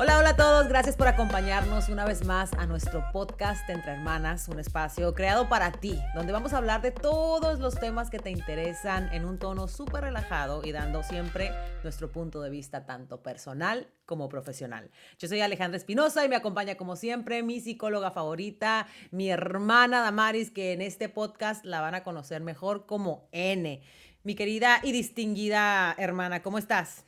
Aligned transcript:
Hola, 0.00 0.16
hola 0.16 0.30
a 0.30 0.36
todos, 0.36 0.68
gracias 0.68 0.94
por 0.94 1.08
acompañarnos 1.08 1.88
una 1.88 2.04
vez 2.04 2.24
más 2.24 2.52
a 2.52 2.66
nuestro 2.66 3.02
podcast 3.12 3.68
Entre 3.68 3.90
Hermanas, 3.90 4.46
un 4.46 4.60
espacio 4.60 5.12
creado 5.12 5.48
para 5.48 5.72
ti, 5.72 5.98
donde 6.14 6.32
vamos 6.32 6.52
a 6.52 6.58
hablar 6.58 6.82
de 6.82 6.92
todos 6.92 7.58
los 7.58 7.74
temas 7.74 8.08
que 8.08 8.20
te 8.20 8.30
interesan 8.30 9.12
en 9.12 9.24
un 9.24 9.40
tono 9.40 9.66
súper 9.66 10.04
relajado 10.04 10.62
y 10.64 10.70
dando 10.70 11.02
siempre 11.02 11.50
nuestro 11.82 12.12
punto 12.12 12.40
de 12.42 12.48
vista 12.48 12.86
tanto 12.86 13.24
personal 13.24 13.88
como 14.06 14.28
profesional. 14.28 14.88
Yo 15.18 15.26
soy 15.26 15.40
Alejandra 15.40 15.78
Espinosa 15.78 16.24
y 16.24 16.28
me 16.28 16.36
acompaña 16.36 16.76
como 16.76 16.94
siempre 16.94 17.42
mi 17.42 17.58
psicóloga 17.58 18.12
favorita, 18.12 18.86
mi 19.10 19.30
hermana 19.30 20.00
Damaris, 20.00 20.52
que 20.52 20.74
en 20.74 20.80
este 20.80 21.08
podcast 21.08 21.64
la 21.64 21.80
van 21.80 21.96
a 21.96 22.04
conocer 22.04 22.40
mejor 22.40 22.86
como 22.86 23.28
N. 23.32 23.82
Mi 24.22 24.36
querida 24.36 24.78
y 24.84 24.92
distinguida 24.92 25.92
hermana, 25.98 26.40
¿cómo 26.40 26.58
estás? 26.58 27.04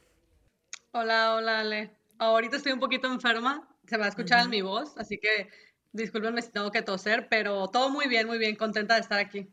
Hola, 0.91 1.37
hola 1.37 1.61
Ale 1.61 2.00
ahorita 2.21 2.57
estoy 2.57 2.73
un 2.73 2.81
poquito 2.81 3.09
enferma, 3.09 3.69
se 3.87 3.97
va 3.97 4.07
a 4.07 4.09
escuchar 4.09 4.45
en 4.45 4.51
mi 4.51 4.63
voz, 4.63 4.97
así 4.97 5.19
que 5.19 5.49
discúlpenme 5.93 6.43
si 6.43 6.51
tengo 6.51 6.71
que 6.71 6.83
toser, 6.83 7.29
pero 7.29 7.69
todo 7.69 7.91
muy 7.91 8.07
bien, 8.07 8.27
muy 8.27 8.39
bien, 8.39 8.57
contenta 8.57 8.95
de 8.95 9.01
estar 9.01 9.19
aquí. 9.19 9.49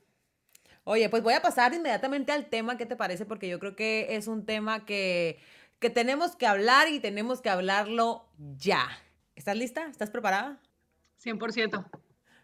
Oye, 0.83 1.09
pues 1.09 1.23
voy 1.23 1.33
a 1.33 1.41
pasar 1.41 1.73
inmediatamente 1.73 2.31
al 2.31 2.49
tema, 2.49 2.77
¿qué 2.77 2.85
te 2.85 2.95
parece? 2.95 3.25
Porque 3.25 3.49
yo 3.49 3.59
creo 3.59 3.75
que 3.75 4.15
es 4.15 4.27
un 4.27 4.45
tema 4.45 4.85
que, 4.85 5.39
que 5.79 5.89
tenemos 5.89 6.35
que 6.35 6.47
hablar 6.47 6.87
y 6.89 6.99
tenemos 6.99 7.41
que 7.41 7.49
hablarlo 7.49 8.29
ya. 8.37 8.87
¿Estás 9.35 9.57
lista? 9.57 9.87
¿Estás 9.87 10.09
preparada? 10.11 10.61
100%. 11.23 11.89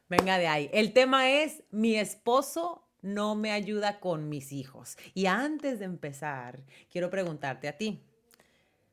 Venga 0.10 0.38
de 0.38 0.48
ahí. 0.48 0.70
El 0.74 0.94
tema 0.94 1.30
es, 1.30 1.64
mi 1.72 1.96
esposo 1.96 2.88
no 3.02 3.36
me 3.36 3.52
ayuda 3.52 4.00
con 4.00 4.30
mis 4.30 4.52
hijos. 4.52 4.98
Y 5.14 5.28
antes 5.28 5.80
de 5.80 5.86
empezar, 5.86 6.64
quiero 6.92 7.10
preguntarte 7.10 7.68
a 7.68 7.78
ti, 7.78 8.04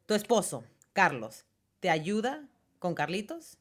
tu 0.06 0.14
esposo, 0.14 0.64
Carlos, 0.92 1.46
¿te 1.80 1.90
ayuda 1.90 2.48
con 2.78 2.94
Carlitos? 2.94 3.58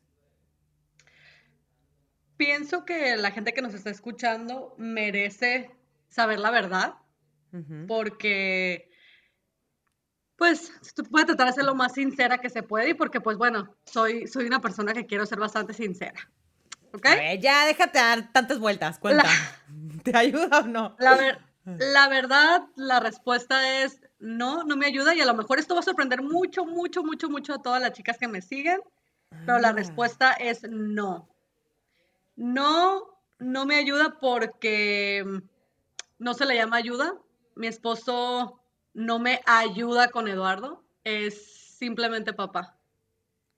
Pienso 2.38 2.86
que 2.86 3.18
la 3.18 3.32
gente 3.32 3.54
que 3.54 3.62
nos 3.62 3.74
está 3.74 3.90
escuchando 3.90 4.74
merece 4.78 5.72
saber 6.08 6.40
la 6.40 6.52
verdad, 6.52 6.96
porque 7.88 8.90
pues 10.38 10.72
puede 11.12 11.26
tratar 11.26 11.48
de 11.48 11.54
ser 11.54 11.66
lo 11.66 11.76
más 11.76 11.94
sincera 11.94 12.38
que 12.38 12.50
se 12.50 12.64
puede 12.64 12.92
y 12.92 12.94
porque 12.94 13.20
pues 13.20 13.38
bueno, 13.38 13.76
soy, 13.86 14.26
soy 14.28 14.46
una 14.46 14.62
persona 14.62 14.94
que 14.94 15.06
quiero 15.06 15.26
ser 15.26 15.38
bastante 15.38 15.74
sincera. 15.74 16.32
¿Ok? 16.94 17.06
ya 17.40 17.66
déjate 17.66 18.00
dar 18.00 18.32
tantas 18.32 18.58
vueltas, 18.58 18.98
cuenta. 19.00 19.26
¿Te 20.04 20.18
ayuda 20.18 20.60
o 20.60 20.64
no? 20.64 20.96
La, 20.98 21.40
la 21.66 22.08
verdad, 22.08 22.64
la 22.76 23.00
respuesta 23.00 23.84
es 23.84 24.02
no, 24.20 24.64
no 24.64 24.76
me 24.76 24.86
ayuda 24.86 25.16
y 25.16 25.22
a 25.22 25.26
lo 25.26 25.34
mejor 25.34 25.60
esto 25.60 25.74
va 25.74 25.80
a 25.80 25.84
sorprender 25.84 26.22
mucho, 26.22 26.66
mucho, 26.66 27.04
mucho, 27.04 27.30
mucho 27.30 27.54
a 27.54 27.62
todas 27.62 27.82
las 27.82 27.94
chicas 27.94 28.18
que 28.18 28.28
me 28.28 28.42
siguen, 28.42 28.80
pero 29.46 29.60
la 29.60 29.70
ah. 29.70 29.74
respuesta 29.74 30.34
es 30.34 30.64
no. 30.64 31.30
No, 32.36 33.02
no 33.40 33.66
me 33.66 33.76
ayuda 33.76 34.18
porque 34.20 35.26
no 36.18 36.34
se 36.34 36.46
le 36.46 36.56
llama 36.56 36.78
ayuda. 36.78 37.14
Mi 37.56 37.68
esposo 37.68 38.62
no 38.94 39.20
me 39.20 39.42
ayuda 39.46 40.10
con 40.10 40.28
Eduardo, 40.28 40.84
es 41.04 41.76
simplemente 41.78 42.34
papá. 42.34 42.78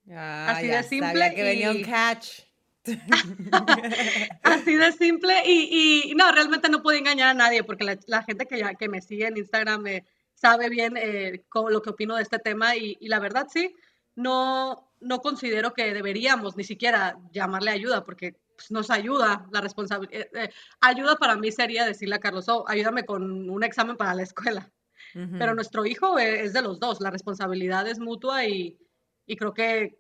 Ah, 0.09 0.51
Así 0.51 0.67
de 0.67 0.83
simple. 0.83 1.33
que 1.35 1.43
venía 1.43 1.71
un 1.71 1.83
catch. 1.83 2.41
Así 4.43 4.75
de 4.75 4.91
simple 4.93 5.43
y, 5.45 6.13
no, 6.15 6.31
realmente 6.31 6.67
no 6.67 6.81
puedo 6.81 6.97
engañar 6.97 7.29
a 7.29 7.33
nadie 7.35 7.63
porque 7.63 7.97
la, 8.07 8.23
gente 8.23 8.47
que, 8.47 8.57
ya, 8.57 8.73
que 8.73 8.89
me 8.89 9.01
sigue 9.01 9.27
en 9.27 9.37
Instagram 9.37 9.81
me 9.81 10.03
sabe 10.41 10.69
bien 10.69 10.97
eh, 10.97 11.45
lo 11.69 11.81
que 11.81 11.91
opino 11.91 12.15
de 12.15 12.23
este 12.23 12.39
tema 12.39 12.75
y, 12.75 12.97
la 13.07 13.19
verdad 13.19 13.47
sí, 13.47 13.75
no, 14.15 14.91
no 14.99 15.19
considero 15.19 15.71
que 15.73 15.93
deberíamos 15.93 16.57
ni 16.57 16.63
siquiera 16.63 17.17
llamarle 17.31 17.69
ayuda 17.69 18.03
porque 18.03 18.35
pues, 18.55 18.71
nos 18.71 18.89
ayuda 18.89 19.47
la 19.51 19.61
responsabilidad. 19.61 20.19
Eh, 20.19 20.29
eh, 20.33 20.49
ayuda 20.81 21.15
para 21.15 21.35
mí 21.35 21.51
sería 21.51 21.85
decirle 21.85 22.15
a 22.15 22.19
Carlos, 22.19 22.49
oh, 22.49 22.65
ayúdame 22.67 23.05
con 23.05 23.49
un 23.49 23.63
examen 23.63 23.97
para 23.97 24.15
la 24.15 24.23
escuela. 24.23 24.71
Pero 25.13 25.55
nuestro 25.55 25.85
hijo 25.85 26.17
es 26.19 26.53
de 26.53 26.61
los 26.61 26.79
dos, 26.79 27.01
la 27.01 27.11
responsabilidad 27.11 27.85
es 27.85 27.99
mutua 27.99 28.45
y, 28.45 28.77
y 29.25 29.35
creo 29.35 29.53
que, 29.53 29.99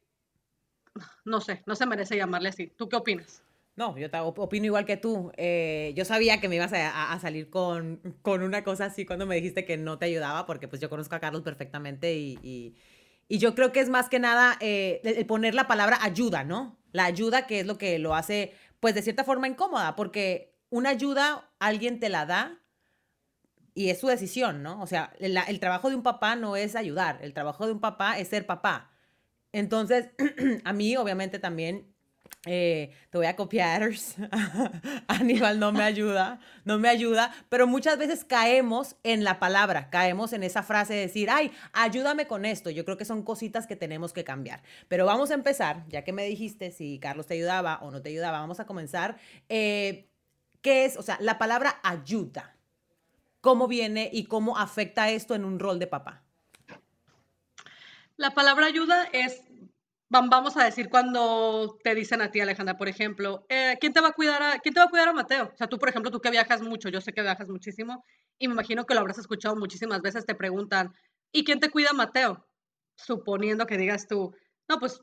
no 1.25 1.41
sé, 1.41 1.63
no 1.65 1.75
se 1.75 1.85
merece 1.85 2.15
llamarle 2.15 2.47
así. 2.47 2.67
¿Tú 2.77 2.87
qué 2.87 2.95
opinas? 2.95 3.43
No, 3.75 3.97
yo 3.97 4.07
opino 4.21 4.65
igual 4.65 4.85
que 4.85 4.97
tú. 4.97 5.31
Eh, 5.37 5.93
yo 5.95 6.03
sabía 6.05 6.41
que 6.41 6.49
me 6.49 6.55
ibas 6.55 6.73
a, 6.73 7.17
salir 7.19 7.49
con, 7.49 8.01
con, 8.21 8.43
una 8.43 8.63
cosa 8.63 8.85
así 8.85 9.05
cuando 9.05 9.25
me 9.25 9.35
dijiste 9.35 9.65
que 9.65 9.77
no 9.77 9.97
te 9.97 10.05
ayudaba, 10.05 10.45
porque 10.45 10.67
pues 10.67 10.81
yo 10.81 10.89
conozco 10.89 11.15
a 11.15 11.19
Carlos 11.19 11.41
perfectamente 11.41 12.13
y, 12.15 12.37
y, 12.43 13.37
yo 13.37 13.55
creo 13.55 13.71
que 13.71 13.79
es 13.79 13.89
más 13.89 14.09
que 14.09 14.19
nada 14.19 14.57
eh, 14.59 15.25
poner 15.25 15.55
la 15.55 15.67
palabra 15.67 15.97
ayuda, 16.01 16.43
¿no? 16.43 16.77
La 16.91 17.05
ayuda 17.05 17.47
que 17.47 17.61
es 17.61 17.65
lo 17.65 17.77
que 17.77 17.97
lo 17.97 18.13
hace, 18.13 18.53
pues 18.81 18.93
de 18.93 19.01
cierta 19.01 19.23
forma 19.23 19.47
incómoda, 19.47 19.95
porque 19.95 20.53
una 20.69 20.89
ayuda 20.89 21.49
alguien 21.59 21.99
te 22.01 22.09
la 22.09 22.25
da 22.25 22.59
y 23.73 23.89
es 23.89 24.01
su 24.01 24.07
decisión, 24.07 24.63
¿no? 24.63 24.81
O 24.81 24.87
sea, 24.87 25.13
el 25.19 25.59
trabajo 25.61 25.89
de 25.89 25.95
un 25.95 26.03
papá 26.03 26.35
no 26.35 26.57
es 26.57 26.75
ayudar, 26.75 27.19
el 27.21 27.33
trabajo 27.33 27.65
de 27.65 27.71
un 27.71 27.79
papá 27.79 28.19
es 28.19 28.27
ser 28.27 28.45
papá. 28.45 28.91
Entonces, 29.53 30.09
a 30.65 30.73
mí 30.73 30.97
obviamente 30.97 31.39
también 31.39 31.90
eh, 32.47 32.91
te 33.11 33.17
voy 33.19 33.27
a 33.27 33.35
copiar, 33.35 33.91
Aníbal 35.07 35.59
no 35.59 35.71
me 35.71 35.83
ayuda, 35.83 36.39
no 36.65 36.79
me 36.79 36.89
ayuda, 36.89 37.31
pero 37.49 37.67
muchas 37.67 37.99
veces 37.99 38.25
caemos 38.25 38.95
en 39.03 39.23
la 39.23 39.37
palabra, 39.37 39.91
caemos 39.91 40.33
en 40.33 40.41
esa 40.41 40.63
frase 40.63 40.95
de 40.95 41.01
decir, 41.01 41.29
ay, 41.29 41.51
ayúdame 41.71 42.25
con 42.25 42.45
esto. 42.45 42.71
Yo 42.71 42.83
creo 42.83 42.97
que 42.97 43.05
son 43.05 43.21
cositas 43.21 43.67
que 43.67 43.75
tenemos 43.75 44.11
que 44.11 44.23
cambiar. 44.23 44.63
Pero 44.87 45.05
vamos 45.05 45.29
a 45.29 45.35
empezar, 45.35 45.85
ya 45.87 46.03
que 46.03 46.13
me 46.13 46.25
dijiste 46.25 46.71
si 46.71 46.97
Carlos 46.99 47.27
te 47.27 47.35
ayudaba 47.35 47.77
o 47.83 47.91
no 47.91 48.01
te 48.01 48.09
ayudaba, 48.09 48.39
vamos 48.39 48.59
a 48.59 48.65
comenzar. 48.65 49.17
Eh, 49.47 50.07
¿Qué 50.61 50.85
es, 50.85 50.97
o 50.97 51.03
sea, 51.03 51.17
la 51.21 51.37
palabra 51.37 51.79
ayuda? 51.83 52.55
¿Cómo 53.39 53.67
viene 53.67 54.09
y 54.11 54.25
cómo 54.25 54.57
afecta 54.57 55.09
esto 55.09 55.35
en 55.35 55.45
un 55.45 55.59
rol 55.59 55.77
de 55.77 55.87
papá? 55.87 56.23
La 58.17 58.31
palabra 58.35 58.67
ayuda 58.67 59.03
es 59.13 59.41
vamos 60.11 60.57
a 60.57 60.65
decir 60.65 60.89
cuando 60.89 61.79
te 61.83 61.95
dicen 61.95 62.21
a 62.21 62.31
ti, 62.31 62.41
Alejandra, 62.41 62.77
por 62.77 62.89
ejemplo, 62.89 63.45
eh, 63.47 63.77
¿quién, 63.79 63.93
te 63.93 64.01
va 64.01 64.09
a 64.09 64.13
cuidar 64.13 64.43
a, 64.43 64.59
¿quién 64.59 64.73
te 64.73 64.81
va 64.81 64.87
a 64.87 64.89
cuidar 64.89 65.07
a 65.07 65.13
Mateo? 65.13 65.51
O 65.53 65.57
sea, 65.57 65.67
tú, 65.67 65.79
por 65.79 65.87
ejemplo, 65.87 66.11
tú 66.11 66.19
que 66.19 66.29
viajas 66.29 66.61
mucho, 66.61 66.89
yo 66.89 66.99
sé 66.99 67.13
que 67.13 67.21
viajas 67.21 67.47
muchísimo 67.47 68.03
y 68.37 68.47
me 68.47 68.53
imagino 68.53 68.85
que 68.85 68.93
lo 68.93 68.99
habrás 68.99 69.19
escuchado 69.19 69.55
muchísimas 69.55 70.01
veces, 70.01 70.25
te 70.25 70.35
preguntan, 70.35 70.93
¿y 71.31 71.45
quién 71.45 71.59
te 71.61 71.69
cuida 71.69 71.91
a 71.91 71.93
Mateo? 71.93 72.45
Suponiendo 72.95 73.65
que 73.65 73.77
digas 73.77 74.07
tú, 74.07 74.35
no, 74.67 74.79
pues, 74.79 75.01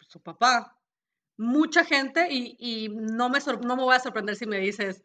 su 0.00 0.20
papá. 0.20 0.76
Mucha 1.36 1.84
gente, 1.84 2.28
y, 2.30 2.56
y 2.58 2.88
no, 2.90 3.30
me 3.30 3.38
no 3.62 3.76
me 3.76 3.82
voy 3.82 3.96
a 3.96 4.00
sorprender 4.00 4.36
si 4.36 4.46
me 4.46 4.58
dices, 4.58 5.02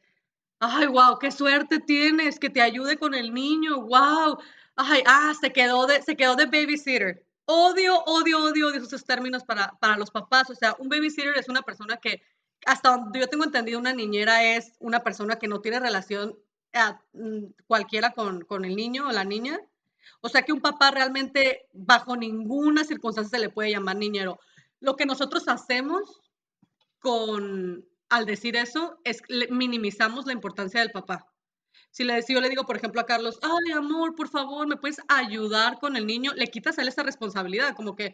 ay, 0.59 0.87
wow, 0.87 1.17
qué 1.17 1.31
suerte 1.31 1.79
tienes, 1.79 2.39
que 2.39 2.49
te 2.49 2.61
ayude 2.61 2.97
con 2.97 3.13
el 3.13 3.33
niño, 3.33 3.81
wow, 3.81 4.37
ay, 4.75 5.01
ah, 5.07 5.33
se 5.39 5.51
quedó 5.53 5.87
de, 5.87 6.01
se 6.01 6.15
quedó 6.17 6.35
de 6.35 6.45
babysitter 6.45 7.28
Odio, 7.51 8.03
odio, 8.05 8.43
odio, 8.43 8.67
odio 8.67 8.83
esos 8.83 9.05
términos 9.05 9.43
para, 9.43 9.71
para 9.79 9.97
los 9.97 10.11
papás. 10.11 10.51
O 10.51 10.53
sea, 10.53 10.75
un 10.77 10.87
babysitter 10.87 11.35
es 11.35 11.49
una 11.49 11.63
persona 11.63 11.97
que, 11.97 12.21
hasta 12.67 12.91
donde 12.91 13.21
yo 13.21 13.27
tengo 13.27 13.43
entendido, 13.43 13.79
una 13.79 13.91
niñera 13.91 14.43
es 14.55 14.73
una 14.77 14.99
persona 14.99 15.37
que 15.37 15.47
no 15.47 15.59
tiene 15.59 15.79
relación 15.79 16.37
mm, 17.13 17.45
cualquiera 17.65 18.11
con, 18.11 18.41
con 18.41 18.65
el 18.65 18.75
niño 18.75 19.07
o 19.07 19.11
la 19.11 19.23
niña. 19.23 19.59
O 20.21 20.29
sea 20.29 20.43
que 20.43 20.53
un 20.53 20.61
papá 20.61 20.91
realmente 20.91 21.65
bajo 21.73 22.15
ninguna 22.15 22.83
circunstancia 22.83 23.39
se 23.39 23.43
le 23.43 23.49
puede 23.49 23.71
llamar 23.71 23.95
niñero. 23.95 24.39
Lo 24.79 24.95
que 24.95 25.07
nosotros 25.07 25.47
hacemos 25.47 26.21
con, 26.99 27.83
al 28.09 28.27
decir 28.27 28.57
eso, 28.57 28.99
es 29.03 29.23
minimizamos 29.49 30.27
la 30.27 30.33
importancia 30.33 30.81
del 30.81 30.91
papá. 30.91 31.25
Si, 31.91 32.03
le, 32.03 32.23
yo 32.27 32.39
le 32.39 32.49
digo, 32.49 32.65
por 32.65 32.77
ejemplo, 32.77 33.01
a 33.01 33.05
Carlos, 33.05 33.39
ay, 33.41 33.71
amor, 33.73 34.15
por 34.15 34.29
favor, 34.29 34.67
¿me 34.67 34.77
puedes 34.77 35.01
ayudar 35.07 35.79
con 35.79 35.95
el 35.95 36.05
niño? 36.05 36.33
Le 36.35 36.47
quitas 36.47 36.77
a 36.77 36.81
él 36.81 36.87
esa 36.87 37.03
responsabilidad, 37.03 37.75
como 37.75 37.95
que, 37.95 38.13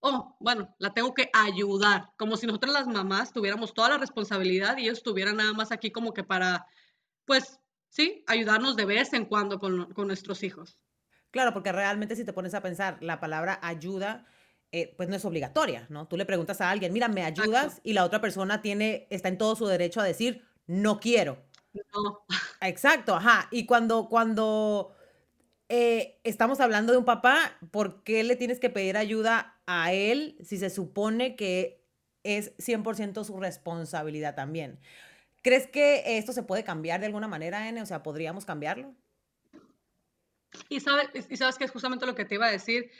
oh, 0.00 0.36
bueno, 0.40 0.74
la 0.78 0.92
tengo 0.92 1.14
que 1.14 1.30
ayudar, 1.32 2.10
como 2.18 2.36
si 2.36 2.46
nosotros 2.46 2.72
las 2.72 2.86
mamás 2.86 3.32
tuviéramos 3.32 3.72
toda 3.72 3.90
la 3.90 3.98
responsabilidad 3.98 4.76
y 4.76 4.82
ellos 4.82 4.98
estuvieran 4.98 5.36
nada 5.36 5.52
más 5.54 5.72
aquí 5.72 5.90
como 5.90 6.12
que 6.12 6.22
para, 6.22 6.66
pues, 7.24 7.60
sí, 7.88 8.24
ayudarnos 8.26 8.76
de 8.76 8.84
vez 8.84 9.12
en 9.14 9.24
cuando 9.24 9.58
con, 9.58 9.92
con 9.94 10.06
nuestros 10.06 10.42
hijos. 10.42 10.78
Claro, 11.30 11.52
porque 11.52 11.72
realmente 11.72 12.14
si 12.14 12.24
te 12.24 12.32
pones 12.32 12.54
a 12.54 12.60
pensar, 12.60 12.98
la 13.00 13.18
palabra 13.18 13.58
ayuda, 13.62 14.26
eh, 14.70 14.94
pues 14.96 15.08
no 15.08 15.16
es 15.16 15.24
obligatoria, 15.24 15.86
¿no? 15.88 16.06
Tú 16.06 16.16
le 16.16 16.26
preguntas 16.26 16.60
a 16.60 16.68
alguien, 16.70 16.92
mira, 16.92 17.08
¿me 17.08 17.24
ayudas? 17.24 17.80
Y 17.84 17.92
la 17.92 18.04
otra 18.04 18.20
persona 18.20 18.60
tiene, 18.60 19.06
está 19.08 19.28
en 19.28 19.38
todo 19.38 19.56
su 19.56 19.66
derecho 19.66 20.00
a 20.00 20.04
decir, 20.04 20.42
no 20.66 21.00
quiero. 21.00 21.44
No. 21.74 22.24
Exacto, 22.60 23.14
ajá. 23.14 23.48
Y 23.50 23.66
cuando, 23.66 24.08
cuando 24.08 24.94
eh, 25.68 26.20
estamos 26.24 26.60
hablando 26.60 26.92
de 26.92 26.98
un 26.98 27.04
papá, 27.04 27.58
¿por 27.70 28.04
qué 28.04 28.24
le 28.24 28.36
tienes 28.36 28.60
que 28.60 28.70
pedir 28.70 28.96
ayuda 28.96 29.60
a 29.66 29.92
él 29.92 30.36
si 30.44 30.58
se 30.58 30.70
supone 30.70 31.36
que 31.36 31.84
es 32.24 32.56
100% 32.58 33.24
su 33.24 33.38
responsabilidad 33.40 34.34
también? 34.34 34.80
¿Crees 35.42 35.68
que 35.68 36.18
esto 36.18 36.32
se 36.32 36.44
puede 36.44 36.64
cambiar 36.64 37.00
de 37.00 37.06
alguna 37.06 37.28
manera, 37.28 37.68
N? 37.68 37.82
O 37.82 37.86
sea, 37.86 38.02
¿podríamos 38.02 38.46
cambiarlo? 38.46 38.94
Y 40.68 40.80
sabes, 40.80 41.08
y 41.30 41.36
sabes 41.36 41.56
que 41.58 41.64
es 41.64 41.70
justamente 41.70 42.06
lo 42.06 42.14
que 42.14 42.24
te 42.24 42.36
iba 42.36 42.46
a 42.46 42.50
decir. 42.50 42.90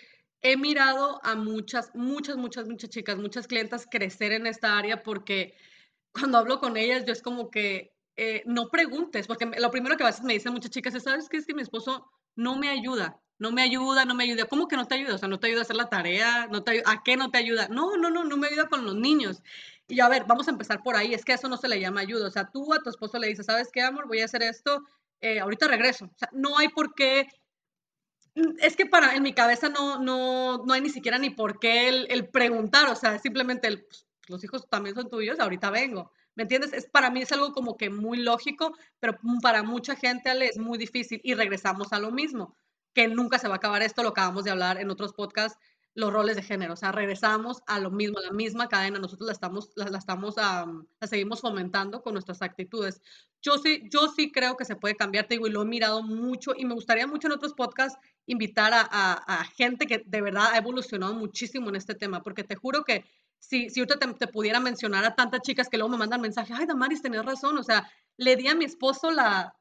he 0.42 0.56
mirado 0.58 1.20
a 1.24 1.36
muchas, 1.36 1.90
muchas, 1.94 2.36
muchas, 2.38 2.68
muchas 2.68 2.90
chicas, 2.90 3.18
muchas 3.18 3.48
clientas 3.48 3.86
crecer 3.90 4.32
en 4.32 4.46
esta 4.46 4.78
área 4.78 5.02
porque 5.02 5.56
cuando 6.12 6.38
hablo 6.38 6.60
con 6.60 6.76
ellas, 6.78 7.04
yo 7.06 7.12
es 7.14 7.22
como 7.22 7.50
que 7.50 7.93
eh, 8.16 8.42
no 8.46 8.68
preguntes, 8.68 9.26
porque 9.26 9.46
lo 9.46 9.70
primero 9.70 9.96
que 9.96 10.04
a 10.04 10.06
veces 10.06 10.22
me 10.22 10.34
dicen 10.34 10.52
muchas 10.52 10.70
chicas 10.70 10.94
es, 10.94 11.02
¿sabes 11.02 11.28
qué? 11.28 11.36
Es 11.36 11.46
que 11.46 11.54
mi 11.54 11.62
esposo 11.62 12.10
no 12.36 12.56
me 12.56 12.68
ayuda, 12.68 13.20
no 13.38 13.52
me 13.52 13.62
ayuda, 13.62 14.04
no 14.04 14.14
me 14.14 14.24
ayuda. 14.24 14.46
¿Cómo 14.46 14.68
que 14.68 14.76
no 14.76 14.86
te 14.86 14.94
ayuda? 14.94 15.14
O 15.14 15.18
sea, 15.18 15.28
no 15.28 15.40
te 15.40 15.48
ayuda 15.48 15.60
a 15.60 15.62
hacer 15.62 15.76
la 15.76 15.88
tarea, 15.88 16.46
no 16.46 16.62
te 16.62 16.82
¿a 16.86 17.02
qué 17.02 17.16
no 17.16 17.30
te 17.30 17.38
ayuda? 17.38 17.68
No, 17.68 17.96
no, 17.96 18.10
no, 18.10 18.24
no 18.24 18.36
me 18.36 18.48
ayuda 18.48 18.68
con 18.68 18.84
los 18.84 18.94
niños. 18.94 19.42
Y 19.88 20.00
a 20.00 20.08
ver, 20.08 20.24
vamos 20.26 20.48
a 20.48 20.52
empezar 20.52 20.82
por 20.82 20.96
ahí, 20.96 21.14
es 21.14 21.24
que 21.24 21.34
eso 21.34 21.48
no 21.48 21.56
se 21.56 21.68
le 21.68 21.80
llama 21.80 22.00
ayuda. 22.00 22.28
O 22.28 22.30
sea, 22.30 22.50
tú 22.50 22.72
a 22.72 22.78
tu 22.78 22.90
esposo 22.90 23.18
le 23.18 23.28
dices, 23.28 23.46
¿sabes 23.46 23.70
qué, 23.72 23.82
amor? 23.82 24.06
Voy 24.06 24.20
a 24.20 24.24
hacer 24.26 24.42
esto, 24.42 24.82
eh, 25.20 25.40
ahorita 25.40 25.68
regreso. 25.68 26.06
O 26.06 26.18
sea, 26.18 26.28
no 26.32 26.58
hay 26.58 26.68
por 26.68 26.94
qué 26.94 27.28
es 28.58 28.76
que 28.76 28.86
para 28.86 29.14
en 29.14 29.22
mi 29.22 29.32
cabeza 29.32 29.68
no, 29.68 30.00
no, 30.00 30.64
no 30.64 30.72
hay 30.72 30.80
ni 30.80 30.90
siquiera 30.90 31.18
ni 31.18 31.30
por 31.30 31.60
qué 31.60 31.88
el, 31.88 32.28
preguntar, 32.28 32.88
o 32.88 32.96
sea, 32.96 33.18
simplemente 33.18 33.68
el, 33.68 33.84
pues, 33.84 34.06
los 34.26 34.42
hijos 34.42 34.68
también 34.68 34.94
son 34.94 35.08
tuyos, 35.08 35.38
ahorita 35.38 35.70
vengo. 35.70 36.10
¿Me 36.34 36.42
entiendes? 36.42 36.72
Es, 36.72 36.86
para 36.86 37.10
mí 37.10 37.22
es 37.22 37.32
algo 37.32 37.52
como 37.52 37.76
que 37.76 37.90
muy 37.90 38.18
lógico, 38.18 38.76
pero 38.98 39.18
para 39.40 39.62
mucha 39.62 39.94
gente 39.94 40.30
es 40.46 40.58
muy 40.58 40.78
difícil 40.78 41.20
y 41.22 41.34
regresamos 41.34 41.92
a 41.92 42.00
lo 42.00 42.10
mismo, 42.10 42.56
que 42.92 43.08
nunca 43.08 43.38
se 43.38 43.48
va 43.48 43.54
a 43.54 43.56
acabar 43.58 43.82
esto, 43.82 44.02
lo 44.02 44.10
acabamos 44.10 44.44
de 44.44 44.50
hablar 44.50 44.80
en 44.80 44.90
otros 44.90 45.12
podcasts, 45.12 45.58
los 45.94 46.12
roles 46.12 46.34
de 46.34 46.42
género, 46.42 46.72
o 46.74 46.76
sea, 46.76 46.90
regresamos 46.90 47.62
a 47.66 47.78
lo 47.78 47.90
mismo, 47.90 48.18
a 48.18 48.22
la 48.22 48.32
misma 48.32 48.68
cadena, 48.68 48.98
nosotros 48.98 49.28
la 49.28 49.32
estamos, 49.32 49.70
la, 49.76 49.96
estamos, 49.96 50.34
la 50.36 51.06
seguimos 51.06 51.40
fomentando 51.40 52.02
con 52.02 52.14
nuestras 52.14 52.42
actitudes. 52.42 53.00
Yo 53.40 53.58
sí, 53.58 53.88
yo 53.92 54.08
sí 54.08 54.32
creo 54.32 54.56
que 54.56 54.64
se 54.64 54.74
puede 54.74 54.96
cambiar, 54.96 55.28
te 55.28 55.34
digo, 55.34 55.46
y 55.46 55.50
lo 55.50 55.62
he 55.62 55.66
mirado 55.66 56.02
mucho 56.02 56.52
y 56.56 56.64
me 56.64 56.74
gustaría 56.74 57.06
mucho 57.06 57.28
en 57.28 57.34
otros 57.34 57.54
podcasts 57.54 57.98
invitar 58.26 58.72
a, 58.74 58.82
a, 58.82 59.44
gente 59.44 59.86
que 59.86 60.02
de 60.04 60.20
verdad 60.20 60.48
ha 60.52 60.58
evolucionado 60.58 61.14
muchísimo 61.14 61.68
en 61.68 61.76
este 61.76 61.94
tema, 61.94 62.22
porque 62.22 62.42
te 62.42 62.56
juro 62.56 62.84
que 62.84 63.04
si, 63.48 63.68
si 63.70 63.80
ahorita 63.80 63.98
te, 64.14 64.26
pudiera 64.26 64.60
mencionar 64.60 65.04
a 65.04 65.14
tantas 65.14 65.42
chicas 65.42 65.68
que 65.68 65.76
luego 65.76 65.90
me 65.90 65.98
mandan 65.98 66.20
mensajes, 66.20 66.56
ay, 66.58 66.66
Damaris, 66.66 67.02
tenías 67.02 67.24
razón, 67.24 67.58
o 67.58 67.62
sea, 67.62 67.90
le 68.16 68.36
di 68.36 68.48
a 68.48 68.54
mi 68.54 68.64
esposo 68.64 69.10
la, 69.10 69.54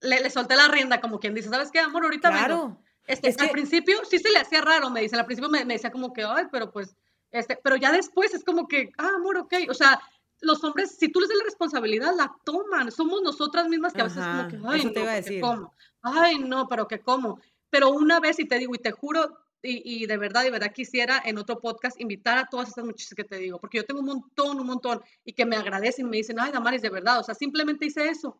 le, 0.00 0.20
le 0.20 0.30
solté 0.30 0.56
la 0.56 0.68
rienda, 0.68 1.00
como 1.00 1.20
quien 1.20 1.34
dice, 1.34 1.48
¿sabes 1.48 1.70
qué, 1.70 1.78
amor? 1.78 2.04
Ahorita 2.04 2.30
claro. 2.30 2.80
Este, 3.06 3.34
al 3.38 3.50
principio 3.50 4.04
sí 4.04 4.18
se 4.18 4.30
le 4.30 4.38
hacía 4.38 4.60
raro, 4.60 4.90
me 4.90 5.00
dice, 5.00 5.16
al 5.16 5.24
principio 5.24 5.48
me, 5.48 5.64
me, 5.64 5.74
decía 5.74 5.90
como 5.90 6.12
que, 6.12 6.24
ay, 6.24 6.44
pero 6.52 6.70
pues, 6.70 6.94
este, 7.30 7.58
pero 7.62 7.76
ya 7.76 7.90
después 7.90 8.34
es 8.34 8.44
como 8.44 8.68
que, 8.68 8.90
ah, 8.98 9.12
amor, 9.16 9.38
ok, 9.38 9.54
o 9.70 9.74
sea, 9.74 10.00
los 10.40 10.62
hombres, 10.62 10.96
si 10.98 11.08
tú 11.08 11.20
les 11.20 11.28
das 11.28 11.38
la 11.38 11.44
responsabilidad, 11.44 12.14
la 12.14 12.34
toman, 12.44 12.92
somos 12.92 13.22
nosotras 13.22 13.68
mismas 13.68 13.94
que 13.94 14.02
a 14.02 14.04
veces 14.04 14.22
como 14.22 14.48
que, 14.48 14.60
ay, 14.68 14.84
no, 14.84 15.24
que 15.24 15.40
cómo, 15.40 15.74
ay, 16.02 16.38
no, 16.38 16.68
pero 16.68 16.86
que 16.86 17.00
cómo, 17.00 17.40
pero 17.70 17.90
una 17.90 18.20
vez, 18.20 18.38
y 18.40 18.46
te 18.46 18.58
digo, 18.58 18.74
y 18.74 18.78
te 18.78 18.92
juro, 18.92 19.38
y, 19.62 20.06
de 20.06 20.16
verdad, 20.16 20.44
de 20.44 20.50
verdad 20.50 20.72
quisiera 20.72 21.20
en 21.24 21.38
otro 21.38 21.60
podcast 21.60 22.00
invitar 22.00 22.38
a 22.38 22.46
todas 22.46 22.68
estas 22.68 22.84
muchachas 22.84 23.14
que 23.14 23.24
te 23.24 23.38
digo, 23.38 23.58
porque 23.58 23.78
yo 23.78 23.84
tengo 23.84 24.00
un 24.00 24.06
montón, 24.06 24.60
un 24.60 24.66
montón, 24.66 25.00
y 25.24 25.32
que 25.32 25.46
me 25.46 25.56
agradecen 25.56 26.06
y 26.06 26.10
me 26.10 26.16
dicen, 26.18 26.38
ay, 26.38 26.52
Damaris, 26.52 26.82
de 26.82 26.90
verdad, 26.90 27.18
o 27.18 27.24
sea, 27.24 27.34
simplemente 27.34 27.86
hice 27.86 28.08
eso. 28.08 28.38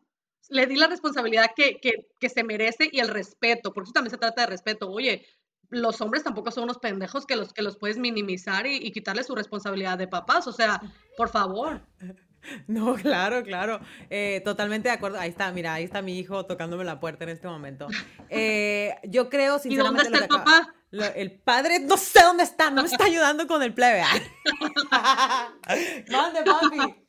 Le 0.49 0.65
di 0.65 0.75
la 0.75 0.87
responsabilidad 0.87 1.51
que, 1.55 1.79
que, 1.79 2.07
que 2.19 2.29
se 2.29 2.43
merece 2.43 2.89
y 2.91 2.99
el 2.99 3.09
respeto, 3.09 3.73
porque 3.73 3.87
eso 3.87 3.93
también 3.93 4.11
se 4.11 4.17
trata 4.17 4.41
de 4.41 4.47
respeto. 4.47 4.89
Oye, 4.89 5.25
los 5.69 5.99
hombres 6.01 6.23
tampoco 6.23 6.51
son 6.51 6.63
unos 6.63 6.79
pendejos 6.79 7.25
que 7.25 7.35
los, 7.35 7.53
que 7.53 7.61
los 7.61 7.77
puedes 7.77 7.97
minimizar 7.97 8.65
y, 8.65 8.77
y 8.77 8.91
quitarle 8.91 9.23
su 9.23 9.35
responsabilidad 9.35 9.97
de 9.97 10.07
papás, 10.07 10.47
o 10.47 10.53
sea, 10.53 10.81
por 11.17 11.29
favor. 11.29 11.81
No, 12.67 12.95
claro, 12.95 13.43
claro. 13.43 13.79
Eh, 14.09 14.41
totalmente 14.45 14.89
de 14.89 14.95
acuerdo. 14.95 15.19
Ahí 15.19 15.29
está, 15.29 15.51
mira, 15.51 15.73
ahí 15.73 15.83
está 15.83 16.01
mi 16.01 16.17
hijo 16.17 16.45
tocándome 16.45 16.85
la 16.85 16.99
puerta 16.99 17.23
en 17.25 17.31
este 17.31 17.47
momento. 17.47 17.87
Eh, 18.31 18.95
yo 19.03 19.27
creo, 19.29 19.57
sinceramente. 19.57 20.07
¿Y 20.07 20.11
dónde 20.11 20.25
está 20.25 20.35
el 20.35 20.43
papá? 20.43 20.75
El 20.91 21.39
padre, 21.39 21.79
no 21.79 21.97
sé 21.97 22.21
dónde 22.23 22.43
está, 22.43 22.71
no 22.71 22.81
me 22.81 22.87
está 22.87 23.05
ayudando 23.05 23.47
con 23.47 23.61
el 23.61 23.73
plebe. 23.73 24.03
¿Dónde, 26.09 26.43
papi? 26.43 26.95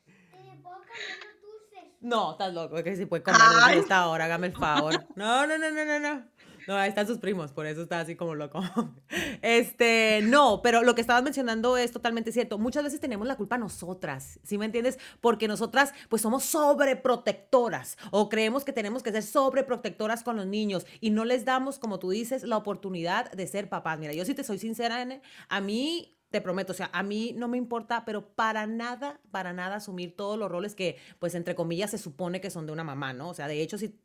No, 2.03 2.33
estás 2.33 2.55
loco, 2.55 2.83
que 2.83 2.97
si 2.97 3.05
puede 3.05 3.23
comer 3.23 3.43
a 3.63 3.75
esta 3.75 4.09
hora, 4.09 4.25
hágame 4.25 4.47
el 4.47 4.57
favor. 4.57 5.07
No, 5.17 5.47
no, 5.47 5.59
no, 5.59 5.71
no, 5.71 5.85
no, 5.85 6.01
no. 6.01 6.30
No, 6.67 6.77
ahí 6.77 6.89
están 6.89 7.07
sus 7.07 7.19
primos, 7.19 7.53
por 7.53 7.67
eso 7.67 7.83
está 7.83 8.01
así 8.01 8.17
como 8.17 8.35
loco. 8.35 8.61
Este, 9.43 10.21
no, 10.23 10.61
pero 10.63 10.83
lo 10.83 10.95
que 10.95 11.01
estabas 11.01 11.23
mencionando 11.23 11.77
es 11.77 11.93
totalmente 11.93 12.31
cierto. 12.31 12.59
Muchas 12.59 12.85
veces 12.85 13.01
tenemos 13.01 13.27
la 13.27 13.37
culpa 13.37 13.59
nosotras, 13.59 14.39
¿sí 14.45 14.59
me 14.59 14.67
entiendes? 14.67 14.99
Porque 15.21 15.49
nosotras 15.49 15.93
pues 16.09 16.23
somos 16.23 16.45
sobreprotectoras 16.45 17.97
o 18.11 18.29
creemos 18.29 18.65
que 18.65 18.73
tenemos 18.73 19.03
que 19.03 19.13
ser 19.13 19.23
sobreprotectoras 19.23 20.23
con 20.23 20.37
los 20.37 20.47
niños 20.47 20.87
y 21.01 21.11
no 21.11 21.25
les 21.25 21.45
damos, 21.45 21.79
como 21.79 21.99
tú 21.99 22.11
dices, 22.11 22.43
la 22.43 22.57
oportunidad 22.57 23.31
de 23.33 23.47
ser 23.47 23.69
papás. 23.69 23.99
Mira, 23.99 24.13
yo 24.13 24.25
si 24.25 24.35
te 24.35 24.45
soy 24.45 24.59
sincera, 24.59 25.07
a 25.49 25.61
mí 25.61 26.17
te 26.31 26.41
prometo, 26.41 26.73
o 26.73 26.77
sea, 26.77 26.91
a 26.93 27.03
mí 27.03 27.35
no 27.37 27.49
me 27.49 27.59
importa, 27.59 28.05
pero 28.05 28.35
para 28.35 28.67
nada, 28.67 29.21
para 29.31 29.53
nada 29.53 29.77
asumir 29.77 30.15
todos 30.17 30.39
los 30.39 30.51
roles 30.51 30.75
que, 30.75 30.97
pues, 31.19 31.35
entre 31.35 31.55
comillas, 31.55 31.91
se 31.91 31.99
supone 31.99 32.41
que 32.41 32.51
son 32.51 32.67
de 32.67 32.73
una 32.73 32.85
mamá, 32.85 33.13
¿no? 33.13 33.31
O 33.31 33.35
sea, 33.35 33.49
de 33.49 33.61
hecho, 33.61 33.79
sí, 33.79 33.99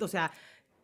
o 0.00 0.08
sea, 0.08 0.32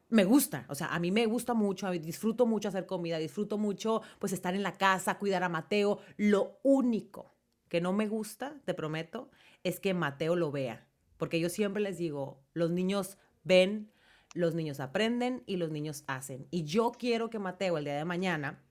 me 0.09 0.25
gusta, 0.25 0.67
o 0.69 0.75
sea, 0.75 0.89
a 0.89 0.99
mí 0.99 1.11
me 1.11 1.27
gusta 1.27 1.55
mucho, 1.55 1.91
disfruto 1.91 2.47
mucho 2.47 2.69
hacer 2.69 2.87
comida, 2.87 3.19
disfruto 3.19 3.59
mucho 3.59 4.03
pues 4.19 4.33
estar 4.33 4.55
en 4.55 4.63
la 4.63 4.77
casa, 4.77 5.19
cuidar 5.19 5.43
a 5.43 5.49
Mateo. 5.49 5.99
Lo 6.17 6.59
único 6.63 7.35
que 7.69 7.81
no 7.81 7.93
me 7.93 8.07
gusta, 8.07 8.61
te 8.65 8.75
prometo, 8.75 9.31
es 9.65 9.81
que 9.81 9.95
Mateo 9.95 10.37
lo 10.37 10.53
vea, 10.53 10.87
porque 11.17 11.41
yo 11.41 11.49
siempre 11.49 11.83
les 11.83 11.99
digo, 11.99 12.43
los 12.53 12.71
niños 12.71 13.19
ven, 13.43 13.91
los 14.35 14.55
niños 14.55 14.81
aprenden 14.81 15.43
y 15.47 15.57
los 15.57 15.71
niños 15.71 16.05
hacen. 16.07 16.47
Y 16.51 16.65
yo 16.65 16.93
quiero 16.93 17.31
que 17.31 17.39
Mateo 17.39 17.79
el 17.79 17.85
día 17.85 17.97
de 17.97 18.05
mañana 18.05 18.63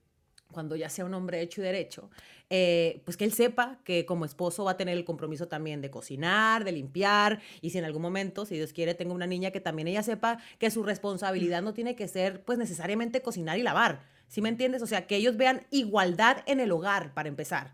cuando 0.53 0.77
ya 0.77 0.87
sea 0.87 1.03
un 1.03 1.13
hombre 1.13 1.41
hecho 1.41 1.59
y 1.59 1.65
derecho, 1.65 2.09
eh, 2.49 3.01
pues 3.03 3.17
que 3.17 3.25
él 3.25 3.33
sepa 3.33 3.79
que 3.83 4.05
como 4.05 4.23
esposo 4.23 4.63
va 4.63 4.71
a 4.71 4.77
tener 4.77 4.97
el 4.97 5.03
compromiso 5.03 5.49
también 5.49 5.81
de 5.81 5.91
cocinar, 5.91 6.63
de 6.63 6.71
limpiar, 6.71 7.41
y 7.59 7.71
si 7.71 7.79
en 7.79 7.83
algún 7.83 8.01
momento, 8.01 8.45
si 8.45 8.55
Dios 8.55 8.71
quiere, 8.71 8.93
tengo 8.93 9.13
una 9.13 9.27
niña 9.27 9.51
que 9.51 9.59
también 9.59 9.89
ella 9.89 10.03
sepa 10.03 10.37
que 10.59 10.71
su 10.71 10.83
responsabilidad 10.83 11.61
no 11.61 11.73
tiene 11.73 11.95
que 11.95 12.07
ser 12.07 12.45
pues 12.45 12.57
necesariamente 12.57 13.21
cocinar 13.21 13.57
y 13.57 13.63
lavar, 13.63 14.03
¿sí 14.29 14.41
me 14.41 14.49
entiendes? 14.49 14.81
O 14.81 14.87
sea, 14.87 15.07
que 15.07 15.17
ellos 15.17 15.35
vean 15.35 15.67
igualdad 15.71 16.37
en 16.45 16.61
el 16.61 16.71
hogar 16.71 17.13
para 17.13 17.27
empezar. 17.27 17.73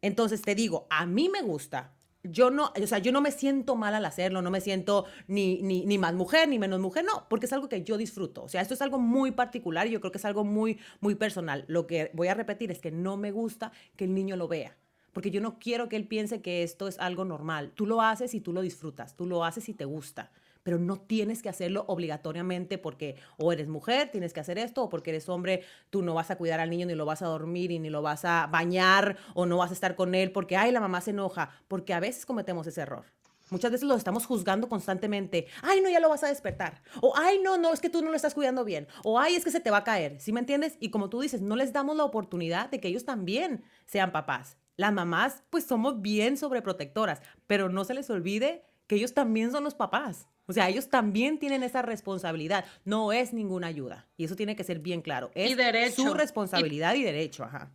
Entonces 0.00 0.40
te 0.40 0.54
digo, 0.54 0.86
a 0.88 1.04
mí 1.04 1.28
me 1.28 1.42
gusta 1.42 1.92
yo 2.22 2.50
no, 2.50 2.72
o 2.80 2.86
sea, 2.86 2.98
yo 2.98 3.12
no 3.12 3.20
me 3.20 3.30
siento 3.30 3.76
mal 3.76 3.94
al 3.94 4.04
hacerlo, 4.04 4.42
no 4.42 4.50
me 4.50 4.60
siento 4.60 5.06
ni, 5.26 5.62
ni, 5.62 5.86
ni, 5.86 5.98
más 5.98 6.14
mujer 6.14 6.48
ni 6.48 6.58
menos 6.58 6.80
mujer, 6.80 7.04
no, 7.04 7.26
porque 7.28 7.46
es 7.46 7.52
algo 7.52 7.68
que 7.68 7.82
yo 7.82 7.96
disfruto. 7.96 8.42
O 8.42 8.48
sea, 8.48 8.60
esto 8.60 8.74
es 8.74 8.82
algo 8.82 8.98
muy 8.98 9.30
particular 9.30 9.86
y 9.86 9.90
yo 9.90 10.00
creo 10.00 10.12
que 10.12 10.18
es 10.18 10.24
algo 10.24 10.44
muy, 10.44 10.78
muy 11.00 11.14
personal. 11.14 11.64
Lo 11.68 11.86
que 11.86 12.10
voy 12.14 12.28
a 12.28 12.34
repetir 12.34 12.70
es 12.70 12.80
que 12.80 12.90
no 12.90 13.16
me 13.16 13.30
gusta 13.30 13.72
que 13.96 14.04
el 14.04 14.14
niño 14.14 14.36
lo 14.36 14.48
vea, 14.48 14.76
porque 15.12 15.30
yo 15.30 15.40
no 15.40 15.58
quiero 15.58 15.88
que 15.88 15.96
él 15.96 16.06
piense 16.06 16.42
que 16.42 16.62
esto 16.62 16.88
es 16.88 16.98
algo 16.98 17.24
normal. 17.24 17.72
Tú 17.74 17.86
lo 17.86 18.02
haces 18.02 18.34
y 18.34 18.40
tú 18.40 18.52
lo 18.52 18.60
disfrutas, 18.60 19.16
tú 19.16 19.26
lo 19.26 19.44
haces 19.44 19.68
y 19.68 19.74
te 19.74 19.84
gusta 19.84 20.30
pero 20.62 20.78
no 20.78 20.96
tienes 21.00 21.42
que 21.42 21.48
hacerlo 21.48 21.84
obligatoriamente 21.88 22.78
porque 22.78 23.16
o 23.38 23.52
eres 23.52 23.68
mujer, 23.68 24.10
tienes 24.10 24.32
que 24.32 24.40
hacer 24.40 24.58
esto, 24.58 24.84
o 24.84 24.88
porque 24.88 25.10
eres 25.10 25.28
hombre, 25.28 25.62
tú 25.90 26.02
no 26.02 26.14
vas 26.14 26.30
a 26.30 26.36
cuidar 26.36 26.60
al 26.60 26.70
niño, 26.70 26.86
ni 26.86 26.94
lo 26.94 27.06
vas 27.06 27.22
a 27.22 27.26
dormir, 27.26 27.70
y 27.70 27.78
ni 27.78 27.90
lo 27.90 28.02
vas 28.02 28.24
a 28.24 28.46
bañar, 28.46 29.16
o 29.34 29.46
no 29.46 29.56
vas 29.56 29.70
a 29.70 29.74
estar 29.74 29.96
con 29.96 30.14
él 30.14 30.32
porque, 30.32 30.56
ay, 30.56 30.72
la 30.72 30.80
mamá 30.80 31.00
se 31.00 31.10
enoja, 31.10 31.50
porque 31.68 31.94
a 31.94 32.00
veces 32.00 32.26
cometemos 32.26 32.66
ese 32.66 32.82
error. 32.82 33.04
Muchas 33.50 33.72
veces 33.72 33.88
lo 33.88 33.96
estamos 33.96 34.26
juzgando 34.26 34.68
constantemente. 34.68 35.48
Ay, 35.62 35.80
no, 35.80 35.90
ya 35.90 35.98
lo 35.98 36.08
vas 36.08 36.22
a 36.22 36.28
despertar. 36.28 36.82
O, 37.00 37.12
ay, 37.16 37.40
no, 37.42 37.58
no, 37.58 37.72
es 37.72 37.80
que 37.80 37.90
tú 37.90 38.00
no 38.00 38.10
lo 38.10 38.14
estás 38.14 38.32
cuidando 38.32 38.64
bien. 38.64 38.86
O, 39.02 39.18
ay, 39.18 39.34
es 39.34 39.44
que 39.44 39.50
se 39.50 39.58
te 39.58 39.72
va 39.72 39.78
a 39.78 39.84
caer. 39.84 40.20
¿Sí 40.20 40.32
me 40.32 40.38
entiendes? 40.38 40.76
Y 40.78 40.90
como 40.90 41.10
tú 41.10 41.20
dices, 41.20 41.40
no 41.40 41.56
les 41.56 41.72
damos 41.72 41.96
la 41.96 42.04
oportunidad 42.04 42.70
de 42.70 42.80
que 42.80 42.86
ellos 42.86 43.04
también 43.04 43.64
sean 43.86 44.12
papás. 44.12 44.56
Las 44.76 44.92
mamás, 44.92 45.42
pues 45.50 45.64
somos 45.64 46.00
bien 46.00 46.36
sobreprotectoras, 46.36 47.20
pero 47.48 47.68
no 47.68 47.84
se 47.84 47.94
les 47.94 48.08
olvide 48.08 48.64
que 48.86 48.94
ellos 48.94 49.14
también 49.14 49.50
son 49.50 49.64
los 49.64 49.74
papás. 49.74 50.28
O 50.50 50.52
sea, 50.52 50.68
ellos 50.68 50.88
también 50.88 51.38
tienen 51.38 51.62
esa 51.62 51.80
responsabilidad. 51.80 52.64
No 52.84 53.12
es 53.12 53.32
ninguna 53.32 53.68
ayuda. 53.68 54.08
Y 54.16 54.24
eso 54.24 54.34
tiene 54.34 54.56
que 54.56 54.64
ser 54.64 54.80
bien 54.80 55.00
claro. 55.00 55.30
Es 55.34 55.94
su 55.94 56.12
responsabilidad 56.12 56.94
y, 56.94 57.02
derecho, 57.04 57.44
ajá. 57.44 57.70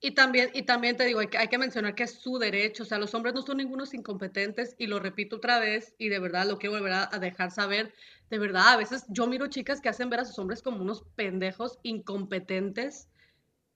Y 0.00 0.12
también, 0.12 0.50
y 0.54 0.62
también 0.62 0.96
te 0.96 1.04
digo, 1.04 1.20
hay 1.20 1.26
que, 1.26 1.36
hay 1.36 1.48
que, 1.48 1.58
mencionar 1.58 1.94
que 1.94 2.04
es 2.04 2.12
su 2.12 2.38
derecho. 2.38 2.82
O 2.82 2.86
sea, 2.86 2.98
los 2.98 3.14
hombres 3.14 3.34
no 3.34 3.42
son 3.42 3.58
ningunos 3.58 3.92
incompetentes. 3.92 4.74
Y 4.78 4.86
lo 4.86 5.00
repito 5.00 5.36
otra 5.36 5.58
vez, 5.58 5.94
y 5.98 6.08
de 6.08 6.18
verdad 6.18 6.46
lo 6.46 6.58
quiero 6.58 6.76
volver 6.76 6.94
a 6.94 7.18
dejar 7.18 7.50
saber. 7.50 7.92
De 8.30 8.38
verdad, 8.38 8.68
a 8.68 8.76
veces 8.76 9.04
yo 9.08 9.26
miro 9.26 9.46
chicas 9.48 9.82
que 9.82 9.90
hacen 9.90 10.08
ver 10.08 10.20
a 10.20 10.24
sus 10.24 10.38
hombres 10.38 10.62
como 10.62 10.80
unos 10.80 11.04
pendejos 11.14 11.78
incompetentes 11.82 13.08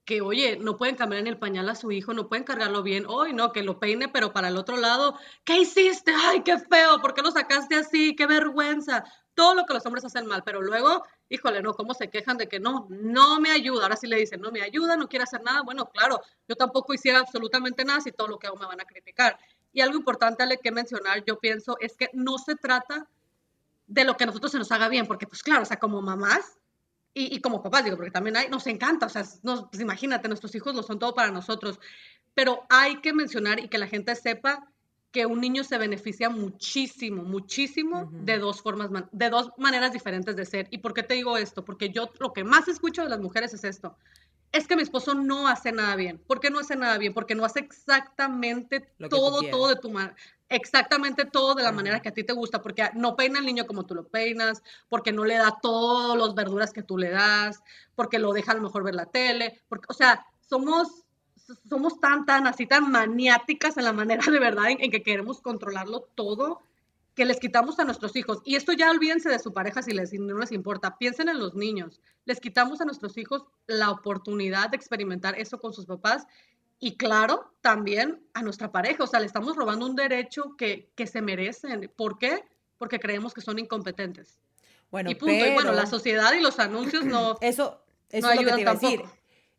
que, 0.04 0.20
oye, 0.20 0.56
no 0.56 0.76
pueden 0.76 0.96
cambiar 0.96 1.20
en 1.20 1.26
el 1.26 1.38
pañal 1.38 1.68
a 1.68 1.74
su 1.74 1.92
hijo, 1.92 2.12
no 2.14 2.28
pueden 2.28 2.44
cargarlo 2.44 2.82
bien, 2.82 3.04
hoy 3.06 3.32
no, 3.32 3.52
que 3.52 3.62
lo 3.62 3.78
peine, 3.78 4.08
pero 4.08 4.32
para 4.32 4.48
el 4.48 4.56
otro 4.56 4.76
lado, 4.76 5.16
¿qué 5.44 5.58
hiciste? 5.58 6.12
Ay, 6.14 6.42
qué 6.42 6.58
feo, 6.58 7.00
¿por 7.00 7.14
qué 7.14 7.22
lo 7.22 7.30
sacaste 7.30 7.76
así? 7.76 8.16
Qué 8.16 8.26
vergüenza. 8.26 9.04
Todo 9.34 9.54
lo 9.54 9.64
que 9.64 9.74
los 9.74 9.86
hombres 9.86 10.04
hacen 10.04 10.26
mal, 10.26 10.42
pero 10.44 10.60
luego, 10.60 11.04
híjole, 11.28 11.62
no, 11.62 11.74
¿cómo 11.74 11.94
se 11.94 12.10
quejan 12.10 12.36
de 12.36 12.48
que 12.48 12.60
no, 12.60 12.86
no 12.90 13.40
me 13.40 13.50
ayuda? 13.50 13.84
Ahora 13.84 13.96
sí 13.96 14.06
le 14.06 14.16
dicen, 14.16 14.40
no 14.40 14.50
me 14.50 14.62
ayuda, 14.62 14.96
no 14.96 15.08
quiere 15.08 15.22
hacer 15.22 15.42
nada. 15.42 15.62
Bueno, 15.62 15.90
claro, 15.90 16.20
yo 16.48 16.56
tampoco 16.56 16.92
hiciera 16.92 17.20
absolutamente 17.20 17.84
nada 17.84 18.00
si 18.00 18.10
todo 18.12 18.28
lo 18.28 18.38
que 18.38 18.48
hago 18.48 18.56
me 18.56 18.66
van 18.66 18.80
a 18.80 18.84
criticar. 18.84 19.38
Y 19.72 19.80
algo 19.80 19.96
importante 19.96 20.42
Ale, 20.42 20.58
que 20.58 20.72
mencionar, 20.72 21.24
yo 21.24 21.38
pienso, 21.38 21.76
es 21.78 21.96
que 21.96 22.10
no 22.12 22.38
se 22.38 22.56
trata 22.56 23.08
de 23.86 24.04
lo 24.04 24.16
que 24.16 24.24
a 24.24 24.26
nosotros 24.26 24.52
se 24.52 24.58
nos 24.58 24.70
haga 24.72 24.88
bien, 24.88 25.06
porque 25.06 25.26
pues 25.26 25.42
claro, 25.42 25.62
o 25.62 25.66
sea, 25.66 25.78
como 25.78 26.02
mamás, 26.02 26.59
Y, 27.12 27.40
como 27.40 27.62
papás, 27.62 27.84
digo, 27.84 27.96
porque 27.96 28.12
también 28.12 28.36
hay, 28.36 28.48
nos 28.48 28.66
encanta, 28.68 29.06
o 29.06 29.08
sea, 29.08 29.24
pues 29.42 29.80
imagínate, 29.80 30.28
nuestros 30.28 30.54
hijos 30.54 30.74
lo 30.76 30.82
son 30.84 31.00
todo 31.00 31.12
para 31.12 31.32
nosotros, 31.32 31.80
pero 32.34 32.64
hay 32.68 33.00
que 33.00 33.12
mencionar 33.12 33.58
y 33.58 33.68
que 33.68 33.78
la 33.78 33.88
gente 33.88 34.14
sepa 34.14 34.70
que 35.10 35.26
un 35.26 35.40
niño 35.40 35.64
se 35.64 35.76
beneficia 35.76 36.30
muchísimo, 36.30 37.24
muchísimo 37.24 38.08
de 38.12 38.38
dos 38.38 38.62
formas, 38.62 38.90
de 39.10 39.28
dos 39.28 39.50
maneras 39.58 39.92
diferentes 39.92 40.36
de 40.36 40.46
ser. 40.46 40.68
¿Y 40.70 40.78
por 40.78 40.94
qué 40.94 41.02
te 41.02 41.14
digo 41.14 41.36
esto? 41.36 41.64
Porque 41.64 41.90
yo 41.90 42.10
lo 42.20 42.32
que 42.32 42.44
más 42.44 42.68
escucho 42.68 43.02
de 43.02 43.08
las 43.08 43.18
mujeres 43.18 43.52
es 43.54 43.64
esto. 43.64 43.96
Es 44.52 44.68
que 44.68 44.76
mi 44.76 44.82
esposo 44.82 45.14
no 45.14 45.48
hace 45.48 45.72
nada 45.72 45.96
bien. 45.96 46.18
¿Por 46.18 46.38
qué 46.38 46.50
no 46.50 46.60
hace 46.60 46.76
nada 46.76 46.96
bien? 46.96 47.12
Porque 47.12 47.34
no 47.34 47.44
hace 47.44 47.58
exactamente 47.58 48.80
todo, 49.08 49.42
todo 49.50 49.68
de 49.68 49.76
tu 49.76 49.90
mano 49.90 50.14
exactamente 50.50 51.24
todo 51.24 51.54
de 51.54 51.62
la 51.62 51.72
manera 51.72 52.00
que 52.00 52.08
a 52.08 52.12
ti 52.12 52.24
te 52.24 52.32
gusta, 52.32 52.60
porque 52.60 52.90
no 52.94 53.16
peina 53.16 53.38
al 53.38 53.46
niño 53.46 53.66
como 53.66 53.86
tú 53.86 53.94
lo 53.94 54.08
peinas, 54.08 54.62
porque 54.88 55.12
no 55.12 55.24
le 55.24 55.36
da 55.36 55.58
todas 55.62 56.18
las 56.18 56.34
verduras 56.34 56.72
que 56.72 56.82
tú 56.82 56.98
le 56.98 57.10
das, 57.10 57.62
porque 57.94 58.18
lo 58.18 58.32
deja 58.32 58.52
a 58.52 58.56
lo 58.56 58.62
mejor 58.62 58.82
ver 58.82 58.96
la 58.96 59.06
tele, 59.06 59.62
porque, 59.68 59.86
o 59.88 59.94
sea, 59.94 60.26
somos, 60.40 61.06
somos 61.68 62.00
tan, 62.00 62.26
tan, 62.26 62.48
así, 62.48 62.66
tan 62.66 62.90
maniáticas 62.90 63.76
en 63.76 63.84
la 63.84 63.92
manera 63.92 64.24
de 64.30 64.38
verdad 64.40 64.70
en, 64.70 64.90
que 64.90 65.02
queremos 65.02 65.40
controlarlo 65.40 66.08
todo, 66.16 66.60
que 67.14 67.24
les 67.24 67.38
quitamos 67.38 67.78
a 67.78 67.84
nuestros 67.84 68.16
hijos. 68.16 68.40
Y 68.44 68.56
esto 68.56 68.72
ya 68.72 68.90
olvídense 68.90 69.28
de 69.28 69.38
su 69.38 69.52
pareja 69.52 69.82
si, 69.82 69.92
les, 69.92 70.10
si 70.10 70.18
no 70.18 70.38
les 70.38 70.52
importa, 70.52 70.98
piensen 70.98 71.28
en 71.28 71.38
los 71.38 71.54
niños. 71.54 72.00
Les 72.24 72.40
quitamos 72.40 72.80
a 72.80 72.84
nuestros 72.84 73.16
hijos 73.18 73.44
la 73.66 73.90
oportunidad 73.90 74.70
de 74.70 74.76
experimentar 74.76 75.38
eso 75.38 75.58
con 75.58 75.72
sus 75.72 75.86
papás 75.86 76.26
y 76.80 76.96
claro, 76.96 77.52
también 77.60 78.26
a 78.32 78.42
nuestra 78.42 78.72
pareja, 78.72 79.04
o 79.04 79.06
sea, 79.06 79.20
le 79.20 79.26
estamos 79.26 79.54
robando 79.54 79.84
un 79.84 79.94
derecho 79.94 80.56
que, 80.56 80.90
que 80.96 81.06
se 81.06 81.20
merecen. 81.20 81.92
¿Por 81.94 82.18
qué? 82.18 82.42
Porque 82.78 82.98
creemos 82.98 83.34
que 83.34 83.42
son 83.42 83.58
incompetentes. 83.58 84.38
Bueno, 84.90 85.10
y 85.10 85.14
punto. 85.14 85.34
y 85.34 85.52
bueno, 85.52 85.72
la 85.72 85.86
sociedad 85.86 86.32
y 86.32 86.40
los 86.40 86.58
anuncios 86.58 87.04
no. 87.04 87.36
Eso, 87.42 87.82
eso 88.08 88.30
es 88.30 88.36
lo 88.36 88.44
que 88.44 88.52
te 88.54 88.60
iba 88.62 88.70
a 88.70 88.74
decir. 88.74 89.02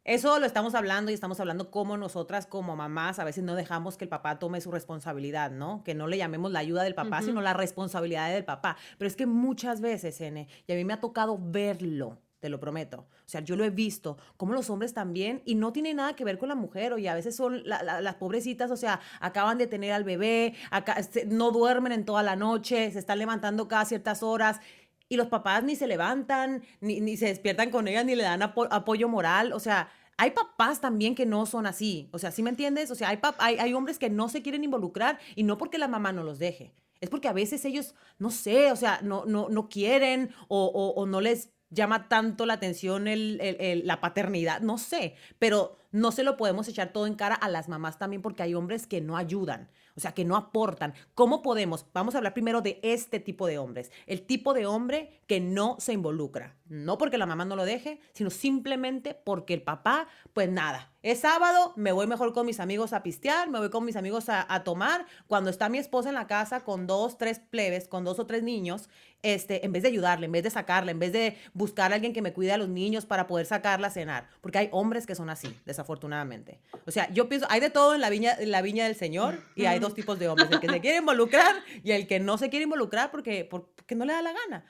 Eso 0.03 0.39
lo 0.39 0.47
estamos 0.47 0.73
hablando 0.73 1.11
y 1.11 1.13
estamos 1.13 1.39
hablando 1.39 1.69
como 1.69 1.95
nosotras, 1.95 2.47
como 2.47 2.75
mamás, 2.75 3.19
a 3.19 3.23
veces 3.23 3.43
no 3.43 3.53
dejamos 3.53 3.97
que 3.97 4.05
el 4.05 4.09
papá 4.09 4.39
tome 4.39 4.59
su 4.59 4.71
responsabilidad, 4.71 5.51
¿no? 5.51 5.83
Que 5.83 5.93
no 5.93 6.07
le 6.07 6.17
llamemos 6.17 6.51
la 6.51 6.57
ayuda 6.57 6.81
del 6.81 6.95
papá, 6.95 7.21
sino 7.21 7.39
la 7.39 7.53
responsabilidad 7.53 8.33
del 8.33 8.43
papá. 8.43 8.77
Pero 8.97 9.07
es 9.07 9.15
que 9.15 9.27
muchas 9.27 9.79
veces, 9.79 10.19
N, 10.19 10.47
y 10.65 10.71
a 10.71 10.75
mí 10.75 10.83
me 10.85 10.93
ha 10.93 10.99
tocado 10.99 11.37
verlo, 11.39 12.17
te 12.41 12.49
lo 12.49 12.59
prometo. 12.59 13.07
O 13.25 13.29
sea, 13.29 13.41
yo 13.41 13.55
lo 13.55 13.63
he 13.63 13.69
visto, 13.69 14.17
como 14.35 14.53
los 14.53 14.69
hombres 14.69 14.93
también, 14.93 15.43
y 15.45 15.55
no 15.55 15.71
tiene 15.71 15.93
nada 15.93 16.15
que 16.15 16.25
ver 16.25 16.39
con 16.39 16.49
la 16.49 16.55
mujer, 16.55 16.91
oye, 16.91 17.07
a 17.07 17.13
veces 17.13 17.35
son 17.35 17.61
las 17.63 18.15
pobrecitas, 18.15 18.71
o 18.71 18.75
sea, 18.75 18.99
acaban 19.19 19.59
de 19.59 19.67
tener 19.67 19.93
al 19.93 20.03
bebé, 20.03 20.55
acá, 20.71 20.97
no 21.27 21.51
duermen 21.51 21.93
en 21.93 22.03
toda 22.03 22.23
la 22.23 22.35
noche, 22.35 22.91
se 22.91 22.99
están 22.99 23.19
levantando 23.19 23.67
cada 23.67 23.85
ciertas 23.85 24.23
horas, 24.23 24.59
y 25.07 25.17
los 25.17 25.27
papás 25.27 25.63
ni 25.63 25.75
se 25.75 25.87
levantan, 25.87 26.63
ni, 26.79 27.15
se 27.15 27.27
despiertan 27.27 27.69
con 27.69 27.87
ellas, 27.87 28.05
ni 28.05 28.15
le 28.15 28.23
dan 28.23 28.41
apoyo 28.41 29.07
moral, 29.07 29.53
o 29.53 29.59
sea, 29.59 29.89
hay 30.17 30.31
papás 30.31 30.81
también 30.81 31.13
que 31.13 31.27
no 31.27 31.45
son 31.45 31.67
así, 31.67 32.09
o 32.11 32.17
sea, 32.17 32.31
¿sí 32.31 32.41
me 32.41 32.49
entiendes? 32.49 32.89
O 32.89 32.95
sea, 32.95 33.19
hay 33.37 33.73
hombres 33.73 33.99
que 33.99 34.09
no 34.09 34.29
se 34.29 34.41
quieren 34.41 34.63
involucrar, 34.63 35.19
y 35.35 35.43
no 35.43 35.59
porque 35.59 35.77
la 35.77 35.87
mamá 35.87 36.11
no 36.11 36.23
los 36.23 36.39
deje, 36.39 36.73
es 37.01 37.09
porque 37.09 37.27
a 37.27 37.33
veces 37.33 37.63
ellos, 37.65 37.93
no 38.17 38.31
sé, 38.31 38.71
o 38.71 38.75
sea, 38.75 38.99
no, 39.03 39.25
no, 39.25 39.49
no 39.49 39.69
quieren 39.69 40.31
o, 40.47 40.65
o 40.95 41.05
no 41.05 41.21
les 41.21 41.51
llama 41.71 42.07
tanto 42.07 42.45
la 42.45 42.53
atención 42.53 43.05
la 43.05 44.01
paternidad, 44.01 44.61
no 44.61 44.77
sé, 44.77 45.15
pero 45.39 45.77
no 45.91 46.11
se 46.11 46.23
lo 46.23 46.37
podemos 46.37 46.67
echar 46.67 46.93
todo 46.93 47.07
en 47.07 47.15
cara 47.15 47.35
a 47.35 47.49
las 47.49 47.67
mamás 47.67 47.97
también 47.97 48.21
porque 48.21 48.43
hay 48.43 48.53
hombres 48.53 48.87
que 48.87 49.01
no 49.01 49.17
ayudan, 49.17 49.69
o 49.95 49.99
sea, 49.99 50.13
que 50.13 50.23
no 50.23 50.35
aportan. 50.35 50.93
¿Cómo 51.15 51.41
podemos? 51.41 51.85
Vamos 51.93 52.13
a 52.13 52.19
hablar 52.19 52.33
primero 52.33 52.61
de 52.61 52.79
este 52.83 53.19
tipo 53.19 53.47
de 53.47 53.57
hombres, 53.57 53.91
el 54.05 54.21
tipo 54.21 54.53
de 54.53 54.65
hombre 54.65 55.21
que 55.27 55.39
no 55.39 55.77
se 55.79 55.93
involucra, 55.93 56.55
no 56.67 56.97
porque 56.97 57.17
la 57.17 57.25
mamá 57.25 57.45
no 57.45 57.55
lo 57.55 57.65
deje, 57.65 57.99
sino 58.13 58.29
simplemente 58.29 59.13
porque 59.13 59.53
el 59.53 59.63
papá, 59.63 60.07
pues 60.33 60.49
nada, 60.49 60.90
es 61.03 61.21
sábado, 61.21 61.73
me 61.75 61.91
voy 61.91 62.05
mejor 62.05 62.31
con 62.31 62.45
mis 62.45 62.59
amigos 62.59 62.93
a 62.93 63.01
pistear, 63.01 63.49
me 63.49 63.57
voy 63.57 63.71
con 63.71 63.83
mis 63.83 63.95
amigos 63.95 64.25
a, 64.27 64.63
tomar, 64.63 65.07
cuando 65.25 65.49
está 65.49 65.67
mi 65.67 65.79
esposa 65.79 66.09
en 66.09 66.15
la 66.15 66.27
casa 66.27 66.59
con 66.63 66.85
dos, 66.85 67.17
tres 67.17 67.39
plebes, 67.39 67.87
con 67.87 68.03
dos 68.03 68.19
o 68.19 68.27
tres 68.27 68.43
niños, 68.43 68.87
este, 69.23 69.65
en 69.65 69.71
vez 69.71 69.81
de 69.81 69.89
ayudarle, 69.89 70.27
en 70.27 70.31
vez 70.31 70.43
de 70.43 70.51
sacarle, 70.51 70.91
en 70.91 70.99
vez 70.99 71.11
de 71.11 71.37
buscar 71.53 71.91
a 71.91 71.95
alguien 71.95 72.13
que 72.13 72.21
me 72.21 72.33
cuide 72.33 72.51
a 72.51 72.57
los 72.57 72.69
niños 72.69 73.07
para 73.07 73.25
poder 73.25 73.47
sacarla 73.47 73.87
a 73.87 73.91
cenar, 73.91 74.27
porque 74.41 74.59
hay 74.59 74.69
hombres 74.71 75.07
que 75.07 75.15
son 75.15 75.31
así, 75.31 75.55
desafortunadamente. 75.65 76.59
O 76.85 76.91
sea, 76.91 77.11
yo 77.11 77.27
pienso, 77.27 77.47
hay 77.49 77.61
de 77.61 77.71
todo 77.71 77.95
en 77.95 78.01
la 78.01 78.11
viña, 78.11 78.33
en 78.37 78.51
la 78.51 78.61
viña 78.61 78.85
del 78.85 78.95
Señor 78.95 79.43
y 79.55 79.65
hay 79.65 79.79
dos 79.79 79.95
tipos 79.95 80.19
de 80.19 80.27
hombres, 80.27 80.51
el 80.51 80.59
que 80.59 80.69
se 80.69 80.81
quiere 80.81 80.97
involucrar 80.97 81.55
y 81.83 81.93
el 81.93 82.05
que 82.05 82.19
no 82.19 82.37
se 82.37 82.51
quiere 82.51 82.65
involucrar 82.65 83.09
porque, 83.09 83.43
porque 83.43 83.95
no 83.95 84.05
le 84.05 84.13
da 84.13 84.21
la 84.21 84.33
gana. 84.33 84.65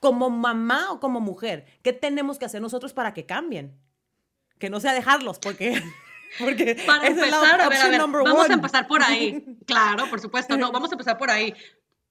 Como 0.00 0.30
mamá 0.30 0.92
o 0.92 1.00
como 1.00 1.20
mujer, 1.20 1.66
¿qué 1.82 1.92
tenemos 1.92 2.38
que 2.38 2.46
hacer 2.46 2.62
nosotros 2.62 2.94
para 2.94 3.12
que 3.12 3.26
cambien? 3.26 3.76
Que 4.58 4.70
no 4.70 4.80
sea 4.80 4.94
dejarlos, 4.94 5.38
porque... 5.38 5.82
Porque 6.38 6.76
para 6.86 7.06
empezar, 7.06 7.58
a 7.58 7.68
ver, 7.70 7.80
a 7.80 7.88
ver, 7.88 8.00
vamos 8.00 8.50
a 8.50 8.52
empezar 8.52 8.86
por 8.86 9.02
ahí. 9.02 9.42
Claro, 9.66 10.10
por 10.10 10.20
supuesto, 10.20 10.58
no, 10.58 10.70
vamos 10.70 10.90
a 10.90 10.94
empezar 10.94 11.16
por 11.16 11.30
ahí. 11.30 11.54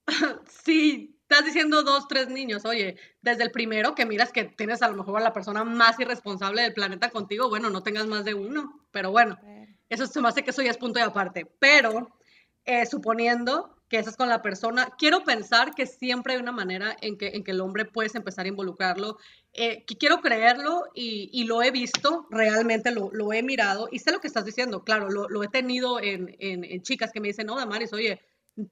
sí, 0.65 1.15
estás 1.21 1.45
diciendo 1.45 1.83
dos, 1.83 2.07
tres 2.07 2.27
niños, 2.27 2.65
oye, 2.65 2.97
desde 3.21 3.43
el 3.43 3.51
primero 3.51 3.93
que 3.93 4.07
miras 4.07 4.31
que 4.31 4.45
tienes 4.45 4.81
a 4.81 4.89
lo 4.89 4.95
mejor 4.95 5.19
a 5.19 5.23
la 5.23 5.33
persona 5.33 5.63
más 5.63 5.99
irresponsable 5.99 6.63
del 6.63 6.73
planeta 6.73 7.11
contigo, 7.11 7.47
bueno, 7.47 7.69
no 7.69 7.83
tengas 7.83 8.07
más 8.07 8.25
de 8.25 8.33
uno, 8.33 8.87
pero 8.89 9.11
bueno, 9.11 9.37
eso 9.89 10.07
se 10.07 10.19
me 10.19 10.29
hace 10.29 10.43
que 10.43 10.49
eso 10.49 10.63
ya 10.63 10.71
es 10.71 10.77
punto 10.77 10.99
de 10.99 11.05
aparte. 11.05 11.45
Pero 11.59 12.17
eh, 12.65 12.85
suponiendo 12.85 13.76
que 13.89 13.97
esa 13.97 14.09
es 14.09 14.17
con 14.17 14.27
la 14.27 14.41
persona, 14.41 14.93
quiero 14.97 15.23
pensar 15.23 15.73
que 15.73 15.85
siempre 15.85 16.33
hay 16.33 16.39
una 16.39 16.51
manera 16.51 16.95
en 17.01 17.17
que, 17.17 17.29
en 17.29 17.43
que 17.43 17.51
el 17.51 17.61
hombre 17.61 17.85
puedes 17.85 18.15
empezar 18.15 18.45
a 18.45 18.49
involucrarlo. 18.49 19.17
Eh, 19.53 19.85
quiero 19.85 20.19
creerlo 20.21 20.85
y, 20.93 21.45
lo 21.45 21.61
he 21.63 21.71
visto, 21.71 22.27
realmente 22.29 22.91
lo, 22.91 23.09
lo, 23.13 23.31
he 23.31 23.41
mirado 23.43 23.87
y 23.91 23.99
sé 23.99 24.11
lo 24.11 24.19
que 24.19 24.27
estás 24.27 24.45
diciendo. 24.45 24.83
Claro, 24.83 25.09
lo, 25.09 25.29
lo 25.29 25.43
he 25.43 25.47
tenido 25.47 26.01
en, 26.01 26.35
en, 26.39 26.65
en, 26.65 26.81
chicas 26.81 27.11
que 27.11 27.21
me 27.21 27.29
dicen, 27.29 27.47
no, 27.47 27.55
Damaris, 27.55 27.93
oye, 27.93 28.19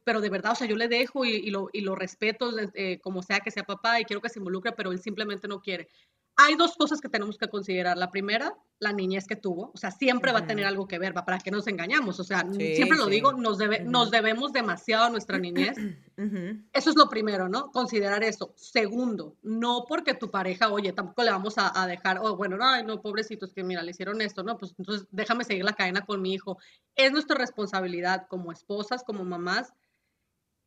pero 0.04 0.20
de 0.20 0.30
verdad, 0.30 0.54
o 0.54 0.56
sea, 0.56 0.68
yo 0.68 0.76
le 0.76 0.88
dejo 0.88 1.26
y, 1.26 1.50
lo, 1.50 1.70
y 1.72 1.82
lo, 1.82 1.96
respeto 1.96 2.52
eh, 2.74 3.00
como 3.02 3.22
sea 3.22 3.40
que 3.40 3.52
sea 3.52 3.64
papá 3.64 4.00
y 4.00 4.06
quiero 4.06 4.22
que 4.22 4.30
se 4.30 4.40
involucre, 4.40 4.72
pero 4.72 4.92
él 4.92 5.00
simplemente 5.00 5.48
no 5.48 5.62
quiere. 5.62 5.90
Hay 6.38 6.56
dos 6.56 6.76
cosas 6.76 7.00
que 7.00 7.10
tenemos 7.10 7.38
que 7.38 7.48
considerar. 7.48 7.98
La 7.98 8.12
primera, 8.12 8.54
la 8.80 8.92
niñez 8.92 9.26
que 9.26 9.38
tuvo, 9.38 9.72
o 9.74 9.78
sea, 9.78 9.92
siempre 9.92 10.34
va 10.34 10.40
a 10.40 10.48
tener 10.48 10.66
algo 10.66 10.88
que 10.88 11.00
ver, 11.00 11.14
para 11.14 11.40
que 11.40 11.50
nos 11.50 11.66
engañamos, 11.68 12.20
o 12.20 12.24
sea, 12.26 12.46
siempre 12.52 12.98
lo 12.98 13.06
digo, 13.08 13.32
nos, 13.34 13.58
debe, 13.58 13.80
nos 13.84 14.12
debemos 14.12 14.52
demasiado 14.52 15.06
a 15.06 15.10
nuestra 15.10 15.38
niñez. 15.38 15.76
Eso 16.74 16.90
es 16.90 16.96
lo 16.96 17.10
primero, 17.10 17.48
¿no? 17.50 17.72
Considerar 17.72 18.24
eso. 18.24 18.54
Segundo, 18.56 19.36
no 19.44 19.84
porque 19.86 20.14
tu 20.14 20.32
pareja, 20.32 20.70
oye, 20.70 20.94
tampoco 20.94 21.24
le 21.24 21.32
vamos 21.32 21.56
a, 21.58 21.86
dejar, 21.88 22.20
oh, 22.22 22.38
bueno, 22.38 22.56
no, 22.56 22.82
no, 22.84 23.02
pobrecitos, 23.02 23.54
que 23.54 23.64
mira, 23.64 23.84
le 23.84 23.92
hicieron 23.92 24.22
esto, 24.22 24.42
¿no? 24.42 24.58
Pues 24.58 24.74
entonces 24.78 25.08
déjame 25.12 25.44
seguir 25.44 25.66
la 25.66 25.74
cadena 25.74 26.06
con 26.06 26.22
mi 26.22 26.34
hijo. 26.34 26.58
Es 26.96 27.12
nuestra 27.12 27.38
responsabilidad 27.38 28.28
como 28.30 28.54
esposas, 28.54 29.04
como 29.04 29.26
mamás, 29.26 29.74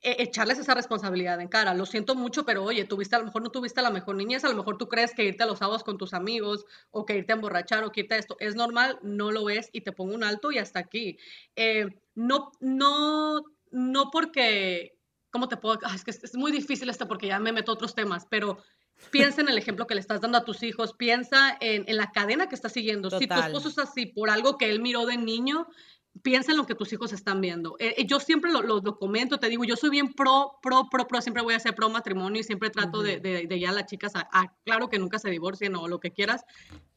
echarles 0.01 0.59
esa 0.59 0.75
responsabilidad 0.75 1.41
en 1.41 1.49
cara. 1.49 1.75
Lo 1.75 1.87
siento 1.87 2.15
mucho, 2.15 2.45
pero 2.45 2.63
oye, 2.65 2.85
tuviste, 2.85 3.17
a 3.17 3.19
lo 3.19 3.27
mejor 3.27 3.43
no 3.43 3.51
tuviste 3.51 3.83
la 3.83 3.91
mejor 3.91 4.17
niñez, 4.17 4.45
a 4.45 4.49
lo 4.49 4.55
mejor 4.55 4.79
tú 4.79 4.89
crees 4.89 5.13
que 5.15 5.25
irte 5.25 5.43
a 5.43 5.47
los 5.47 5.59
sábados 5.59 5.83
con 5.83 5.99
tus 5.99 6.15
amigos 6.15 6.65
o 6.91 7.05
que 7.05 7.17
irte 7.17 7.33
a 7.33 7.37
emborrachar 7.37 7.85
o 7.85 7.91
que 7.91 8.03
irte 8.03 8.15
a 8.15 8.19
esto 8.19 8.37
es 8.39 8.55
normal, 8.55 8.99
no 9.03 9.31
lo 9.33 9.51
es 9.51 9.71
y 9.73 9.81
te 9.81 9.93
pongo 9.93 10.15
un 10.15 10.25
alto 10.25 10.53
y 10.53 10.59
hasta 10.59 10.79
aquí. 10.79 11.19
Eh, 11.57 11.87
no, 12.15 12.53
no, 12.61 13.43
no 13.71 14.11
porque, 14.11 14.99
¿cómo 15.31 15.49
te 15.49 15.57
puedo? 15.57 15.79
es 15.95 16.05
que 16.05 16.11
es 16.11 16.37
muy 16.37 16.53
difícil 16.53 16.89
esto 16.89 17.09
porque 17.09 17.27
ya 17.27 17.41
me 17.41 17.53
meto 17.53 17.73
a 17.73 17.75
otros 17.75 17.95
temas, 17.95 18.27
pero 18.31 18.59
piensa 19.11 19.41
en 19.41 19.49
el 19.49 19.59
ejemplo 19.59 19.87
que 19.87 19.95
le 19.95 20.01
estás 20.01 20.21
dando 20.21 20.39
a 20.39 20.45
tus 20.45 20.63
hijos, 20.63 20.93
piensa 20.95 21.57
en, 21.61 21.85
en 21.87 21.97
la 21.97 22.11
cadena 22.13 22.49
que 22.49 22.55
estás 22.55 22.73
siguiendo. 22.73 23.11
Si 23.11 23.27
tu 23.27 23.35
esposo 23.35 23.69
es 23.69 23.79
así 23.79 24.07
por 24.07 24.31
algo 24.31 24.59
que 24.59 24.71
él 24.71 24.81
miró 24.81 25.07
de 25.07 25.17
niño, 25.17 25.67
piensa 26.23 26.53
en 26.53 26.59
lo 26.59 26.67
que 26.67 26.75
tus 26.75 26.93
hijos 26.93 27.13
están 27.13 27.41
viendo. 27.41 27.77
Eh, 27.79 27.95
eh, 27.99 28.07
yo 28.07 28.21
siempre 28.21 28.51
lo, 28.51 28.63
lo, 28.63 28.99
comento, 28.99 29.39
te 29.39 29.49
digo, 29.49 29.65
yo 29.65 29.77
soy 29.77 29.91
bien 29.91 30.13
pro, 30.13 30.59
pro, 30.63 30.89
pro, 30.91 31.07
pro, 31.07 31.21
siempre 31.21 31.43
voy 31.43 31.55
a 31.55 31.61
ser 31.61 31.75
pro 31.75 31.89
matrimonio 31.91 32.41
y 32.41 32.45
siempre 32.45 32.71
trato 32.71 33.03
de, 33.03 33.21
de, 33.21 33.47
de, 33.47 33.61
ya 33.61 33.73
las 33.73 33.87
chicas, 33.87 34.13
a, 34.15 34.55
claro 34.65 34.89
que 34.89 34.99
nunca 34.99 35.19
se 35.19 35.31
divorcien 35.31 35.77
o 35.77 35.89
lo 35.89 36.01
que 36.01 36.13
quieras, 36.13 36.45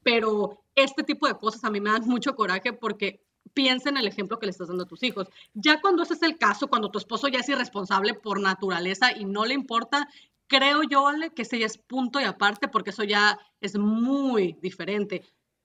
pero 0.03 0.63
este 0.75 1.03
tipo 1.03 1.27
de 1.27 1.37
cosas 1.37 1.63
a 1.63 1.69
mí 1.69 1.79
me 1.79 1.91
dan 1.91 2.07
mucho 2.07 2.35
coraje 2.35 2.73
porque 2.73 3.23
piensa 3.53 3.89
en 3.89 3.97
el 3.97 4.07
ejemplo 4.07 4.39
que 4.39 4.45
le 4.45 4.51
estás 4.51 4.67
dando 4.67 4.83
a 4.83 4.87
tus 4.87 5.03
hijos. 5.03 5.27
Ya 5.53 5.81
cuando 5.81 6.03
ese 6.03 6.13
es 6.13 6.23
el 6.23 6.37
caso, 6.37 6.67
cuando 6.67 6.91
tu 6.91 6.99
esposo 6.99 7.27
ya 7.27 7.39
es 7.39 7.49
irresponsable 7.49 8.13
por 8.13 8.39
naturaleza 8.39 9.15
y 9.15 9.25
no 9.25 9.45
le 9.45 9.53
importa, 9.53 10.07
creo 10.47 10.83
yo, 10.83 11.07
que 11.35 11.43
ese 11.43 11.59
ya 11.59 11.65
es 11.65 11.77
punto 11.77 12.19
y 12.19 12.23
aparte 12.23 12.67
porque 12.67 12.89
eso 12.91 13.03
ya 13.03 13.39
es 13.59 13.77
muy 13.77 14.57
diferente. 14.61 15.23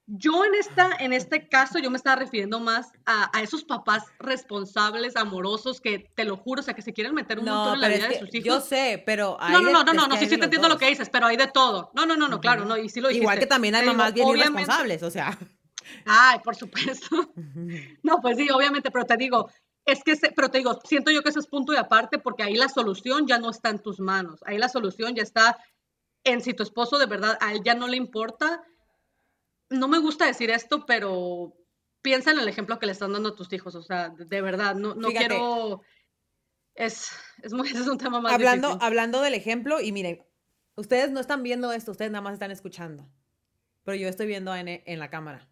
Yo 0.09 0.45
en, 0.45 0.55
esta, 0.55 0.91
en 1.01 1.13
este 1.13 1.49
caso, 1.49 1.81
yo 1.81 1.91
me 1.91 1.97
estaba 1.97 2.15
refiriendo 2.17 2.61
más 2.61 2.93
a, 3.07 3.29
esos 3.43 3.65
papás 3.65 4.05
responsables, 4.21 5.17
amorosos, 5.17 5.81
que 5.81 6.11
te 6.15 6.25
lo 6.25 6.37
juro, 6.37 6.61
o 6.61 6.63
sea, 6.63 6.75
que 6.75 6.83
se 6.83 6.93
quieren 6.93 7.13
meter 7.13 7.41
un 7.41 7.47
montón 7.47 7.75
en 7.75 7.81
la 7.81 7.89
vida 7.89 8.09
de 8.09 8.21
sus 8.21 8.33
hijos. 8.33 8.45
Yo 8.45 8.61
sé, 8.61 9.03
pero 9.05 9.37
hay 9.41 9.53
No, 9.53 9.61
no, 9.61 9.73
no, 9.73 9.83
no, 9.83 9.93
no, 9.93 10.07
no 10.07 10.17
sí, 10.17 10.29
te 10.29 10.37
entiendo 10.37 10.69
lo 10.69 10.79
que 10.79 10.89
dices, 10.89 11.11
pero 11.11 11.27
hay 11.27 11.37
de 11.37 11.49
todo. 11.49 11.91
No, 11.95 12.07
no, 12.07 12.17
no, 12.17 12.29
no, 12.29 12.41
claro, 12.41 12.65
no, 12.65 12.77
y 12.77 12.89
sí 12.89 13.01
lo 13.01 13.09
dijiste. 13.09 13.25
Igual 13.25 13.39
que 13.41 13.47
también 13.47 13.75
hay 13.75 13.85
mamás 13.85 14.15
bien 14.15 14.29
irresponsables, 14.29 15.03
o 15.03 15.11
sea. 15.11 15.37
Ay, 16.05 16.39
por 16.41 16.55
supuesto. 16.55 17.33
No, 18.03 18.21
pues 18.21 18.37
sí, 18.37 18.49
obviamente, 18.51 18.93
pero 18.93 19.07
te 19.07 19.17
digo, 19.17 19.51
es 19.85 20.03
que, 20.05 20.17
pero 20.35 20.51
te 20.51 20.59
digo, 20.59 20.79
siento 20.85 21.11
yo 21.11 21.23
que 21.23 21.31
ese 21.31 21.39
es 21.41 21.47
punto 21.47 21.73
de 21.73 21.79
aparte 21.79 22.19
porque 22.19 22.43
ahí 22.43 22.55
la 22.55 22.69
solución 22.69 23.27
ya 23.27 23.39
no 23.39 23.51
está 23.51 23.71
en 23.71 23.81
tus 23.81 24.01
manos, 24.01 24.41
ahí 24.45 24.59
la 24.59 24.69
solución 24.69 25.15
ya 25.15 25.23
está 25.23 25.59
en 26.25 26.41
si 26.41 26.55
tu 26.55 26.65
esposo 26.65 26.99
de 26.99 27.07
verdad 27.07 27.39
a 27.41 27.53
él 27.53 27.63
ya 27.65 27.75
no 27.75 27.87
le 27.87 27.97
importa, 27.97 28.63
no 29.71 29.89
me 29.89 29.99
gusta 29.99 30.27
decir 30.27 30.51
esto, 30.51 30.87
pero 30.87 31.57
piensa 32.03 32.31
en 32.31 32.39
el 32.39 32.49
ejemplo 32.49 32.79
que 32.79 32.87
le 32.87 32.93
están 32.93 33.13
dando 33.13 33.31
a 33.31 33.35
tus 33.35 33.53
hijos, 33.53 33.75
o 33.75 33.83
sea, 33.83 34.11
de, 34.11 34.41
verdad, 34.41 34.75
no, 34.75 34.95
no 34.95 35.09
quiero... 35.09 35.83
Es, 36.75 37.11
es, 37.43 37.53
muy, 37.53 37.69
es 37.71 37.87
un 37.87 37.99
tema 37.99 38.21
más 38.21 38.33
hablando, 38.33 38.79
Hablando 38.81 39.23
del 39.23 39.35
ejemplo, 39.35 39.81
y 39.81 39.93
miren, 39.93 40.23
ustedes 40.75 41.11
no 41.11 41.21
están 41.21 41.43
viendo 41.43 41.73
esto, 41.73 41.91
ustedes 41.91 42.11
nada 42.11 42.23
más 42.23 42.35
están 42.35 42.51
escuchando, 42.51 43.09
pero 43.83 43.97
yo 43.97 44.09
estoy 44.09 44.27
viendo 44.27 44.55
en, 44.55 44.69
en 44.69 44.99
la 44.99 45.11
cámara. 45.11 45.49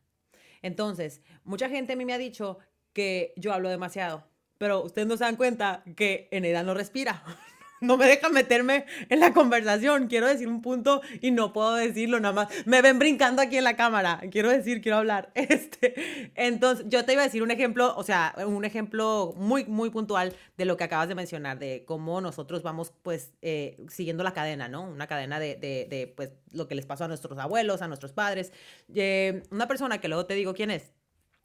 Entonces, 0.63 1.23
mucha 1.45 1.69
gente 1.69 1.95
a 1.95 1.97
mí 1.97 2.05
me 2.05 2.13
ha 2.13 2.19
dicho 2.19 2.59
que 2.93 3.33
yo 3.37 3.53
hablo 3.53 3.69
demasiado, 3.69 4.29
pero 4.59 4.83
ustedes 4.83 5.09
no 5.09 5.17
se 5.17 5.25
dan 5.25 5.37
cuenta 5.37 5.83
que 5.97 6.29
en 6.31 6.45
edad 6.45 6.65
no 6.65 6.75
respira. 6.75 7.23
no 7.85 7.97
me 7.97 8.07
deja 8.07 8.29
meterme 8.29 8.87
en 9.09 9.21
la 9.21 9.33
conversación. 9.33 10.09
Quiero 10.09 10.27
decir 10.27 10.49
un 10.49 10.63
punto 10.63 11.03
y 11.21 11.31
no 11.31 11.53
puedo 11.53 11.75
decirlo 11.75 12.21
nada 12.21 12.35
más. 12.35 12.49
Me 12.67 12.83
ven 12.83 12.99
brincando 12.99 13.43
aquí 13.43 13.57
en 13.57 13.65
la 13.65 13.77
cámara. 13.77 14.21
Quiero 14.31 14.51
decir, 14.51 14.81
quiero 14.81 14.99
hablar. 14.99 15.33
Este, 15.55 16.31
entonces, 16.35 16.87
yo 16.89 17.05
te 17.05 17.13
iba 17.13 17.23
a 17.23 17.27
decir 17.27 17.43
un 17.43 17.51
ejemplo, 17.51 17.95
o 17.97 18.03
sea, 18.03 18.35
un 18.47 18.65
ejemplo 18.65 19.35
muy, 19.37 19.65
muy 19.67 19.91
puntual 19.91 20.35
de 20.57 20.65
lo 20.65 20.77
que 20.77 20.85
acabas 20.85 21.09
de 21.09 21.15
mencionar, 21.15 21.59
de 21.59 21.85
cómo 21.87 22.21
nosotros 22.21 22.63
vamos, 22.63 22.93
pues, 23.03 23.33
eh, 23.43 23.77
siguiendo 23.89 24.25
la 24.25 24.33
cadena, 24.33 24.69
¿no? 24.69 24.83
Una 24.83 25.07
cadena 25.07 25.39
de, 25.39 25.57
de, 25.57 26.13
pues, 26.17 26.33
lo 26.53 26.67
que 26.67 26.75
les 26.75 26.87
pasó 26.87 27.05
a 27.05 27.09
nuestros 27.09 27.39
abuelos, 27.39 27.83
a 27.83 27.89
nuestros 27.89 28.13
padres. 28.13 28.53
Eh, 28.95 29.43
una 29.51 29.69
persona 29.69 30.01
que 30.01 30.09
luego 30.09 30.27
te 30.27 30.35
digo 30.35 30.55
quién 30.55 30.71
es 30.71 30.93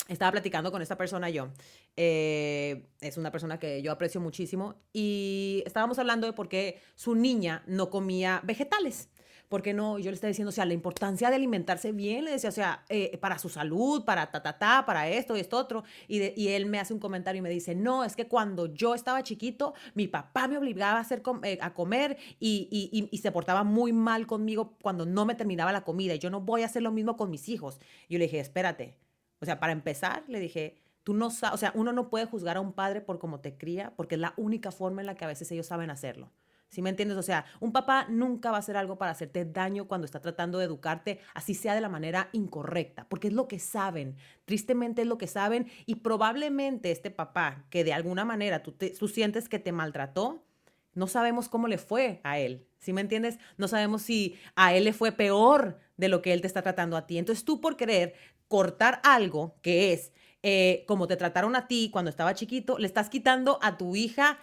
estaba 0.09 0.31
platicando 0.31 0.71
con 0.71 0.81
esta 0.81 0.97
persona 0.97 1.29
yo. 1.29 1.49
Eh, 1.95 2.87
es 2.99 3.17
una 3.17 3.31
persona 3.31 3.59
que 3.59 3.81
yo 3.81 3.91
aprecio 3.91 4.19
muchísimo 4.19 4.75
y 4.91 5.63
estábamos 5.65 5.99
hablando 5.99 6.27
de 6.27 6.33
por 6.33 6.49
qué 6.49 6.81
su 6.95 7.15
niña 7.15 7.63
no 7.67 7.89
comía 7.89 8.41
vegetales. 8.43 9.09
¿Por 9.49 9.63
qué 9.63 9.73
no? 9.73 9.97
Yo 9.97 10.11
le 10.11 10.15
estaba 10.15 10.29
diciendo, 10.29 10.49
o 10.49 10.51
sea, 10.51 10.65
la 10.65 10.75
importancia 10.75 11.29
de 11.29 11.35
alimentarse 11.35 11.91
bien, 11.91 12.25
le 12.25 12.31
decía, 12.31 12.51
o 12.51 12.53
sea, 12.53 12.85
eh, 12.87 13.17
para 13.17 13.39
su 13.39 13.49
salud, 13.49 14.05
para 14.05 14.29
ta, 14.29 14.85
para 14.85 15.09
esto 15.09 15.35
y 15.35 15.39
esto 15.39 15.57
otro. 15.57 15.83
Y, 16.07 16.49
él 16.49 16.67
me 16.67 16.79
hace 16.79 16.93
un 16.93 16.99
comentario 16.99 17.39
y 17.39 17.41
me 17.41 17.49
dice, 17.49 17.73
no, 17.73 18.03
es 18.03 18.15
que 18.15 18.27
cuando 18.27 18.67
yo 18.67 18.93
estaba 18.93 19.23
chiquito, 19.23 19.73
mi 19.95 20.07
papá 20.07 20.47
me 20.47 20.59
obligaba 20.59 20.99
a, 20.99 21.01
hacer 21.01 21.23
eh, 21.43 21.57
a 21.61 21.73
comer 21.73 22.17
y, 22.39 22.67
y, 22.69 23.09
y, 23.11 23.17
se 23.17 23.31
portaba 23.31 23.63
muy 23.63 23.91
mal 23.91 24.27
conmigo 24.27 24.77
cuando 24.83 25.07
no 25.07 25.25
me 25.25 25.33
terminaba 25.33 25.71
la 25.71 25.83
comida. 25.83 26.13
Y 26.13 26.19
yo 26.19 26.29
no 26.29 26.41
voy 26.41 26.61
a 26.61 26.67
hacer 26.67 26.83
lo 26.83 26.91
mismo 26.91 27.17
con 27.17 27.31
mis 27.31 27.49
hijos. 27.49 27.79
Y 28.07 28.13
yo 28.13 28.19
le 28.19 28.25
dije, 28.25 28.39
espérate, 28.39 28.99
o 29.41 29.45
sea, 29.45 29.59
para 29.59 29.73
empezar, 29.73 30.23
le 30.27 30.39
dije, 30.39 30.77
tú 31.03 31.13
no 31.13 31.29
sabes, 31.31 31.55
o 31.55 31.57
sea, 31.57 31.71
uno 31.75 31.93
no 31.93 32.09
puede 32.09 32.25
juzgar 32.25 32.57
a 32.57 32.61
un 32.61 32.73
padre 32.73 33.01
por 33.01 33.19
cómo 33.19 33.39
te 33.39 33.57
cría, 33.57 33.93
porque 33.95 34.15
es 34.15 34.21
la 34.21 34.33
única 34.37 34.71
forma 34.71 35.01
en 35.01 35.07
la 35.07 35.15
que 35.15 35.25
a 35.25 35.29
veces 35.29 35.51
ellos 35.51 35.67
saben 35.67 35.89
hacerlo. 35.89 36.31
¿Sí 36.69 36.83
me 36.83 36.91
entiendes? 36.91 37.17
O 37.17 37.23
sea, 37.23 37.45
un 37.59 37.71
papá 37.71 38.05
nunca 38.09 38.51
va 38.51 38.57
a 38.57 38.59
hacer 38.59 38.77
algo 38.77 38.99
para 38.99 39.11
hacerte 39.11 39.43
daño 39.43 39.87
cuando 39.87 40.05
está 40.05 40.21
tratando 40.21 40.59
de 40.59 40.65
educarte, 40.65 41.19
así 41.33 41.55
sea 41.55 41.73
de 41.73 41.81
la 41.81 41.89
manera 41.89 42.29
incorrecta, 42.31 43.07
porque 43.09 43.29
es 43.29 43.33
lo 43.33 43.47
que 43.47 43.57
saben. 43.57 44.17
Tristemente 44.45 45.01
es 45.01 45.07
lo 45.07 45.17
que 45.17 45.25
saben 45.25 45.67
y 45.87 45.95
probablemente 45.95 46.91
este 46.91 47.09
papá, 47.09 47.65
que 47.71 47.83
de 47.83 47.93
alguna 47.93 48.23
manera 48.23 48.61
tú, 48.61 48.73
tú 48.73 49.07
sientes 49.07 49.49
que 49.49 49.57
te 49.57 49.71
maltrató, 49.71 50.45
no 50.93 51.07
sabemos 51.07 51.49
cómo 51.49 51.67
le 51.67 51.79
fue 51.79 52.21
a 52.23 52.37
él. 52.37 52.67
¿Sí 52.77 52.93
me 52.93 53.01
entiendes? 53.01 53.39
No 53.57 53.67
sabemos 53.67 54.03
si 54.03 54.37
a 54.55 54.73
él 54.73 54.83
le 54.83 54.93
fue 54.93 55.11
peor 55.11 55.79
de 55.97 56.07
lo 56.07 56.21
que 56.21 56.33
él 56.33 56.41
te 56.41 56.47
está 56.47 56.61
tratando 56.61 56.97
a 56.97 57.07
ti. 57.07 57.17
Entonces 57.17 57.45
tú 57.45 57.61
por 57.61 57.77
querer 57.77 58.13
cortar 58.49 58.99
algo 59.05 59.55
que 59.61 59.93
es 59.93 60.11
eh, 60.43 60.83
como 60.87 61.07
te 61.07 61.15
trataron 61.17 61.55
a 61.55 61.67
ti 61.67 61.89
cuando 61.91 62.09
estaba 62.09 62.33
chiquito, 62.33 62.77
le 62.77 62.87
estás 62.87 63.09
quitando 63.09 63.59
a 63.61 63.77
tu 63.77 63.95
hija 63.95 64.39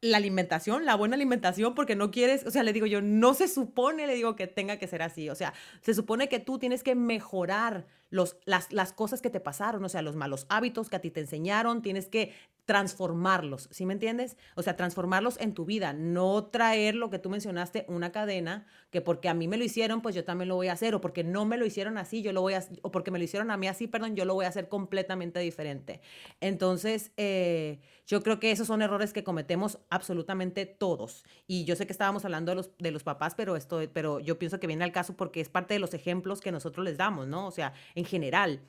la 0.00 0.16
alimentación, 0.16 0.84
la 0.84 0.96
buena 0.96 1.14
alimentación, 1.14 1.74
porque 1.74 1.94
no 1.94 2.10
quieres, 2.10 2.44
o 2.44 2.50
sea, 2.50 2.64
le 2.64 2.72
digo 2.72 2.86
yo, 2.86 3.00
no 3.00 3.34
se 3.34 3.46
supone, 3.46 4.08
le 4.08 4.14
digo 4.14 4.34
que 4.34 4.48
tenga 4.48 4.76
que 4.76 4.88
ser 4.88 5.00
así, 5.02 5.30
o 5.30 5.36
sea, 5.36 5.54
se 5.80 5.94
supone 5.94 6.28
que 6.28 6.40
tú 6.40 6.58
tienes 6.58 6.82
que 6.82 6.96
mejorar 6.96 7.86
los, 8.12 8.36
las, 8.44 8.70
las 8.72 8.92
cosas 8.92 9.22
que 9.22 9.30
te 9.30 9.40
pasaron, 9.40 9.82
o 9.84 9.88
sea, 9.88 10.02
los 10.02 10.16
malos 10.16 10.44
hábitos 10.50 10.90
que 10.90 10.96
a 10.96 11.00
ti 11.00 11.10
te 11.10 11.20
enseñaron, 11.20 11.80
tienes 11.80 12.08
que 12.08 12.34
transformarlos, 12.66 13.68
¿sí 13.72 13.86
me 13.86 13.94
entiendes? 13.94 14.36
O 14.54 14.62
sea, 14.62 14.76
transformarlos 14.76 15.40
en 15.40 15.52
tu 15.54 15.64
vida, 15.64 15.92
no 15.94 16.44
traer 16.44 16.94
lo 16.94 17.10
que 17.10 17.18
tú 17.18 17.28
mencionaste, 17.28 17.86
una 17.88 18.12
cadena, 18.12 18.66
que 18.90 19.00
porque 19.00 19.28
a 19.28 19.34
mí 19.34 19.48
me 19.48 19.56
lo 19.56 19.64
hicieron, 19.64 20.00
pues 20.00 20.14
yo 20.14 20.24
también 20.24 20.48
lo 20.48 20.54
voy 20.54 20.68
a 20.68 20.74
hacer, 20.74 20.94
o 20.94 21.00
porque 21.00 21.24
no 21.24 21.44
me 21.44 21.56
lo 21.56 21.66
hicieron 21.66 21.98
así, 21.98 22.22
yo 22.22 22.32
lo 22.32 22.42
voy 22.42 22.54
a, 22.54 22.64
o 22.82 22.92
porque 22.92 23.10
me 23.10 23.18
lo 23.18 23.24
hicieron 23.24 23.50
a 23.50 23.56
mí 23.56 23.66
así, 23.66 23.88
perdón, 23.88 24.14
yo 24.14 24.24
lo 24.24 24.34
voy 24.34 24.44
a 24.44 24.48
hacer 24.48 24.68
completamente 24.68 25.40
diferente. 25.40 26.02
Entonces, 26.40 27.10
eh, 27.16 27.80
yo 28.06 28.22
creo 28.22 28.38
que 28.38 28.50
esos 28.50 28.66
son 28.66 28.82
errores 28.82 29.12
que 29.12 29.24
cometemos 29.24 29.78
absolutamente 29.88 30.66
todos. 30.66 31.24
Y 31.46 31.64
yo 31.64 31.76
sé 31.76 31.86
que 31.86 31.92
estábamos 31.92 32.24
hablando 32.24 32.52
de 32.52 32.56
los, 32.56 32.70
de 32.78 32.90
los 32.90 33.02
papás, 33.02 33.34
pero, 33.34 33.56
esto, 33.56 33.80
pero 33.92 34.20
yo 34.20 34.38
pienso 34.38 34.60
que 34.60 34.66
viene 34.66 34.84
al 34.84 34.92
caso 34.92 35.16
porque 35.16 35.40
es 35.40 35.48
parte 35.48 35.74
de 35.74 35.80
los 35.80 35.94
ejemplos 35.94 36.40
que 36.40 36.52
nosotros 36.52 36.84
les 36.84 36.96
damos, 36.96 37.26
¿no? 37.26 37.46
O 37.46 37.50
sea, 37.50 37.72
general. 38.04 38.60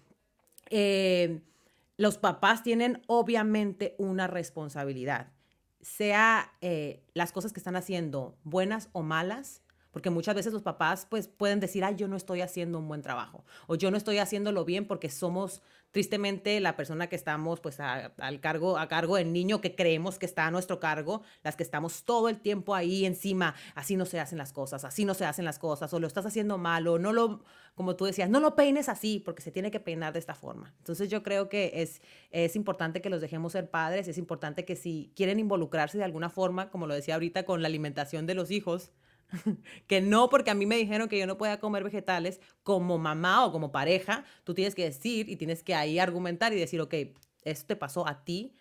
Eh, 0.70 1.42
los 1.98 2.18
papás 2.18 2.64
tienen 2.64 3.02
obviamente 3.08 3.96
una 3.98 4.28
responsabilidad, 4.28 5.32
sea 5.82 6.52
eh, 6.62 7.04
las 7.14 7.32
cosas 7.32 7.54
que 7.54 7.60
están 7.60 7.76
haciendo 7.76 8.36
buenas 8.44 8.90
o 8.94 9.04
malas, 9.04 9.62
porque 9.92 10.10
muchas 10.10 10.34
veces 10.34 10.54
los 10.54 10.64
papás 10.64 11.06
pues 11.10 11.28
pueden 11.28 11.60
decir, 11.60 11.84
ay, 11.84 11.96
yo 11.96 12.08
no 12.08 12.16
estoy 12.16 12.42
haciendo 12.42 12.80
un 12.80 12.88
buen 12.88 13.04
trabajo, 13.04 13.46
o 13.68 13.76
yo 13.76 13.92
no 13.92 13.98
estoy 13.98 14.18
haciéndolo 14.18 14.66
bien 14.66 14.88
porque 14.88 15.10
somos 15.10 15.62
tristemente 15.94 16.60
la 16.60 16.76
persona 16.76 17.08
que 17.08 17.16
estamos 17.16 17.60
pues 17.60 17.80
al 17.80 18.40
cargo, 18.42 18.80
a 18.80 18.88
cargo 18.88 19.16
del 19.16 19.32
niño 19.32 19.62
que 19.62 19.76
creemos 19.76 20.18
que 20.18 20.26
está 20.26 20.48
a 20.48 20.52
nuestro 20.52 20.80
cargo, 20.80 21.22
las 21.44 21.56
que 21.56 21.62
estamos 21.62 22.04
todo 22.04 22.30
el 22.30 22.40
tiempo 22.40 22.74
ahí 22.74 23.06
encima, 23.06 23.54
así 23.76 23.96
no 23.96 24.06
se 24.06 24.20
hacen 24.20 24.40
las 24.40 24.52
cosas, 24.52 24.86
así 24.86 25.06
no 25.06 25.14
se 25.14 25.26
hacen 25.26 25.46
las 25.46 25.60
cosas, 25.60 25.94
o 25.94 26.00
lo 26.00 26.08
estás 26.08 26.26
haciendo 26.26 26.58
mal, 26.58 26.88
o 26.88 26.98
no 26.98 27.14
lo, 27.14 27.44
como 27.76 27.96
tú 27.96 28.06
decías, 28.06 28.28
no 28.28 28.40
lo 28.40 28.56
peines 28.56 28.90
así, 28.90 29.20
porque 29.20 29.44
se 29.44 29.52
tiene 29.52 29.70
que 29.70 29.80
peinar 29.80 30.14
de 30.14 30.20
esta 30.20 30.34
forma. 30.34 30.74
Entonces 30.80 31.10
yo 31.10 31.22
creo 31.22 31.48
que 31.48 31.72
es, 31.76 32.02
es 32.32 32.56
importante 32.56 33.00
que 33.00 33.12
los 33.12 33.22
dejemos 33.22 33.52
ser 33.52 33.70
padres, 33.70 34.08
es 34.08 34.18
importante 34.18 34.66
que 34.66 34.76
si 34.76 35.14
quieren 35.16 35.40
involucrarse 35.40 36.00
de 36.00 36.06
alguna 36.06 36.32
forma, 36.32 36.72
como 36.72 36.88
lo 36.88 36.96
decía 36.96 37.14
ahorita 37.14 37.44
con 37.46 37.62
la 37.62 37.68
alimentación 37.68 38.26
de 38.26 38.34
los 38.34 38.50
hijos, 38.50 38.92
que 39.88 40.02
no 40.02 40.30
porque 40.30 40.52
a 40.52 40.56
mí 40.56 40.66
me 40.66 40.78
dijeron 40.78 41.10
que 41.10 41.18
yo 41.18 41.28
no 41.28 41.38
podía 41.38 41.60
comer 41.60 41.84
vegetales, 41.84 42.40
como 42.64 42.98
mamá 42.98 43.46
o 43.46 43.52
como 43.52 43.72
pareja, 43.72 44.26
tú 44.44 44.54
tienes 44.54 44.76
que 44.76 44.84
decir 44.84 45.30
y 45.30 45.36
tienes 45.36 45.64
que 45.64 45.76
ahí 45.76 46.00
argumentar 46.00 46.54
y 46.54 46.60
decir, 46.60 46.82
ok, 46.82 46.94
esto 47.44 47.68
te 47.68 47.76
pasó 47.76 48.08
a 48.08 48.24
ti, 48.24 48.54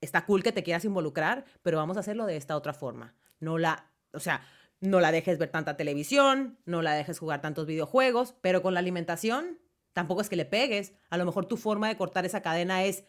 está 0.00 0.24
cool 0.26 0.42
que 0.42 0.52
te 0.52 0.62
quieras 0.62 0.84
involucrar, 0.84 1.44
pero 1.62 1.78
vamos 1.78 1.96
a 1.96 2.00
hacerlo 2.00 2.26
de 2.26 2.36
esta 2.36 2.56
otra 2.56 2.72
forma. 2.72 3.14
No 3.40 3.58
la, 3.58 3.90
o 4.12 4.20
sea, 4.20 4.42
no 4.80 5.00
la 5.00 5.12
dejes 5.12 5.38
ver 5.38 5.50
tanta 5.50 5.76
televisión, 5.76 6.58
no 6.64 6.82
la 6.82 6.94
dejes 6.94 7.18
jugar 7.18 7.40
tantos 7.40 7.66
videojuegos, 7.66 8.34
pero 8.40 8.62
con 8.62 8.74
la 8.74 8.80
alimentación 8.80 9.58
tampoco 9.92 10.20
es 10.20 10.28
que 10.28 10.36
le 10.36 10.44
pegues. 10.44 10.92
A 11.08 11.16
lo 11.16 11.24
mejor 11.24 11.46
tu 11.46 11.56
forma 11.56 11.88
de 11.88 11.96
cortar 11.96 12.26
esa 12.26 12.42
cadena 12.42 12.84
es 12.84 13.04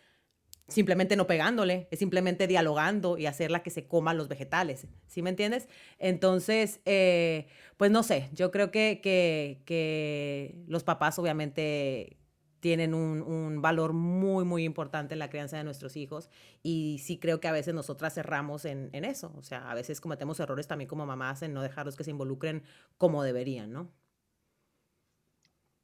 simplemente 0.68 1.16
no 1.16 1.28
pegándole, 1.28 1.88
es 1.92 2.00
simplemente 2.00 2.46
dialogando 2.48 3.18
y 3.18 3.26
hacerla 3.26 3.64
que 3.64 3.70
se 3.70 3.88
coma 3.88 4.14
los 4.14 4.28
vegetales, 4.28 4.88
¿sí 5.08 5.22
me 5.22 5.30
entiendes? 5.30 5.68
Entonces, 5.98 6.82
eh, 6.86 7.48
pues 7.78 7.90
no 7.90 8.04
sé, 8.04 8.30
yo 8.34 8.52
creo 8.52 8.70
que, 8.70 9.02
que, 9.02 10.64
los 10.68 10.84
papás 10.84 11.18
obviamente 11.20 12.18
tienen 12.60 12.94
un, 12.94 13.22
un, 13.22 13.62
valor 13.62 13.94
muy, 13.94 14.44
muy 14.44 14.66
importante 14.66 15.14
en 15.14 15.20
la 15.20 15.30
crianza 15.30 15.58
de 15.58 15.64
nuestros 15.64 15.96
hijos 15.96 16.30
y 16.64 17.00
sí 17.04 17.18
creo 17.18 17.40
que 17.40 17.48
a 17.48 17.52
veces 17.52 17.74
nosotras 17.74 18.14
cerramos 18.14 18.66
en, 18.66 18.90
en 18.94 19.06
eso, 19.06 19.32
o 19.38 19.44
sea, 19.44 19.70
a 19.70 19.76
veces 19.76 20.02
cometemos 20.02 20.40
errores 20.40 20.68
también 20.68 20.90
como 20.90 21.06
mamás 21.06 21.44
en 21.44 21.54
no 21.54 21.62
dejarlos 21.62 21.96
que 21.96 22.04
se 22.04 22.12
involucren 22.12 22.64
como 22.98 23.24
deberían, 23.24 23.72
¿no? 23.72 23.92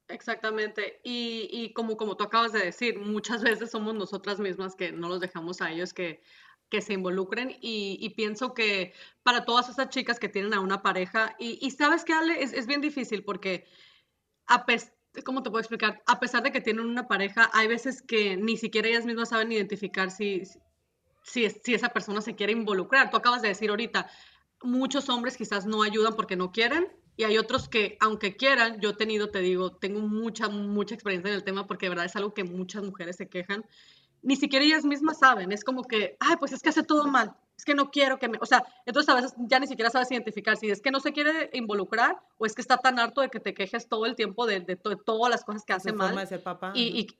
Exactamente. 0.07 0.99
Y, 1.03 1.49
y 1.51 1.73
como, 1.73 1.97
como 1.97 2.17
tú 2.17 2.23
acabas 2.23 2.51
de 2.53 2.65
decir, 2.65 2.99
muchas 2.99 3.41
veces 3.43 3.71
somos 3.71 3.95
nosotras 3.95 4.39
mismas 4.39 4.75
que 4.75 4.91
no 4.91 5.09
los 5.09 5.19
dejamos 5.19 5.61
a 5.61 5.71
ellos 5.71 5.93
que, 5.93 6.21
que 6.69 6.81
se 6.81 6.93
involucren 6.93 7.51
y, 7.61 7.97
y 8.01 8.09
pienso 8.11 8.53
que 8.53 8.93
para 9.21 9.45
todas 9.45 9.69
esas 9.69 9.89
chicas 9.89 10.19
que 10.19 10.29
tienen 10.29 10.53
a 10.53 10.59
una 10.59 10.81
pareja, 10.81 11.35
y, 11.39 11.69
sabes 11.71 12.03
que 12.03 12.13
Ale, 12.13 12.41
es, 12.41 12.51
es, 12.53 12.67
bien 12.67 12.81
difícil 12.81 13.23
porque, 13.23 13.65
a 14.47 14.65
¿cómo 15.23 15.43
te 15.43 15.51
puedo 15.51 15.61
explicar? 15.61 16.01
A 16.07 16.19
pesar 16.19 16.43
de 16.43 16.51
que 16.51 16.61
tienen 16.61 16.85
una 16.85 17.07
pareja, 17.07 17.49
hay 17.53 17.67
veces 17.67 18.01
que 18.01 18.37
ni 18.37 18.57
siquiera 18.57 18.87
ellas 18.87 19.05
mismas 19.05 19.29
saben 19.29 19.51
identificar 19.51 20.09
si, 20.09 20.43
si, 21.23 21.49
si 21.49 21.73
esa 21.75 21.89
persona 21.89 22.21
se 22.21 22.35
quiere 22.35 22.53
involucrar. 22.53 23.11
Tú 23.11 23.17
acabas 23.17 23.43
de 23.43 23.49
decir 23.49 23.69
ahorita, 23.69 24.09
muchos 24.63 25.09
hombres 25.09 25.37
quizás 25.37 25.67
no 25.67 25.83
ayudan 25.83 26.15
porque 26.15 26.35
no 26.35 26.51
quieren, 26.51 26.91
y 27.15 27.23
hay 27.25 27.37
otros 27.37 27.69
que, 27.69 27.97
aunque 27.99 28.35
quieran, 28.35 28.79
yo 28.79 28.91
he 28.91 28.95
tenido, 28.95 29.29
te 29.29 29.39
digo, 29.39 29.71
tengo 29.71 29.99
mucha, 29.99 30.49
mucha 30.49 30.95
experiencia 30.95 31.29
en 31.29 31.35
el 31.35 31.43
tema 31.43 31.67
porque 31.67 31.85
de 31.85 31.91
verdad 31.91 32.05
es 32.05 32.15
algo 32.15 32.33
que 32.33 32.43
muchas 32.43 32.83
mujeres 32.83 33.17
se 33.17 33.29
quejan. 33.29 33.65
Ni 34.23 34.35
siquiera 34.35 34.65
ellas 34.65 34.85
mismas 34.85 35.19
saben. 35.19 35.51
Es 35.51 35.63
como 35.63 35.83
que, 35.83 36.17
ay, 36.19 36.37
pues 36.39 36.53
es 36.53 36.61
que 36.61 36.69
hace 36.69 36.81
todo 36.81 37.05
mal. 37.05 37.35
Es 37.55 37.65
que 37.65 37.75
no 37.75 37.91
quiero 37.91 38.17
que 38.17 38.29
me. 38.29 38.39
O 38.41 38.45
sea, 38.45 38.65
entonces 38.85 39.09
a 39.09 39.15
veces 39.15 39.33
ya 39.37 39.59
ni 39.59 39.67
siquiera 39.67 39.91
sabes 39.91 40.09
identificar 40.11 40.57
si 40.57 40.71
es 40.71 40.81
que 40.81 40.89
no 40.89 40.99
se 40.99 41.13
quiere 41.13 41.51
involucrar 41.53 42.19
o 42.37 42.45
es 42.47 42.55
que 42.55 42.61
está 42.61 42.77
tan 42.77 42.97
harto 42.97 43.21
de 43.21 43.29
que 43.29 43.39
te 43.39 43.53
quejes 43.53 43.87
todo 43.87 44.05
el 44.05 44.15
tiempo 44.15 44.47
de, 44.47 44.61
de, 44.61 44.75
todas 44.75 45.29
las 45.29 45.43
cosas 45.43 45.63
que 45.65 45.73
hace 45.73 45.91
mal. 45.91 45.99
De 45.99 46.01
su 46.01 46.07
forma 46.07 46.21
de 46.21 46.27
ser 46.27 46.43
papá. 46.43 46.71
Y, 46.73 46.99
y, 46.99 47.19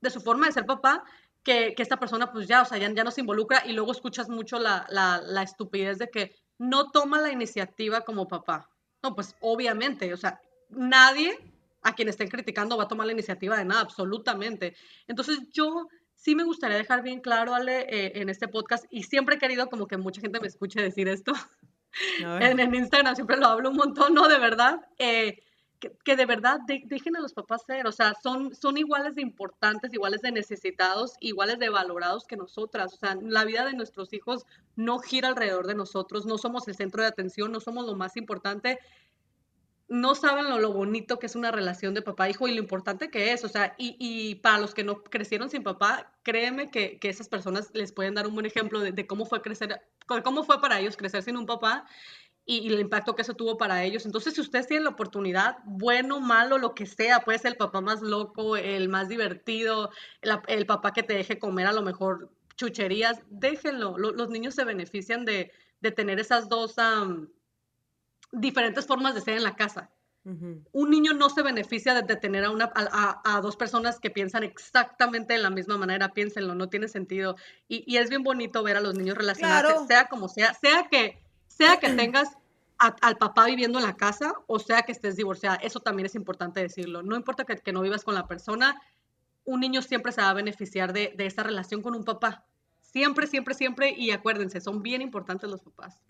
de 0.00 0.10
su 0.10 0.20
forma 0.20 0.46
de 0.46 0.52
ser 0.52 0.64
papá, 0.64 1.04
que, 1.42 1.74
que, 1.74 1.82
esta 1.82 1.98
persona, 1.98 2.32
pues 2.32 2.46
ya, 2.46 2.62
o 2.62 2.64
sea, 2.64 2.78
ya, 2.78 2.90
ya 2.92 3.04
no 3.04 3.10
se 3.10 3.20
involucra 3.20 3.62
y 3.66 3.72
luego 3.72 3.92
escuchas 3.92 4.28
mucho 4.30 4.58
la, 4.58 4.86
la, 4.88 5.20
la 5.20 5.42
estupidez 5.42 5.98
de 5.98 6.08
que 6.08 6.34
no 6.56 6.90
toma 6.90 7.20
la 7.20 7.30
iniciativa 7.30 8.02
como 8.02 8.28
papá 8.28 8.70
No, 9.04 9.14
pues 9.14 9.36
obviamente, 9.40 10.14
o 10.14 10.16
sea, 10.16 10.40
nadie 10.70 11.38
a 11.82 11.94
quien 11.94 12.08
estén 12.08 12.30
criticando 12.30 12.78
va 12.78 12.84
a 12.84 12.88
tomar 12.88 13.06
la 13.06 13.12
iniciativa 13.12 13.54
de 13.58 13.66
nada, 13.66 13.82
absolutamente. 13.82 14.74
Entonces 15.06 15.40
yo 15.52 15.88
sí 16.14 16.34
me 16.34 16.42
gustaría 16.42 16.78
dejar 16.78 17.02
bien 17.02 17.20
claro, 17.20 17.54
Ale, 17.54 17.80
eh, 17.80 18.12
en 18.14 18.30
este 18.30 18.48
podcast, 18.48 18.86
y 18.88 19.02
siempre 19.02 19.34
he 19.34 19.38
querido 19.38 19.68
como 19.68 19.86
que 19.86 19.98
mucha 19.98 20.22
gente 20.22 20.40
me 20.40 20.46
escuche 20.46 20.80
decir 20.80 21.06
esto. 21.08 21.32
En, 22.18 22.58
en, 22.58 22.74
Instagram 22.74 23.14
siempre 23.14 23.36
lo 23.36 23.46
hablo 23.46 23.70
un 23.70 23.76
montón, 23.76 24.14
¿no? 24.14 24.26
De 24.26 24.40
verdad. 24.40 24.80
Eh, 24.98 25.38
que, 25.78 26.16
de 26.16 26.26
verdad 26.26 26.60
dejen 26.66 27.16
a 27.16 27.20
los 27.20 27.32
papás 27.32 27.62
ser, 27.66 27.86
o 27.86 27.92
sea, 27.92 28.14
son, 28.22 28.54
son 28.54 28.76
iguales 28.76 29.14
de 29.14 29.22
importantes, 29.22 29.92
iguales 29.92 30.22
de 30.22 30.32
necesitados, 30.32 31.14
iguales 31.20 31.58
de 31.58 31.68
valorados 31.68 32.26
que 32.26 32.36
nosotras. 32.36 32.94
O 32.94 32.96
sea, 32.96 33.16
la 33.20 33.44
vida 33.44 33.64
de 33.64 33.74
nuestros 33.74 34.12
hijos 34.12 34.46
no 34.76 34.98
gira 34.98 35.28
alrededor 35.28 35.66
de 35.66 35.74
nosotros, 35.74 36.26
no 36.26 36.38
somos 36.38 36.68
el 36.68 36.74
centro 36.74 37.02
de 37.02 37.08
atención, 37.08 37.52
no 37.52 37.60
somos 37.60 37.86
lo 37.86 37.94
más 37.94 38.16
importante. 38.16 38.78
No 39.86 40.14
saben 40.14 40.48
lo, 40.48 40.58
lo 40.58 40.72
bonito 40.72 41.18
que 41.18 41.26
es 41.26 41.36
una 41.36 41.50
relación 41.50 41.92
de 41.92 42.00
papá-hijo 42.00 42.48
y 42.48 42.54
lo 42.54 42.58
importante 42.60 43.10
que 43.10 43.32
es. 43.32 43.44
O 43.44 43.48
sea, 43.48 43.74
y, 43.76 43.96
y, 43.98 44.36
para 44.36 44.58
los 44.58 44.72
que 44.72 44.82
no 44.82 45.04
crecieron 45.04 45.50
sin 45.50 45.62
papá, 45.62 46.10
créeme 46.22 46.70
que, 46.70 46.98
que 46.98 47.10
esas 47.10 47.28
personas 47.28 47.70
les 47.74 47.92
pueden 47.92 48.14
dar 48.14 48.26
un 48.26 48.34
buen 48.34 48.46
ejemplo 48.46 48.80
de, 48.80 48.92
de 48.92 49.06
cómo 49.06 49.26
fue 49.26 49.42
crecer, 49.42 49.82
cómo 50.24 50.42
fue 50.42 50.60
para 50.60 50.80
ellos 50.80 50.96
crecer 50.96 51.22
sin 51.22 51.36
un 51.36 51.44
papá 51.44 51.86
y, 52.46 52.72
el 52.72 52.80
impacto 52.80 53.14
que 53.14 53.22
eso 53.22 53.34
tuvo 53.34 53.56
para 53.56 53.84
ellos. 53.84 54.04
Entonces, 54.06 54.34
si 54.34 54.40
ustedes 54.40 54.66
tienen 54.66 54.84
la 54.84 54.90
oportunidad, 54.90 55.58
bueno, 55.64 56.20
malo, 56.20 56.58
lo 56.58 56.74
que 56.74 56.86
sea, 56.86 57.20
puede 57.20 57.38
ser 57.38 57.52
el 57.52 57.56
papá 57.56 57.80
más 57.80 58.02
loco, 58.02 58.56
el 58.56 58.88
más 58.88 59.08
divertido, 59.08 59.90
el, 60.20 60.66
papá 60.66 60.92
que 60.92 61.02
te 61.02 61.14
deje 61.14 61.38
comer 61.38 61.66
a 61.66 61.72
lo 61.72 61.82
mejor 61.82 62.30
chucherías, 62.56 63.20
déjenlo. 63.30 63.98
los 63.98 64.28
niños 64.28 64.54
se 64.54 64.64
benefician 64.64 65.24
de, 65.24 65.50
de 65.80 65.90
tener 65.90 66.20
esas 66.20 66.48
dos 66.48 66.76
diferentes 68.32 68.86
formas 68.86 69.14
de 69.14 69.20
ser 69.20 69.36
en 69.36 69.42
la 69.42 69.56
casa. 69.56 69.90
Un 70.24 70.88
niño 70.88 71.12
no 71.12 71.28
se 71.28 71.42
beneficia 71.42 72.00
de, 72.00 72.16
tener 72.16 72.44
a, 72.44 72.50
una, 72.50 72.72
a, 72.74 73.40
dos 73.42 73.56
personas 73.56 74.00
que 74.00 74.08
piensan 74.08 74.42
exactamente 74.42 75.34
de 75.34 75.38
la 75.38 75.50
misma 75.50 75.76
manera, 75.76 76.14
piénsenlo, 76.14 76.54
no 76.54 76.70
tiene 76.70 76.88
sentido. 76.88 77.36
Y, 77.68 77.84
y 77.86 77.98
es 77.98 78.08
bien 78.08 78.22
bonito 78.22 78.62
ver 78.62 78.78
a 78.78 78.80
los 78.80 78.94
niños 78.94 79.18
relacionarse, 79.18 79.86
sea 79.86 80.08
como 80.08 80.28
sea, 80.28 80.54
sea 80.54 80.88
que 80.90 81.23
sea 81.56 81.78
que 81.78 81.90
tengas 81.90 82.36
al 82.78 83.16
papá 83.16 83.46
viviendo 83.46 83.78
en 83.78 83.84
la 83.84 83.96
casa 83.96 84.34
o 84.46 84.58
sea 84.58 84.82
que 84.82 84.92
estés 84.92 85.16
divorciada, 85.16 85.56
eso 85.56 85.80
también 85.80 86.06
es 86.06 86.14
importante 86.14 86.60
decirlo. 86.60 87.02
No 87.02 87.16
importa 87.16 87.44
que, 87.44 87.72
no 87.72 87.80
vivas 87.80 88.04
con 88.04 88.14
la 88.14 88.26
persona, 88.26 88.80
un 89.44 89.60
niño 89.60 89.80
siempre 89.82 90.12
se 90.12 90.20
va 90.20 90.30
a 90.30 90.34
beneficiar 90.34 90.92
de, 90.92 91.14
esa 91.18 91.42
relación 91.42 91.82
con 91.82 91.94
un 91.94 92.04
papá. 92.04 92.44
Siempre, 92.80 93.26
siempre, 93.26 93.54
siempre. 93.54 93.90
Y 93.96 94.10
acuérdense, 94.10 94.60
son 94.60 94.82
bien 94.82 95.02
importantes 95.02 95.48
los 95.48 95.62
papás. 95.62 96.02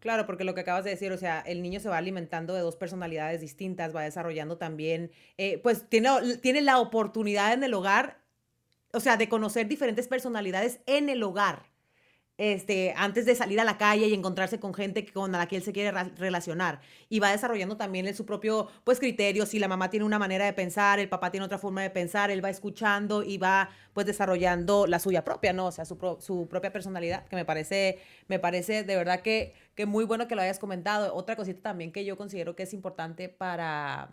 Claro, 0.00 0.26
porque 0.26 0.44
lo 0.44 0.54
que 0.54 0.60
acabas 0.60 0.84
de 0.84 0.90
decir, 0.90 1.12
o 1.12 1.18
sea, 1.18 1.40
el 1.40 1.62
niño 1.62 1.80
se 1.80 1.88
va 1.88 1.96
alimentando 1.96 2.54
de 2.54 2.60
dos 2.60 2.76
personalidades 2.76 3.40
distintas, 3.40 3.94
va 3.94 4.02
desarrollando 4.02 4.56
también, 4.56 5.10
eh, 5.36 5.58
pues 5.62 5.88
tiene, 5.88 6.36
tiene 6.38 6.60
la 6.60 6.78
oportunidad 6.78 7.52
en 7.52 7.64
el 7.64 7.74
hogar, 7.74 8.20
o 8.92 9.00
sea, 9.00 9.16
de 9.16 9.28
conocer 9.28 9.66
diferentes 9.66 10.06
personalidades 10.06 10.80
en 10.86 11.08
el 11.08 11.22
hogar 11.22 11.75
este, 12.38 12.92
antes 12.96 13.24
de 13.24 13.34
salir 13.34 13.60
a 13.60 13.64
la 13.64 13.78
calle 13.78 14.08
y 14.08 14.14
encontrarse 14.14 14.60
con 14.60 14.74
gente 14.74 15.10
con 15.10 15.32
la 15.32 15.46
que 15.46 15.56
él 15.56 15.62
se 15.62 15.72
quiere 15.72 15.90
relacionar. 16.16 16.80
Y 17.08 17.18
va 17.18 17.30
desarrollando 17.30 17.76
también 17.76 18.14
su 18.14 18.26
propio 18.26 18.68
pues, 18.84 18.98
criterio. 18.98 19.46
Si 19.46 19.58
la 19.58 19.68
mamá 19.68 19.90
tiene 19.90 20.04
una 20.04 20.18
manera 20.18 20.44
de 20.44 20.52
pensar, 20.52 20.98
el 20.98 21.08
papá 21.08 21.30
tiene 21.30 21.46
otra 21.46 21.58
forma 21.58 21.82
de 21.82 21.90
pensar, 21.90 22.30
él 22.30 22.44
va 22.44 22.50
escuchando 22.50 23.22
y 23.22 23.38
va 23.38 23.70
pues 23.94 24.06
desarrollando 24.06 24.86
la 24.86 24.98
suya 24.98 25.24
propia, 25.24 25.52
¿no? 25.52 25.66
O 25.66 25.72
sea, 25.72 25.84
su, 25.86 25.96
su 26.20 26.46
propia 26.48 26.72
personalidad, 26.72 27.26
que 27.26 27.36
me 27.36 27.44
parece, 27.44 27.98
me 28.28 28.38
parece 28.38 28.84
de 28.84 28.96
verdad 28.96 29.20
que, 29.20 29.54
que 29.74 29.86
muy 29.86 30.04
bueno 30.04 30.28
que 30.28 30.34
lo 30.34 30.42
hayas 30.42 30.58
comentado. 30.58 31.14
Otra 31.14 31.36
cosita 31.36 31.62
también 31.62 31.92
que 31.92 32.04
yo 32.04 32.16
considero 32.16 32.54
que 32.54 32.64
es 32.64 32.74
importante 32.74 33.28
para 33.28 34.10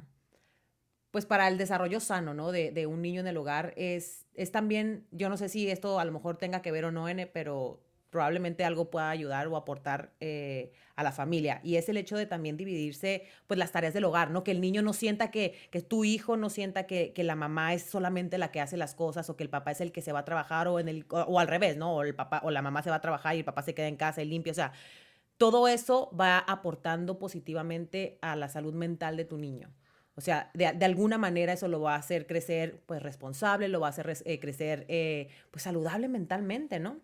pues 1.11 1.27
para 1.27 1.47
el 1.47 1.59
desarrollo 1.59 1.99
sano, 1.99 2.33
¿no? 2.33 2.51
De, 2.51 2.71
de, 2.71 2.87
un 2.87 3.03
niño 3.03 3.21
en 3.21 3.27
el 3.27 3.37
hogar 3.37 3.71
es, 3.77 4.25
es 4.33 4.51
también, 4.51 5.05
yo 5.11 5.29
no 5.29 5.37
sé 5.37 5.47
si 5.47 5.69
esto 5.69 5.99
a 5.99 6.05
lo 6.05 6.11
mejor 6.11 6.37
tenga 6.39 6.63
que 6.63 6.71
ver 6.71 6.85
o 6.85 6.91
no, 6.91 7.07
N, 7.07 7.27
pero 7.27 7.83
probablemente 8.13 8.63
algo 8.63 8.89
pueda 8.89 9.09
ayudar 9.09 9.47
o 9.47 9.57
aportar 9.57 10.13
eh, 10.21 10.71
a 10.95 11.03
la 11.03 11.11
familia. 11.11 11.59
Y 11.63 11.75
es 11.75 11.89
el 11.89 11.97
hecho 11.97 12.15
de 12.15 12.25
también 12.25 12.55
dividirse 12.55 13.23
pues 13.47 13.57
las 13.57 13.73
tareas 13.73 13.93
del 13.93 14.05
hogar, 14.05 14.31
¿no? 14.31 14.45
Que 14.45 14.51
el 14.51 14.61
niño 14.61 14.81
no 14.81 14.93
sienta 14.93 15.31
que, 15.31 15.55
que 15.71 15.81
tu 15.81 16.05
hijo 16.05 16.37
no 16.37 16.49
sienta 16.49 16.87
que, 16.87 17.11
que, 17.11 17.23
la 17.23 17.35
mamá 17.35 17.73
es 17.73 17.83
solamente 17.83 18.37
la 18.37 18.51
que 18.51 18.61
hace 18.61 18.77
las 18.77 18.95
cosas 18.95 19.29
o 19.29 19.35
que 19.35 19.43
el 19.43 19.49
papá 19.49 19.71
es 19.71 19.81
el 19.81 19.91
que 19.91 20.01
se 20.01 20.13
va 20.13 20.19
a 20.19 20.25
trabajar 20.25 20.69
o, 20.69 20.79
en 20.79 20.87
el, 20.87 21.05
o, 21.09 21.39
al 21.39 21.47
revés, 21.47 21.75
¿no? 21.75 21.95
O, 21.95 22.03
el 22.03 22.15
papá, 22.15 22.41
o 22.45 22.51
la 22.51 22.61
mamá 22.61 22.83
se 22.83 22.89
va 22.89 22.97
a 22.97 23.01
trabajar 23.01 23.35
y 23.35 23.39
el 23.39 23.45
papá 23.45 23.63
se 23.63 23.73
queda 23.73 23.87
en 23.87 23.97
casa 23.97 24.21
y 24.21 24.25
limpia. 24.25 24.51
O 24.51 24.55
sea, 24.55 24.71
todo 25.37 25.67
eso 25.67 26.09
va 26.17 26.37
aportando 26.39 27.19
positivamente 27.19 28.19
a 28.21 28.35
la 28.35 28.47
salud 28.47 28.73
mental 28.73 29.17
de 29.17 29.25
tu 29.25 29.37
niño. 29.37 29.73
O 30.15 30.21
sea, 30.21 30.51
de, 30.53 30.67
alguna 30.85 31.17
manera 31.17 31.53
eso 31.53 31.67
lo 31.67 31.81
va 31.81 31.95
a 31.95 31.97
hacer 31.97 32.27
crecer 32.27 32.83
pues 32.85 33.01
responsable, 33.01 33.67
lo 33.67 33.79
va 33.79 33.87
a 33.87 33.89
hacer 33.89 34.13
eh, 34.25 34.39
crecer 34.39 34.85
eh, 34.87 35.29
pues 35.49 35.63
saludable 35.63 36.07
mentalmente, 36.07 36.79
¿no? 36.79 37.01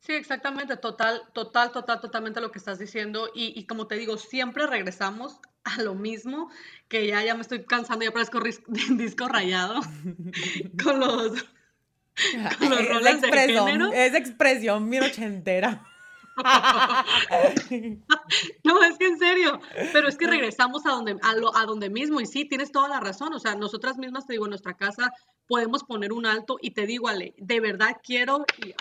Sí, 0.00 0.12
exactamente, 0.12 0.76
total, 0.76 1.22
total, 1.32 1.72
total, 1.72 2.00
totalmente 2.00 2.40
lo 2.40 2.50
que 2.50 2.58
estás 2.58 2.78
diciendo. 2.78 3.30
Y, 3.34 3.58
y, 3.58 3.66
como 3.66 3.86
te 3.86 3.96
digo, 3.96 4.16
siempre 4.16 4.66
regresamos 4.66 5.40
a 5.64 5.82
lo 5.82 5.94
mismo, 5.94 6.50
que 6.88 7.06
ya, 7.06 7.22
ya 7.22 7.34
me 7.34 7.42
estoy 7.42 7.64
cansando, 7.64 8.04
ya 8.04 8.12
parezco 8.12 8.40
disco 8.90 9.28
rayado 9.28 9.80
con 10.82 11.00
los, 11.00 11.44
con 12.58 12.70
los 12.70 12.88
roles 12.88 13.20
de 13.20 13.32
género. 13.32 13.92
Es 13.92 14.14
expresión 14.14 14.88
bien 14.88 15.04
ochentera. 15.04 15.84
no, 18.64 18.82
es 18.84 18.96
que 18.96 19.08
en 19.08 19.18
serio, 19.18 19.60
pero 19.92 20.08
es 20.08 20.16
que 20.16 20.28
regresamos 20.28 20.86
a 20.86 20.90
donde, 20.90 21.16
a, 21.22 21.34
lo, 21.34 21.56
a 21.56 21.64
donde 21.64 21.90
mismo, 21.90 22.20
y 22.20 22.26
sí, 22.26 22.44
tienes 22.44 22.70
toda 22.70 22.88
la 22.88 23.00
razón, 23.00 23.32
o 23.32 23.40
sea, 23.40 23.56
nosotras 23.56 23.98
mismas, 23.98 24.26
te 24.26 24.34
digo, 24.34 24.46
en 24.46 24.50
nuestra 24.50 24.76
casa 24.76 25.12
podemos 25.48 25.82
poner 25.82 26.12
un 26.12 26.26
alto, 26.26 26.56
y 26.60 26.70
te 26.70 26.86
digo, 26.86 27.08
Ale, 27.08 27.34
de 27.38 27.58
verdad 27.58 27.96
quiero, 28.04 28.44
y, 28.64 28.72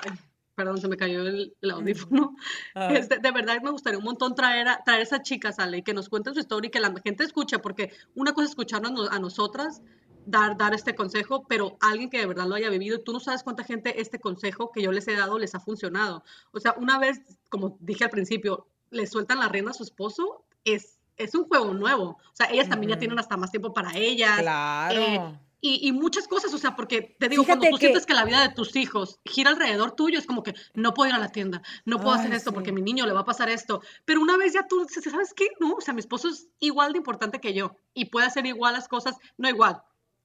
perdón, 0.58 0.82
se 0.82 0.88
me 0.88 0.98
cayó 0.98 1.22
el, 1.22 1.54
audífono. 1.72 2.36
Este, 2.76 3.20
de 3.20 3.32
verdad 3.32 3.62
me 3.62 3.70
gustaría 3.70 4.00
un 4.00 4.04
montón 4.04 4.34
traer 4.34 4.68
a, 4.68 4.84
traer 4.84 5.02
esas 5.02 5.22
chicas, 5.22 5.60
Ale, 5.60 5.78
y 5.78 5.84
que 5.84 5.94
nos 5.94 6.10
cuenten 6.10 6.34
su 6.34 6.40
historia 6.40 6.68
y 6.68 6.72
que 6.72 6.80
la 6.80 6.92
gente 7.04 7.24
escuche, 7.24 7.60
porque 7.60 7.94
una 8.16 8.34
cosa 8.34 8.46
es 8.46 8.50
escucharnos 8.50 9.10
a 9.12 9.20
nosotras, 9.20 9.84
dar, 10.26 10.58
dar 10.58 10.74
este 10.74 10.96
consejo, 10.96 11.46
pero 11.48 11.78
alguien 11.80 12.10
que 12.10 12.18
de 12.18 12.26
verdad 12.26 12.48
lo 12.48 12.56
haya 12.56 12.72
vivido, 12.72 13.00
tú 13.02 13.14
no 13.14 13.20
sabes 13.20 13.44
cuánta 13.44 13.64
gente 13.64 14.02
este 14.02 14.20
consejo 14.20 14.72
que 14.72 14.82
yo 14.82 14.92
les 14.92 15.08
he 15.08 15.16
dado 15.16 15.38
les 15.38 15.54
ha 15.54 15.60
funcionado. 15.60 16.24
O 16.52 16.60
sea, 16.60 16.74
una 16.76 16.98
vez, 16.98 17.22
como 17.50 17.78
dije 17.80 18.06
al 18.06 18.10
principio, 18.10 18.68
le 18.90 19.06
sueltan 19.06 19.40
la 19.40 19.50
rienda 19.50 19.72
a 19.72 19.76
su 19.76 19.84
esposo, 19.84 20.44
es, 20.66 20.98
es 21.18 21.36
un 21.36 21.44
juego 21.48 21.72
nuevo. 21.76 22.18
O 22.32 22.36
sea, 22.36 22.48
ellas 22.52 22.68
también 22.68 22.94
ya 22.94 23.00
tienen 23.00 23.20
hasta 23.20 23.38
más 23.38 23.52
tiempo 23.52 23.74
para 23.74 23.96
ellas. 23.96 24.40
Claro. 24.40 25.00
Eh, 25.00 25.40
y, 25.60 25.92
muchas 25.92 26.28
cosas, 26.28 26.54
o 26.54 26.58
sea, 26.58 26.76
porque 26.76 27.16
te 27.20 27.30
digo, 27.30 27.44
cuando 27.44 27.68
tú 27.70 27.78
sientes 27.78 28.06
que 28.06 28.14
la 28.14 28.26
vida 28.26 28.42
de 28.42 28.54
tus 28.54 28.76
hijos 28.76 29.20
gira 29.26 29.50
alrededor 29.50 29.92
tuyo, 29.92 30.20
es 30.20 30.28
como 30.28 30.44
que 30.44 30.54
no 30.76 30.94
puedo 30.94 31.10
ir 31.10 31.16
a 31.16 31.20
la 31.20 31.30
tienda, 31.30 31.64
no 31.84 32.00
puedo 32.00 32.14
hacer 32.14 32.34
esto 32.34 32.54
porque 32.54 32.70
a 32.70 32.74
mi 32.74 32.82
niño 32.82 33.06
le 33.08 33.14
va 33.14 33.22
a 33.22 33.26
pasar 33.26 33.50
esto. 33.50 33.82
Pero 34.06 34.22
una 34.22 34.38
vez 34.38 34.54
ya 34.54 34.68
tú 34.68 34.86
dices, 34.86 35.04
¿sabes 35.12 35.34
qué? 35.34 35.48
No, 35.60 35.74
o 35.74 35.82
sea, 35.82 35.94
mi 35.94 36.00
esposo 36.00 36.30
es 36.30 36.48
igual 36.60 36.94
de 36.94 37.00
importante 37.00 37.40
que 37.40 37.54
yo 37.54 37.76
y 37.94 38.06
puede 38.06 38.28
hacer 38.28 38.46
igual 38.46 38.74
las 38.74 38.88
cosas, 38.88 39.16
no 39.38 39.50
igual, 39.50 39.82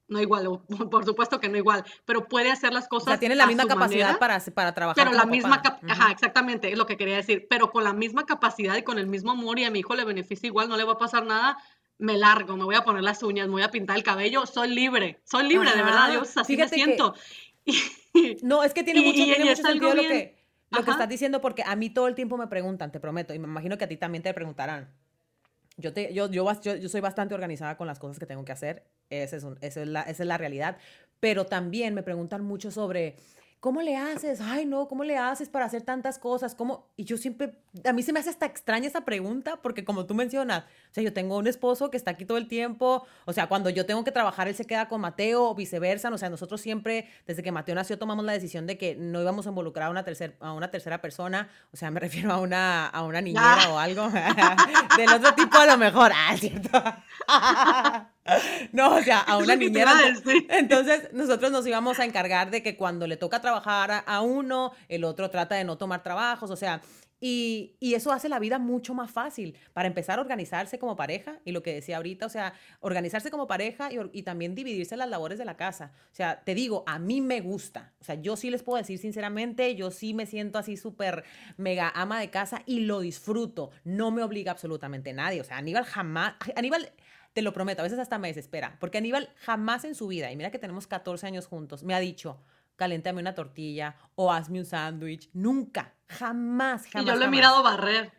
no 0.06 0.20
igual, 0.20 0.62
por 0.90 1.04
supuesto 1.06 1.40
que 1.40 1.48
no 1.48 1.56
igual, 1.56 1.84
pero 2.04 2.28
puede 2.28 2.50
hacer 2.50 2.74
las 2.74 2.86
cosas. 2.86 3.08
O 3.08 3.10
sea, 3.12 3.18
tiene 3.18 3.34
la 3.34 3.46
misma 3.46 3.66
capacidad 3.66 4.18
para, 4.18 4.38
para 4.54 4.74
trabajar. 4.74 5.02
Pero 5.02 5.16
la 5.16 5.24
misma, 5.24 5.62
ajá, 5.88 6.10
exactamente, 6.10 6.70
es 6.70 6.76
lo 6.76 6.84
que 6.84 6.98
quería 6.98 7.16
decir, 7.16 7.46
pero 7.48 7.70
con 7.70 7.84
la 7.84 7.94
misma 7.94 8.26
capacidad 8.26 8.76
y 8.76 8.82
con 8.82 8.98
el 8.98 9.06
mismo 9.06 9.30
amor 9.30 9.58
y 9.58 9.64
a 9.64 9.70
mi 9.70 9.78
hijo 9.78 9.94
le 9.94 10.04
beneficia 10.04 10.46
igual, 10.46 10.68
no 10.68 10.76
le 10.76 10.84
va 10.84 10.92
a 10.92 10.98
pasar 10.98 11.24
nada 11.24 11.56
me 12.02 12.18
largo, 12.18 12.56
me 12.56 12.64
voy 12.64 12.74
a 12.74 12.82
poner 12.82 13.02
las 13.02 13.22
uñas, 13.22 13.46
me 13.46 13.52
voy 13.52 13.62
a 13.62 13.70
pintar 13.70 13.96
el 13.96 14.02
cabello, 14.02 14.44
soy 14.44 14.68
libre, 14.68 15.20
soy 15.24 15.48
libre, 15.48 15.70
de 15.70 15.82
verdad, 15.82 16.12
yo 16.12 16.22
así 16.22 16.56
me 16.56 16.68
siento. 16.68 17.14
no, 18.42 18.64
es 18.64 18.74
que 18.74 18.82
tiene 18.82 19.02
mucho, 19.02 19.24
sentido 19.62 19.94
lo 19.94 20.02
que, 20.02 20.36
lo 20.70 20.84
que 20.84 20.90
estás 20.90 21.08
diciendo 21.08 21.40
porque 21.40 21.62
a 21.64 21.76
mí 21.76 21.90
todo 21.90 22.08
el 22.08 22.16
tiempo 22.16 22.36
me 22.36 22.48
preguntan, 22.48 22.90
te 22.90 22.98
prometo, 22.98 23.34
y 23.34 23.38
me 23.38 23.46
imagino 23.46 23.78
que 23.78 23.84
a 23.84 23.88
ti 23.88 23.96
también 23.96 24.22
te 24.22 24.34
preguntarán. 24.34 24.92
Yo, 25.76 25.92
te, 25.92 26.12
yo, 26.12 26.28
yo, 26.28 26.44
yo, 26.60 26.88
soy 26.88 27.00
bastante 27.00 27.34
organizada 27.34 27.76
con 27.76 27.86
las 27.86 27.98
cosas 27.98 28.18
que 28.18 28.26
tengo 28.26 28.44
que 28.44 28.52
hacer, 28.52 28.84
esa 29.08 29.36
es, 29.36 29.46
es, 29.60 29.76
la, 29.86 30.02
esa 30.02 30.22
es 30.24 30.26
la 30.26 30.36
realidad, 30.36 30.78
pero 31.20 31.46
también 31.46 31.94
me 31.94 32.02
preguntan 32.02 32.44
mucho 32.44 32.70
sobre 32.72 33.16
¿cómo 33.62 33.80
le 33.80 33.96
haces? 33.96 34.40
Ay, 34.40 34.66
no, 34.66 34.88
¿cómo 34.88 35.04
le 35.04 35.16
haces 35.16 35.48
para 35.48 35.66
hacer 35.66 35.82
tantas 35.82 36.18
cosas? 36.18 36.56
¿Cómo? 36.56 36.90
Y 36.96 37.04
yo 37.04 37.16
siempre, 37.16 37.60
a 37.84 37.92
mí 37.92 38.02
se 38.02 38.12
me 38.12 38.18
hace 38.18 38.28
hasta 38.28 38.44
extraña 38.44 38.88
esa 38.88 39.02
pregunta, 39.04 39.56
porque 39.62 39.84
como 39.84 40.04
tú 40.04 40.16
mencionas, 40.16 40.64
o 40.64 40.94
sea, 40.94 41.04
yo 41.04 41.12
tengo 41.12 41.38
un 41.38 41.46
esposo 41.46 41.88
que 41.88 41.96
está 41.96 42.10
aquí 42.10 42.24
todo 42.24 42.38
el 42.38 42.48
tiempo, 42.48 43.06
o 43.24 43.32
sea, 43.32 43.46
cuando 43.46 43.70
yo 43.70 43.86
tengo 43.86 44.02
que 44.02 44.10
trabajar, 44.10 44.48
él 44.48 44.56
se 44.56 44.64
queda 44.64 44.88
con 44.88 45.00
Mateo, 45.00 45.48
o 45.48 45.54
viceversa, 45.54 46.10
o 46.10 46.18
sea, 46.18 46.28
nosotros 46.28 46.60
siempre, 46.60 47.08
desde 47.24 47.44
que 47.44 47.52
Mateo 47.52 47.76
nació, 47.76 48.00
tomamos 48.00 48.24
la 48.24 48.32
decisión 48.32 48.66
de 48.66 48.76
que 48.76 48.96
no 48.96 49.22
íbamos 49.22 49.46
a 49.46 49.50
involucrar 49.50 49.86
a 49.86 49.90
una, 49.90 50.02
tercer, 50.02 50.36
a 50.40 50.54
una 50.54 50.72
tercera 50.72 51.00
persona, 51.00 51.48
o 51.72 51.76
sea, 51.76 51.92
me 51.92 52.00
refiero 52.06 52.32
a 52.32 52.40
una, 52.40 52.88
a 52.88 53.04
una 53.04 53.20
niñera 53.20 53.68
o 53.70 53.78
algo, 53.78 54.10
del 54.96 55.08
otro 55.08 55.34
tipo 55.36 55.56
a 55.56 55.66
lo 55.66 55.78
mejor, 55.78 56.10
ah, 56.12 56.36
¿cierto? 56.36 56.82
No, 58.72 58.96
o 58.96 59.02
sea, 59.02 59.20
a 59.20 59.36
una 59.36 59.56
niñera. 59.56 59.94
Entonces, 60.48 61.12
nosotros 61.12 61.50
nos 61.50 61.66
íbamos 61.66 61.98
a 61.98 62.04
encargar 62.04 62.50
de 62.50 62.62
que 62.62 62.76
cuando 62.76 63.06
le 63.06 63.16
toca 63.16 63.40
trabajar 63.40 64.04
a, 64.06 64.20
uno, 64.20 64.72
el 64.88 65.04
otro 65.04 65.30
trata 65.30 65.54
de 65.54 65.64
no 65.64 65.76
tomar 65.78 66.02
trabajos, 66.02 66.50
o 66.50 66.56
sea, 66.56 66.80
Y, 67.24 67.76
eso 67.80 68.10
hace 68.10 68.28
la 68.28 68.40
vida 68.40 68.58
mucho 68.58 68.94
más 68.94 69.10
fácil 69.10 69.56
para 69.72 69.86
empezar 69.86 70.18
a 70.18 70.22
organizarse 70.22 70.80
como 70.80 70.96
pareja 70.96 71.38
y 71.44 71.52
lo 71.52 71.62
que 71.62 71.72
decía 71.72 71.98
ahorita, 71.98 72.26
o 72.26 72.28
sea, 72.28 72.54
organizarse 72.80 73.30
como 73.30 73.46
pareja 73.46 73.92
y, 73.92 73.98
y, 74.12 74.22
también 74.24 74.56
dividirse 74.56 74.96
las 74.96 75.08
labores 75.08 75.38
de 75.38 75.44
la 75.44 75.56
casa. 75.56 75.92
O 76.10 76.14
sea, 76.14 76.42
te 76.42 76.54
digo, 76.54 76.82
a 76.86 76.98
mí 76.98 77.20
me 77.20 77.40
gusta. 77.40 77.92
O 78.00 78.04
sea, 78.04 78.16
yo 78.16 78.36
sí 78.36 78.50
les 78.50 78.64
puedo 78.64 78.78
decir 78.78 78.98
sinceramente, 78.98 79.76
yo 79.76 79.92
sí 79.92 80.14
me 80.14 80.26
siento 80.26 80.58
así 80.58 80.76
súper 80.76 81.22
mega 81.56 81.92
ama 81.94 82.18
de 82.18 82.30
casa 82.30 82.62
y 82.66 82.80
lo 82.80 83.00
disfruto. 83.00 83.70
No 83.84 84.10
me 84.10 84.24
obliga 84.24 84.50
absolutamente 84.50 85.12
nadie. 85.12 85.40
O 85.40 85.44
sea, 85.44 85.58
Aníbal 85.58 85.84
jamás, 85.84 86.34
Aníbal, 86.56 86.92
te 87.32 87.42
lo 87.42 87.52
prometo, 87.52 87.82
a 87.82 87.84
veces 87.84 87.98
hasta 87.98 88.18
me 88.18 88.28
desespera, 88.28 88.76
porque 88.80 88.98
Aníbal 88.98 89.30
jamás 89.36 89.84
en 89.84 89.94
su 89.94 90.08
vida, 90.08 90.30
y 90.30 90.36
mira 90.36 90.50
que 90.50 90.58
tenemos 90.58 90.86
14 90.86 91.26
años 91.26 91.46
juntos, 91.46 91.82
me 91.82 91.94
ha 91.94 92.00
dicho, 92.00 92.40
caléntame 92.76 93.20
una 93.20 93.34
tortilla 93.34 93.96
o 94.14 94.32
hazme 94.32 94.58
un 94.58 94.64
sándwich. 94.64 95.30
Nunca, 95.32 95.94
jamás, 96.08 96.86
jamás. 96.86 97.06
Y 97.06 97.06
yo 97.06 97.16
lo 97.16 97.24
he 97.24 97.28
mirado 97.28 97.62
barrer. 97.62 98.12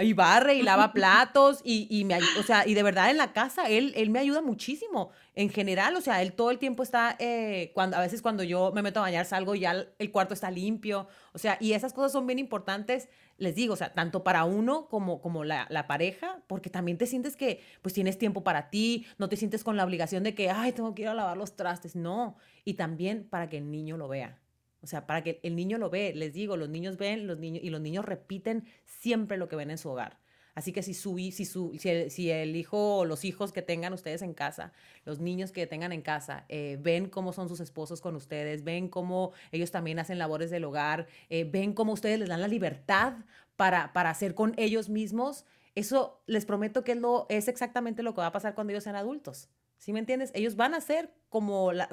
Y 0.00 0.12
barre 0.14 0.54
y 0.54 0.62
lava 0.62 0.92
platos 0.92 1.60
y, 1.64 1.86
y, 1.90 2.04
me 2.04 2.18
o 2.38 2.42
sea, 2.42 2.66
y 2.66 2.74
de 2.74 2.82
verdad 2.82 3.10
en 3.10 3.16
la 3.16 3.32
casa 3.32 3.68
él, 3.68 3.92
él 3.96 4.10
me 4.10 4.18
ayuda 4.18 4.42
muchísimo. 4.42 5.10
En 5.34 5.48
general, 5.48 5.96
o 5.96 6.00
sea, 6.00 6.22
él 6.22 6.32
todo 6.32 6.50
el 6.50 6.58
tiempo 6.58 6.82
está, 6.82 7.16
eh, 7.18 7.70
cuando, 7.74 7.96
a 7.96 8.00
veces 8.00 8.22
cuando 8.22 8.42
yo 8.42 8.72
me 8.72 8.82
meto 8.82 9.00
a 9.00 9.02
bañar 9.02 9.26
salgo 9.26 9.54
ya 9.54 9.86
el 9.98 10.10
cuarto 10.10 10.34
está 10.34 10.50
limpio. 10.50 11.08
O 11.32 11.38
sea, 11.38 11.56
y 11.60 11.72
esas 11.72 11.92
cosas 11.92 12.12
son 12.12 12.26
bien 12.26 12.38
importantes, 12.38 13.08
les 13.38 13.54
digo, 13.54 13.74
o 13.74 13.76
sea, 13.76 13.92
tanto 13.92 14.22
para 14.22 14.44
uno 14.44 14.88
como, 14.88 15.20
como 15.20 15.44
la, 15.44 15.66
la 15.70 15.86
pareja, 15.86 16.42
porque 16.46 16.70
también 16.70 16.98
te 16.98 17.06
sientes 17.06 17.36
que 17.36 17.62
pues 17.82 17.94
tienes 17.94 18.18
tiempo 18.18 18.44
para 18.44 18.70
ti, 18.70 19.06
no 19.18 19.28
te 19.28 19.36
sientes 19.36 19.64
con 19.64 19.76
la 19.76 19.84
obligación 19.84 20.22
de 20.22 20.34
que, 20.34 20.50
ay, 20.50 20.72
tengo 20.72 20.94
que 20.94 21.02
ir 21.02 21.08
a 21.08 21.14
lavar 21.14 21.36
los 21.36 21.56
trastes. 21.56 21.96
No, 21.96 22.36
y 22.64 22.74
también 22.74 23.28
para 23.28 23.48
que 23.48 23.58
el 23.58 23.70
niño 23.70 23.96
lo 23.96 24.08
vea. 24.08 24.38
O 24.84 24.86
sea, 24.86 25.06
para 25.06 25.22
que 25.22 25.40
el 25.42 25.56
niño 25.56 25.78
lo 25.78 25.90
ve, 25.90 26.12
les 26.14 26.32
digo, 26.32 26.56
los 26.56 26.68
niños 26.68 26.96
ven 26.98 27.26
los 27.26 27.38
niños, 27.38 27.64
y 27.64 27.70
los 27.70 27.80
niños 27.80 28.04
repiten 28.04 28.64
siempre 28.84 29.38
lo 29.38 29.48
que 29.48 29.56
ven 29.56 29.70
en 29.70 29.78
su 29.78 29.88
hogar. 29.88 30.20
Así 30.54 30.72
que 30.72 30.82
si, 30.82 30.94
su, 30.94 31.16
si, 31.16 31.44
su, 31.44 31.76
si, 31.78 31.88
el, 31.88 32.10
si 32.10 32.30
el 32.30 32.54
hijo 32.54 32.98
o 32.98 33.04
los 33.04 33.24
hijos 33.24 33.52
que 33.52 33.62
tengan 33.62 33.92
ustedes 33.92 34.22
en 34.22 34.34
casa, 34.34 34.72
los 35.04 35.18
niños 35.18 35.50
que 35.50 35.66
tengan 35.66 35.92
en 35.92 36.02
casa, 36.02 36.44
eh, 36.48 36.78
ven 36.80 37.08
cómo 37.08 37.32
son 37.32 37.48
sus 37.48 37.58
esposos 37.58 38.00
con 38.00 38.14
ustedes, 38.14 38.62
ven 38.62 38.88
cómo 38.88 39.32
ellos 39.50 39.72
también 39.72 39.98
hacen 39.98 40.18
labores 40.18 40.50
del 40.50 40.64
hogar, 40.64 41.08
eh, 41.28 41.44
ven 41.44 41.72
cómo 41.72 41.92
ustedes 41.92 42.20
les 42.20 42.28
dan 42.28 42.40
la 42.40 42.46
libertad 42.46 43.14
para, 43.56 43.92
para 43.92 44.10
hacer 44.10 44.34
con 44.34 44.54
ellos 44.56 44.88
mismos, 44.88 45.44
eso 45.74 46.22
les 46.26 46.46
prometo 46.46 46.84
que 46.84 46.92
es, 46.92 46.98
lo, 46.98 47.26
es 47.30 47.48
exactamente 47.48 48.04
lo 48.04 48.14
que 48.14 48.20
va 48.20 48.28
a 48.28 48.32
pasar 48.32 48.54
cuando 48.54 48.72
ellos 48.72 48.84
sean 48.84 48.96
adultos. 48.96 49.48
¿Sí 49.78 49.92
me 49.92 49.98
entiendes? 49.98 50.30
Ellos 50.34 50.56
van 50.56 50.72
a 50.72 50.80
ser 50.80 51.12
como, 51.28 51.72
la, 51.72 51.88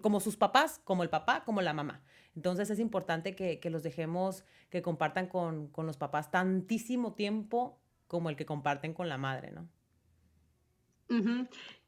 como 0.00 0.20
sus 0.20 0.36
papás, 0.36 0.80
como 0.84 1.02
el 1.02 1.08
papá, 1.08 1.42
como 1.44 1.62
la 1.62 1.72
mamá. 1.72 2.02
Entonces 2.34 2.70
es 2.70 2.78
importante 2.78 3.34
que, 3.34 3.60
que 3.60 3.70
los 3.70 3.82
dejemos 3.82 4.44
que 4.70 4.82
compartan 4.82 5.26
con, 5.26 5.68
con, 5.68 5.86
los 5.86 5.96
papás 5.96 6.30
tantísimo 6.30 7.14
tiempo 7.14 7.80
como 8.06 8.30
el 8.30 8.36
que 8.36 8.46
comparten 8.46 8.94
con 8.94 9.08
la 9.08 9.18
madre, 9.18 9.50
¿no? 9.50 9.68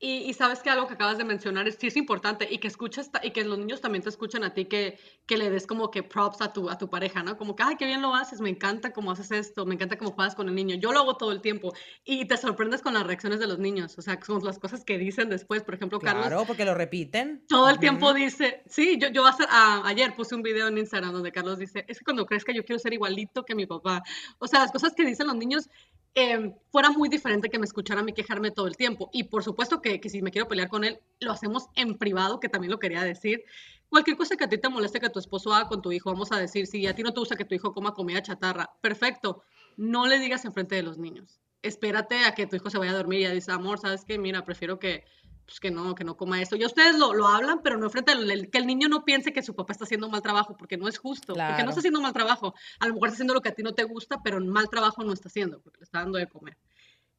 Y, 0.01 0.35
sabes 0.35 0.61
que 0.61 0.69
algo 0.69 0.87
que 0.87 0.95
acabas 0.95 1.17
de 1.17 1.25
mencionar 1.25 1.67
es, 1.67 1.77
sí 1.77 1.87
es 1.87 1.97
importante 1.97 2.47
y 2.51 2.59
que 2.59 2.69
escuches 2.69 3.11
y 3.23 3.31
que 3.31 3.43
los 3.45 3.59
niños 3.59 3.81
también 3.81 4.03
te 4.03 4.11
escuchen 4.11 4.45
a 4.45 4.53
ti, 4.53 4.67
que, 4.67 4.99
que 5.25 5.39
le 5.39 5.49
des 5.49 5.67
como 5.67 5.91
que 5.91 6.03
props 6.03 6.43
a 6.43 6.53
tu, 6.53 6.69
a 6.69 6.77
tu 6.77 6.91
pareja, 6.91 7.23
¿no? 7.23 7.39
Como 7.39 7.57
que, 7.57 7.63
ay, 7.63 7.77
qué 7.77 7.87
bien 7.87 8.03
lo 8.03 8.15
haces, 8.15 8.41
me 8.43 8.51
encanta 8.51 8.93
cómo 8.93 9.13
haces 9.13 9.31
esto, 9.31 9.65
me 9.65 9.77
encanta 9.77 9.97
cómo 9.97 10.11
juegas 10.11 10.35
con 10.35 10.49
el 10.49 10.55
niño. 10.55 10.77
Yo 10.77 10.93
lo 10.93 10.99
hago 10.99 11.17
todo 11.17 11.33
el 11.33 11.41
tiempo 11.41 11.73
y 12.05 12.27
te 12.27 12.37
sorprendes 12.37 12.83
con 12.83 12.93
las 12.93 13.07
reacciones 13.07 13.41
de 13.41 13.47
los 13.47 13.59
niños, 13.59 13.97
o 13.97 14.03
sea, 14.03 14.21
con 14.21 14.45
las 14.45 14.59
cosas 14.59 14.85
que 14.85 14.99
dicen 14.99 15.31
después. 15.31 15.63
Por 15.63 15.75
ejemplo, 15.75 15.99
Carlos. 16.01 16.27
Claro, 16.27 16.45
porque 16.45 16.67
lo 16.67 16.75
repiten. 16.75 17.43
Todo 17.49 17.71
el 17.71 17.79
tiempo 17.79 18.13
dice, 18.13 18.63
sí, 18.67 18.99
yo, 19.01 19.09
yo 19.09 19.25
hacer, 19.27 19.47
ayer 19.51 20.15
puse 20.15 20.35
un 20.35 20.43
video 20.43 20.69
en 20.69 20.77
Instagram 20.77 21.13
donde 21.13 21.33
Carlos 21.33 21.59
dice, 21.59 21.87
es 21.89 21.99
que 21.99 22.05
cuando 22.05 22.27
que 22.27 22.55
yo 22.55 22.65
quiero 22.65 22.79
ser 22.79 22.93
igualito 22.93 23.45
que 23.45 23.55
mi 23.55 23.65
papá. 23.65 24.03
O 24.39 24.47
sea, 24.47 24.61
las 24.61 24.73
cosas 24.73 24.93
que 24.95 25.07
dicen 25.07 25.27
los 25.27 25.37
niños 25.37 25.71
Em, 26.17 26.55
fuera 26.71 26.91
muy 26.91 27.09
diferente 27.09 27.51
que 27.51 27.59
me 27.59 27.65
escuchara 27.65 28.01
a 28.01 28.05
mí 28.05 28.13
quejarme 28.13 28.53
todo 28.53 28.69
el 28.69 28.77
tiempo. 28.77 29.11
Y 29.13 29.25
por 29.25 29.43
supuesto 29.43 29.83
que, 29.83 30.01
si 30.09 30.23
me 30.23 30.31
quiero 30.31 30.47
pelear 30.47 30.69
con 30.69 30.85
él, 30.85 31.01
lo 31.21 31.33
hacemos 31.33 31.67
en 31.75 31.99
privado, 31.99 32.39
que 32.39 32.49
también 32.49 32.71
lo 32.71 32.79
quería 32.79 33.03
decir. 33.03 33.45
Cualquier 33.89 34.17
cosa 34.17 34.37
que 34.37 34.45
a 34.45 34.49
ti 34.49 34.59
te 34.59 34.69
moleste 34.69 35.01
que 35.01 35.11
tu 35.11 35.19
esposo 35.19 35.53
haga 35.53 35.69
con 35.69 35.83
tu 35.83 35.91
hijo, 35.91 36.13
vamos 36.13 36.31
a 36.31 36.39
decir, 36.39 36.69
si 36.69 36.87
a 36.87 36.95
ti 36.95 37.03
no 37.03 37.13
te 37.13 37.19
gusta 37.21 37.37
que 37.37 37.45
tu 37.45 37.55
hijo 37.57 37.75
coma 37.75 37.95
comida 37.95 38.23
chatarra, 38.23 38.71
perfecto, 38.81 39.43
no 39.77 40.07
le 40.07 40.21
digas 40.21 40.45
enfrente 40.45 40.77
de 40.77 40.83
los 40.85 40.99
niños. 40.99 41.41
Espérate 41.63 42.25
a 42.25 42.35
que 42.35 42.47
tu 42.47 42.57
hijo 42.57 42.71
se 42.71 42.79
vaya 42.79 42.93
a 42.93 42.97
dormir 42.97 43.21
y 43.21 43.23
ya 43.25 43.31
dice, 43.33 43.51
amor, 43.51 43.81
¿sabes 43.81 44.05
qué? 44.05 44.19
Mira, 44.19 44.45
prefiero 44.45 44.79
que, 44.79 45.05
pues 45.47 45.61
que 45.61 45.71
no, 45.71 45.95
que 45.95 46.05
no 46.05 46.17
coma 46.17 46.41
eso. 46.41 46.57
Y 46.57 46.65
ustedes 46.65 46.99
lo, 46.99 47.13
lo 47.13 47.29
hablan, 47.29 47.61
pero 47.63 47.77
no 47.77 47.91
frente 47.91 48.13
al 48.13 48.51
que 48.51 48.59
el 48.59 48.67
niño 48.67 48.89
no 48.89 49.05
piense 49.05 49.33
que 49.33 49.43
su 49.43 49.55
papá 49.55 49.73
está 49.73 49.85
haciendo 49.85 50.07
un 50.07 50.13
mal 50.13 50.23
trabajo, 50.23 50.57
porque 50.57 50.77
no 50.77 50.89
es 50.89 50.99
justo, 50.99 51.35
porque 51.35 51.63
no 51.63 51.69
está 51.69 51.81
haciendo 51.81 51.99
un 51.99 52.05
mal 52.05 52.13
trabajo. 52.13 52.55
A 52.81 52.87
lo 52.87 52.95
mejor 52.95 53.09
está 53.09 53.17
haciendo 53.17 53.35
lo 53.35 53.41
que 53.41 53.51
a 53.51 53.55
ti 53.55 53.63
no 53.63 53.75
te 53.75 53.85
gusta, 53.85 54.23
pero 54.23 54.41
mal 54.41 54.69
trabajo 54.69 55.05
no 55.05 55.13
está 55.13 55.29
haciendo, 55.29 55.61
porque 55.61 55.81
le 55.81 55.85
está 55.85 56.01
dando 56.01 56.19
de 56.19 56.27
comer. 56.27 56.57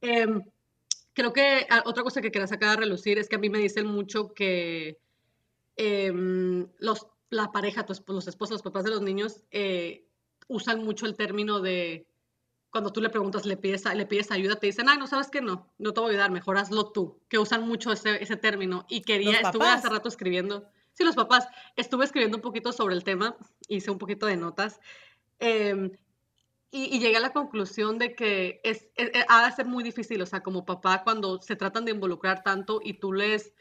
Em, 0.02 0.42
creo 1.14 1.34
que 1.34 1.68
ah, 1.70 1.84
otra 1.86 2.04
cosa 2.04 2.22
que 2.22 2.32
quería 2.32 2.48
sacar 2.48 2.70
a 2.70 2.82
relucir 2.82 3.18
es 3.20 3.30
que 3.30 3.36
a 3.36 3.40
mí 3.40 3.50
me 3.50 3.60
dicen 3.60 3.86
mucho 3.86 4.34
que 4.34 5.00
em, 5.76 6.68
los, 6.80 7.08
la 7.30 7.52
pareja, 7.52 7.86
los 8.08 8.28
esposos, 8.28 8.52
los 8.52 8.62
papás 8.64 8.84
de 8.84 8.92
los 8.92 9.02
niños, 9.02 9.44
eh, 9.52 10.06
usan 10.48 10.84
mucho 10.84 11.06
el 11.06 11.16
término 11.16 11.60
de 11.60 12.08
cuando 12.76 12.92
tú 12.92 13.00
le 13.00 13.10
preguntas, 13.10 13.46
le 13.46 13.56
pides, 13.56 13.86
le 13.86 14.06
pides 14.06 14.32
ayuda, 14.32 14.58
te 14.58 14.68
dicen, 14.68 14.90
ay, 14.90 14.98
no 14.98 15.08
sabes 15.08 15.30
que 15.30 15.40
no, 15.40 15.72
no 15.78 15.94
te 15.94 16.02
voy 16.02 16.10
a 16.10 16.12
ayudar, 16.12 16.32
mejor 16.32 16.58
hazlo 16.58 16.92
tú, 16.92 17.22
que 17.30 17.40
usan 17.40 17.66
mucho 17.66 17.90
ese, 17.94 18.22
ese 18.22 18.36
término. 18.36 18.86
Y 18.90 19.02
quería, 19.04 19.40
estuve 19.40 19.66
hace 19.66 19.88
rato 19.88 20.10
escribiendo, 20.10 20.70
sí, 20.92 21.06
los 21.06 21.16
papás, 21.16 21.48
estuve 21.78 22.04
escribiendo 22.04 22.36
un 22.36 22.42
poquito 22.42 22.74
sobre 22.74 22.96
el 22.96 23.06
tema, 23.06 23.38
hice 23.70 23.92
un 23.92 23.98
poquito 23.98 24.26
de 24.26 24.36
notas, 24.36 24.82
em, 25.40 25.90
y, 26.70 27.00
llegué 27.00 27.16
a 27.16 27.22
la 27.22 27.32
conclusión 27.32 27.98
de 27.98 28.14
que 28.14 28.60
es, 28.66 28.90
es, 28.96 29.10
ha 29.30 29.46
de 29.46 29.56
ser 29.56 29.68
muy 29.68 29.82
difícil, 29.82 30.22
o 30.22 30.26
sea, 30.26 30.44
como 30.44 30.66
papá, 30.66 31.02
cuando 31.06 31.42
se 31.42 31.56
tratan 31.56 31.86
de 31.86 31.92
involucrar 31.92 32.44
tanto 32.44 32.82
y 32.84 32.96
tú 32.96 33.14
les 33.14 33.54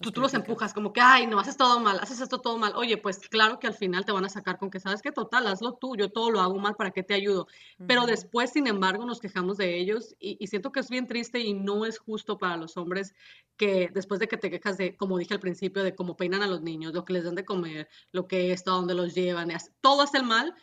tú, 0.00 0.12
tú 0.12 0.20
los 0.20 0.34
empujas 0.34 0.72
como 0.72 0.92
que, 0.92 1.00
ay, 1.00 1.26
no, 1.26 1.38
haces 1.38 1.56
todo 1.56 1.78
mal, 1.80 1.98
haces 2.00 2.20
esto 2.20 2.40
todo 2.40 2.56
mal. 2.58 2.72
Oye, 2.74 2.96
pues 2.96 3.18
claro 3.28 3.58
que 3.58 3.66
al 3.66 3.74
final 3.74 4.04
te 4.04 4.12
van 4.12 4.24
a 4.24 4.28
sacar 4.28 4.58
con 4.58 4.70
que, 4.70 4.80
sabes 4.80 5.02
que 5.02 5.12
total, 5.12 5.46
hazlo 5.46 5.74
tú, 5.74 5.96
yo 5.96 6.10
todo 6.10 6.30
lo 6.30 6.40
hago 6.40 6.58
mal, 6.58 6.74
¿para 6.74 6.90
qué 6.90 7.02
te 7.02 7.14
ayudo? 7.14 7.46
Pero 7.86 8.06
después, 8.06 8.50
sin 8.50 8.66
embargo, 8.66 9.04
nos 9.04 9.20
quejamos 9.20 9.58
de 9.58 9.78
ellos 9.78 10.16
y, 10.18 10.46
siento 10.46 10.72
que 10.72 10.80
es 10.80 10.88
bien 10.88 11.06
triste 11.06 11.40
y 11.40 11.52
no 11.52 11.84
es 11.84 11.98
justo 11.98 12.38
para 12.38 12.56
los 12.56 12.76
hombres 12.76 13.14
que 13.56 13.90
después 13.92 14.18
de 14.20 14.28
que 14.28 14.36
te 14.36 14.50
quejas 14.50 14.78
de, 14.78 14.96
como 14.96 15.18
dije 15.18 15.34
al 15.34 15.40
principio, 15.40 15.82
de 15.82 15.94
cómo 15.94 16.16
peinan 16.16 16.42
a 16.42 16.46
los 16.46 16.62
niños, 16.62 16.94
lo 16.94 17.04
que 17.04 17.12
les 17.12 17.24
dan 17.24 17.34
de 17.34 17.44
comer, 17.44 17.88
lo 18.12 18.26
que 18.26 18.52
está, 18.52 18.72
dónde 18.72 18.94
los 18.94 19.14
llevan, 19.14 19.50
todo 19.80 20.02
hace 20.02 20.18
el 20.18 20.24
mal, 20.24 20.54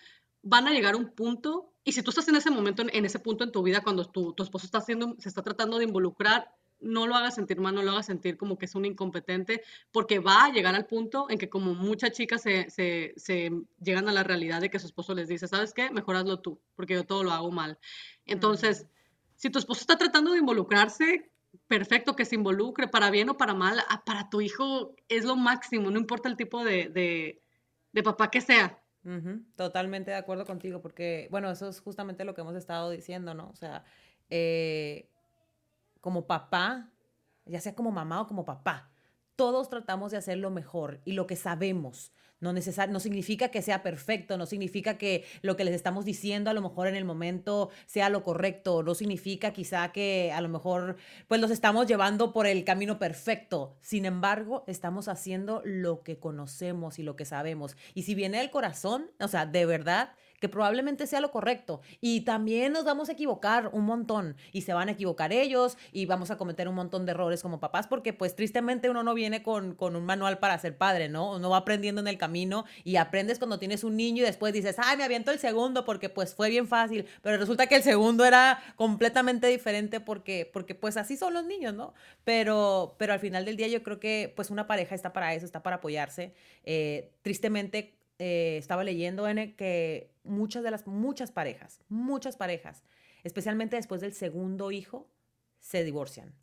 van 0.42 0.68
a 0.68 0.72
llegar 0.72 0.96
a 0.96 0.98
un 0.98 1.12
punto 1.12 1.74
y 1.84 1.94
si 1.94 2.02
tú 2.02 2.10
estás 2.10 2.28
en 2.28 2.36
ese 2.36 2.52
momento, 2.52 2.82
en, 2.82 3.06
ese 3.06 3.20
punto 3.20 3.44
en 3.44 3.52
tu 3.52 3.64
vida, 3.64 3.82
cuando 3.82 4.04
tu, 4.06 4.34
tu 4.34 4.44
esposo 4.44 4.66
está 4.66 4.80
haciendo, 4.80 5.16
se 5.20 5.30
está 5.30 5.42
tratando 5.42 5.78
de 5.78 5.86
involucrar 5.86 6.54
no 6.80 7.08
lo 7.08 7.16
hagas 7.16 7.36
sentir 7.36 7.60
mal, 7.60 7.74
no 7.74 7.82
lo 7.82 7.92
hagas 7.92 8.06
sentir 8.06 8.38
como 8.38 8.58
que 8.58 8.66
es 8.66 8.76
un 8.76 8.86
incompetente, 8.86 9.62
porque 9.92 10.20
va 10.20 10.46
a 10.46 10.52
llegar 10.52 10.76
al 10.76 10.86
punto 10.86 11.28
en 11.30 11.38
que 11.38 11.50
como 11.50 11.74
muchas 11.74 12.12
chicas 12.12 12.42
se, 12.42 12.70
se, 12.70 13.52
llegan 13.80 14.08
a 14.10 14.12
la 14.12 14.24
realidad 14.24 14.62
de 14.62 14.70
que 14.70 14.80
su 14.80 14.88
esposo 14.88 15.14
les 15.14 15.28
dice, 15.28 15.48
¿sabes 15.48 15.74
qué? 15.74 15.90
Mejor 15.90 16.16
hazlo 16.16 16.40
tú, 16.40 16.60
porque 16.76 16.94
yo 16.94 17.06
todo 17.06 17.24
lo 17.24 17.32
hago 17.32 17.52
mal. 17.52 17.80
Entonces, 18.26 18.84
mm. 18.84 18.88
si 19.36 19.50
tu 19.50 19.60
esposo 19.60 19.82
está 19.82 19.98
tratando 19.98 20.32
de 20.32 20.40
involucrarse, 20.40 21.32
perfecto 21.68 22.16
que 22.16 22.26
se 22.26 22.36
involucre, 22.36 22.88
para 22.88 23.10
bien 23.10 23.30
o 23.30 23.38
para 23.38 23.54
mal, 23.54 23.80
ah, 23.90 24.04
para 24.06 24.30
tu 24.30 24.42
hijo 24.42 24.96
es 25.10 25.26
lo 25.26 25.36
máximo, 25.36 25.90
no 25.90 26.00
importa 26.00 26.30
el 26.30 26.38
tipo 26.38 26.64
de, 26.64 26.90
de, 27.94 28.04
papá 28.04 28.30
que 28.30 28.42
sea. 28.42 28.82
Totalmente 29.56 30.12
de 30.12 30.18
acuerdo 30.18 30.46
contigo, 30.46 30.82
porque, 30.82 31.28
bueno, 31.32 31.50
eso 31.50 31.70
es 31.70 31.80
justamente 31.80 32.26
lo 32.26 32.36
que 32.36 32.42
hemos 32.42 32.56
estado 32.56 32.90
diciendo, 32.90 33.34
¿no? 33.34 33.50
O 33.50 33.56
sea, 33.56 33.86
eh, 34.30 35.10
como 36.02 36.28
papá, 36.28 36.92
ya 37.46 37.62
sea 37.62 37.76
como 37.76 37.92
mamá 37.92 38.22
o 38.22 38.28
como 38.28 38.46
papá, 38.46 38.92
todos 39.36 39.70
tratamos 39.70 40.12
de 40.12 40.18
hacer 40.18 40.38
lo 40.38 40.50
mejor 40.50 41.00
y 41.06 41.14
lo 41.14 41.28
que 41.28 41.36
sabemos. 41.36 42.12
No, 42.40 42.54
no 42.54 43.00
significa 43.00 43.50
que 43.50 43.64
sea 43.64 43.82
perfecto, 43.82 44.38
no 44.38 44.46
significa 44.46 45.00
que 45.00 45.26
lo 45.42 45.58
que 45.58 45.64
les 45.64 45.74
estamos 45.74 46.06
diciendo 46.06 46.52
a 46.52 46.54
lo 46.54 46.62
mejor 46.62 46.88
en 46.88 46.96
el 46.96 47.04
momento 47.04 47.72
sea 47.88 48.10
lo 48.10 48.24
correcto, 48.24 48.84
no 48.84 48.94
significa 48.94 49.54
quizá 49.54 49.92
que 49.92 50.32
a 50.32 50.40
lo 50.42 50.50
mejor 50.50 50.98
pues 51.28 51.42
los 51.42 51.50
estamos 51.50 51.88
llevando 51.88 52.34
por 52.34 52.46
el 52.46 52.64
camino 52.64 53.00
perfecto. 53.00 53.76
Sin 53.82 54.06
embargo, 54.06 54.64
estamos 54.68 55.08
haciendo 55.08 55.64
lo 55.66 56.04
que 56.04 56.20
conocemos 56.20 57.00
y 57.00 57.04
lo 57.04 57.16
que 57.16 57.26
sabemos. 57.26 57.76
Y 57.96 58.04
si 58.04 58.14
viene 58.14 58.38
del 58.38 58.52
corazón, 58.52 59.10
o 59.20 59.28
sea, 59.28 59.48
de 59.48 59.66
verdad, 59.66 60.12
que 60.40 60.50
probablemente 60.50 61.08
sea 61.08 61.22
lo 61.22 61.32
correcto. 61.32 61.82
Y 62.02 62.22
también 62.22 62.74
nos 62.74 62.86
vamos 62.86 63.10
a 63.10 63.14
equivocar 63.14 63.70
un 63.74 63.86
montón 63.86 64.36
y 64.52 64.62
se 64.62 64.74
van 64.74 64.90
a 64.90 64.92
equivocar 64.92 65.34
ellos 65.34 65.78
y 65.92 66.06
vamos 66.06 66.32
a 66.32 66.38
cometer 66.38 66.68
un 66.68 66.76
montón 66.76 67.06
de 67.06 67.12
errores 67.12 67.42
como 67.42 67.60
papás 67.60 67.88
porque 67.88 68.14
pues 68.14 68.36
tristemente 68.36 68.90
uno 68.90 69.04
no 69.04 69.14
viene 69.14 69.44
con, 69.44 69.76
con 69.76 69.96
un 69.96 70.06
manual 70.06 70.40
para 70.40 70.58
ser 70.60 70.78
padre, 70.78 71.10
¿no? 71.10 71.36
Uno 71.36 71.50
va 71.50 71.58
aprendiendo 71.58 72.02
en 72.02 72.08
el 72.08 72.18
camino 72.18 72.66
y 72.84 72.98
aprendes 72.98 73.40
cuando 73.40 73.60
tienes 73.60 73.84
un 73.84 73.98
niño 73.98 74.24
y 74.24 74.26
después 74.26 74.54
dices, 74.54 74.78
ay, 74.80 74.98
me 74.98 75.04
aviento 75.04 75.32
el 75.32 75.40
segundo 75.40 75.86
porque 75.86 76.10
pues 76.10 76.36
fue 76.36 76.50
bien 76.50 76.68
fácil, 76.68 77.06
pero 77.22 77.38
resulta 77.38 77.68
que 77.68 77.76
el 77.76 77.84
segundo 77.84 78.26
era 78.26 78.60
completamente 78.76 79.48
diferente 79.48 80.00
porque, 80.00 80.50
porque 80.52 80.76
pues 80.76 80.98
así 80.98 81.18
son 81.18 81.34
los 81.34 81.46
niños, 81.46 81.74
¿no? 81.74 81.94
Pero, 82.24 82.96
pero 82.98 83.14
al 83.14 83.20
final 83.20 83.46
del 83.46 83.58
día 83.58 83.68
yo 83.68 83.84
creo 83.84 84.00
que 84.00 84.34
pues 84.36 84.50
una 84.50 84.68
pareja 84.68 84.96
está 84.96 85.14
para 85.14 85.34
eso, 85.34 85.46
está 85.46 85.64
para 85.64 85.78
apoyarse. 85.78 86.34
Eh, 86.64 87.12
tristemente 87.22 87.97
eh, 88.20 88.58
estaba 88.58 88.84
leyendo 88.84 89.28
en 89.28 89.56
que 89.56 90.12
muchas 90.24 90.64
de 90.64 90.72
las, 90.72 90.88
muchas 90.88 91.32
parejas, 91.32 91.80
muchas 91.88 92.36
parejas, 92.36 92.84
especialmente 93.24 93.76
después 93.76 94.02
del 94.02 94.14
segundo 94.14 94.72
hijo, 94.72 95.10
se 95.60 95.84
divorcian. 95.84 96.34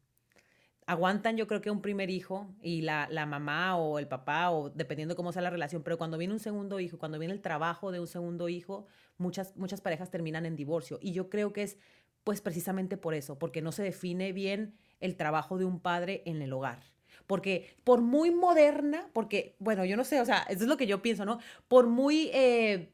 Aguantan 0.87 1.39
yo 1.39 1.47
creo 1.47 1.63
que 1.63 1.71
un 1.71 1.81
primer 1.81 2.11
hijo 2.11 2.55
y 2.61 2.83
la, 2.83 3.09
la 3.11 3.25
mamá 3.25 3.77
o 3.79 3.99
el 3.99 4.07
papá 4.07 4.51
o 4.51 4.69
dependiendo 4.69 5.17
cómo 5.17 5.33
sea 5.33 5.41
la 5.41 5.51
relación, 5.51 5.83
pero 5.83 5.97
cuando 5.97 6.19
viene 6.19 6.35
un 6.35 6.41
segundo 6.41 6.79
hijo, 6.79 6.99
cuando 6.99 7.19
viene 7.19 7.33
el 7.33 7.41
trabajo 7.41 7.91
de 7.91 8.01
un 8.01 8.07
segundo 8.07 8.51
hijo, 8.51 8.87
muchas, 9.17 9.57
muchas 9.57 9.81
parejas 9.81 10.11
terminan 10.11 10.45
en 10.45 10.57
divorcio. 10.57 10.99
Y 11.01 11.13
yo 11.13 11.31
creo 11.31 11.55
que 11.55 11.63
es 11.63 11.79
pues 12.23 12.41
precisamente 12.41 12.97
por 12.97 13.15
eso, 13.15 13.39
porque 13.39 13.63
no 13.63 13.73
se 13.73 13.83
define 13.83 14.33
bien 14.33 14.75
el 15.01 15.17
trabajo 15.17 15.59
de 15.59 15.65
un 15.65 15.81
padre 15.81 16.23
en 16.27 16.43
el 16.43 16.53
hogar. 16.53 16.83
Porque 17.27 17.75
por 17.85 18.01
muy 18.01 18.31
moderna, 18.31 19.09
porque, 19.13 19.57
bueno, 19.59 19.85
yo 19.85 19.97
no 19.97 20.05
sé, 20.05 20.21
o 20.21 20.25
sea, 20.25 20.45
eso 20.49 20.63
es 20.63 20.69
lo 20.69 20.77
que 20.77 20.87
yo 20.87 21.03
pienso, 21.03 21.25
¿no? 21.25 21.39
Por 21.69 21.87
muy 21.87 22.31
eh, 22.33 22.93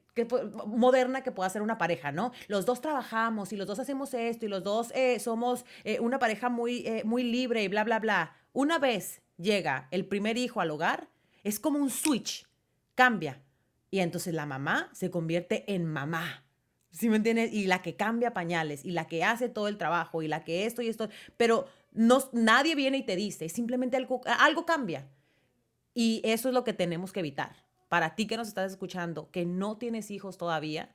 moderna 0.66 1.22
que 1.22 1.32
pueda 1.32 1.50
ser 1.50 1.62
una 1.62 1.78
pareja, 1.78 2.12
¿no? 2.12 2.32
Los 2.48 2.66
dos 2.66 2.80
trabajamos 2.80 3.52
y 3.52 3.56
los 3.56 3.66
dos 3.66 3.78
hacemos 3.78 4.14
esto 4.14 4.46
y 4.46 4.48
los 4.48 4.62
dos 4.62 4.92
eh, 4.94 5.18
somos 5.18 5.64
eh, 5.84 5.98
una 6.00 6.18
pareja 6.18 6.48
muy, 6.48 6.86
muy 7.04 7.24
libre 7.24 7.62
y 7.62 7.68
bla, 7.68 7.84
bla, 7.84 7.98
bla. 7.98 8.36
Una 8.52 8.78
vez 8.78 9.22
llega 9.36 9.88
el 9.90 10.04
primer 10.06 10.36
hijo 10.36 10.60
al 10.60 10.70
hogar, 10.70 11.08
es 11.42 11.58
como 11.58 11.78
un 11.78 11.90
switch, 11.90 12.46
cambia. 12.94 13.42
Y 13.90 14.00
entonces 14.00 14.34
la 14.34 14.46
mamá 14.46 14.88
se 14.92 15.10
convierte 15.10 15.72
en 15.72 15.84
mamá. 15.86 16.44
¿Sí 16.92 17.08
me 17.08 17.16
entiendes? 17.16 17.52
Y 17.52 17.66
la 17.66 17.82
que 17.82 17.96
cambia 17.96 18.32
pañales, 18.34 18.84
y 18.84 18.90
la 18.90 19.06
que 19.06 19.24
hace 19.24 19.48
todo 19.48 19.68
el 19.68 19.78
trabajo, 19.78 20.22
y 20.22 20.28
la 20.28 20.44
que 20.44 20.66
esto 20.66 20.82
y 20.82 20.88
esto. 20.88 21.08
Pero 21.36 21.66
no, 21.92 22.18
nadie 22.32 22.74
viene 22.74 22.98
y 22.98 23.02
te 23.02 23.16
dice, 23.16 23.48
simplemente 23.48 23.96
algo, 23.96 24.20
algo 24.26 24.66
cambia. 24.66 25.08
Y 25.94 26.20
eso 26.24 26.48
es 26.48 26.54
lo 26.54 26.64
que 26.64 26.72
tenemos 26.72 27.12
que 27.12 27.20
evitar. 27.20 27.64
Para 27.88 28.14
ti 28.14 28.26
que 28.26 28.36
nos 28.36 28.48
estás 28.48 28.70
escuchando, 28.70 29.30
que 29.30 29.44
no 29.44 29.76
tienes 29.76 30.10
hijos 30.10 30.38
todavía, 30.38 30.94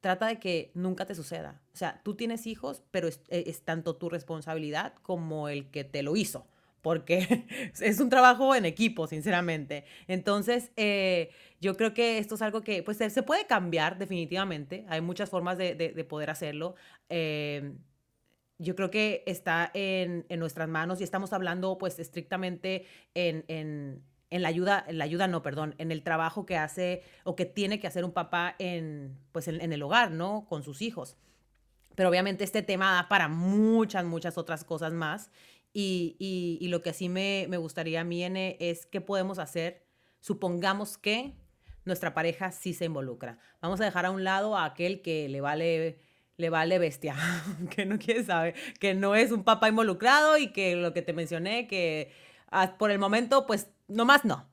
trata 0.00 0.26
de 0.26 0.38
que 0.38 0.70
nunca 0.74 1.04
te 1.04 1.14
suceda. 1.14 1.60
O 1.74 1.76
sea, 1.76 2.00
tú 2.04 2.14
tienes 2.14 2.46
hijos, 2.46 2.82
pero 2.90 3.08
es, 3.08 3.20
es 3.28 3.62
tanto 3.62 3.96
tu 3.96 4.08
responsabilidad 4.08 4.94
como 5.02 5.48
el 5.48 5.70
que 5.70 5.84
te 5.84 6.02
lo 6.02 6.16
hizo 6.16 6.46
porque 6.82 7.46
es 7.80 8.00
un 8.00 8.08
trabajo 8.08 8.54
en 8.54 8.64
equipo, 8.64 9.06
sinceramente. 9.06 9.84
Entonces, 10.08 10.72
eh, 10.76 11.30
yo 11.60 11.76
creo 11.76 11.94
que 11.94 12.18
esto 12.18 12.34
es 12.34 12.42
algo 12.42 12.62
que 12.62 12.82
pues, 12.82 12.98
se 12.98 13.22
puede 13.22 13.46
cambiar 13.46 13.98
definitivamente. 13.98 14.84
Hay 14.88 15.00
muchas 15.00 15.30
formas 15.30 15.58
de, 15.58 15.74
de, 15.74 16.04
poder 16.04 16.30
hacerlo. 16.30 16.74
Eh, 17.08 17.74
yo 18.60 18.76
creo 18.76 18.90
que 18.90 19.24
está 19.26 19.70
en, 19.72 20.26
en, 20.28 20.38
nuestras 20.38 20.68
manos 20.68 21.00
y 21.00 21.04
estamos 21.04 21.32
hablando 21.32 21.78
pues 21.78 21.98
estrictamente 21.98 22.84
en, 23.14 23.44
en, 23.48 24.04
en, 24.28 24.42
la 24.42 24.48
ayuda, 24.48 24.84
en 24.86 24.98
la 24.98 25.04
ayuda 25.04 25.28
no, 25.28 25.42
perdón, 25.42 25.74
en 25.78 25.90
el 25.90 26.02
trabajo 26.02 26.44
que 26.44 26.58
hace 26.58 27.02
o 27.24 27.34
que 27.36 27.46
tiene 27.46 27.80
que 27.80 27.86
hacer 27.86 28.04
un 28.04 28.12
papá 28.12 28.56
en, 28.58 29.18
pues 29.32 29.48
en, 29.48 29.72
el 29.72 29.82
hogar, 29.82 30.10
¿no? 30.10 30.46
Con 30.46 30.62
sus 30.62 30.82
hijos. 30.82 31.16
Pero 31.94 32.10
obviamente 32.10 32.44
este 32.44 32.62
tema 32.62 32.92
da 32.92 33.08
para 33.08 33.28
muchas, 33.28 34.04
muchas 34.04 34.36
otras 34.36 34.62
cosas 34.62 34.92
más 34.92 35.30
y, 35.72 36.16
y, 36.18 36.68
lo 36.68 36.82
que 36.82 36.92
sí 36.92 37.08
me, 37.08 37.46
me 37.48 37.56
gustaría 37.56 38.02
a 38.02 38.04
mí 38.04 38.22
N, 38.22 38.56
es 38.60 38.84
qué 38.86 39.00
podemos 39.00 39.38
hacer. 39.38 39.86
Supongamos 40.20 40.98
que 40.98 41.34
nuestra 41.84 42.12
pareja 42.12 42.52
sí 42.52 42.74
se 42.74 42.84
involucra. 42.84 43.38
Vamos 43.62 43.80
a 43.80 43.84
dejar 43.84 44.04
a 44.04 44.10
un 44.10 44.24
lado 44.24 44.56
a 44.56 44.64
aquel 44.64 45.00
que 45.00 45.28
le 45.28 45.40
vale, 45.40 46.00
le 46.40 46.50
vale 46.50 46.78
bestia, 46.78 47.14
que 47.74 47.86
no 47.86 47.98
quiere 47.98 48.24
saber, 48.24 48.54
que 48.78 48.94
no 48.94 49.14
es 49.14 49.30
un 49.32 49.44
papá 49.44 49.68
involucrado 49.68 50.38
y 50.38 50.52
que 50.52 50.74
lo 50.76 50.92
que 50.92 51.02
te 51.02 51.12
mencioné, 51.12 51.66
que 51.66 52.12
ah, 52.50 52.76
por 52.78 52.90
el 52.90 52.98
momento, 52.98 53.46
pues 53.46 53.70
nomás 53.88 54.24
no. 54.24 54.48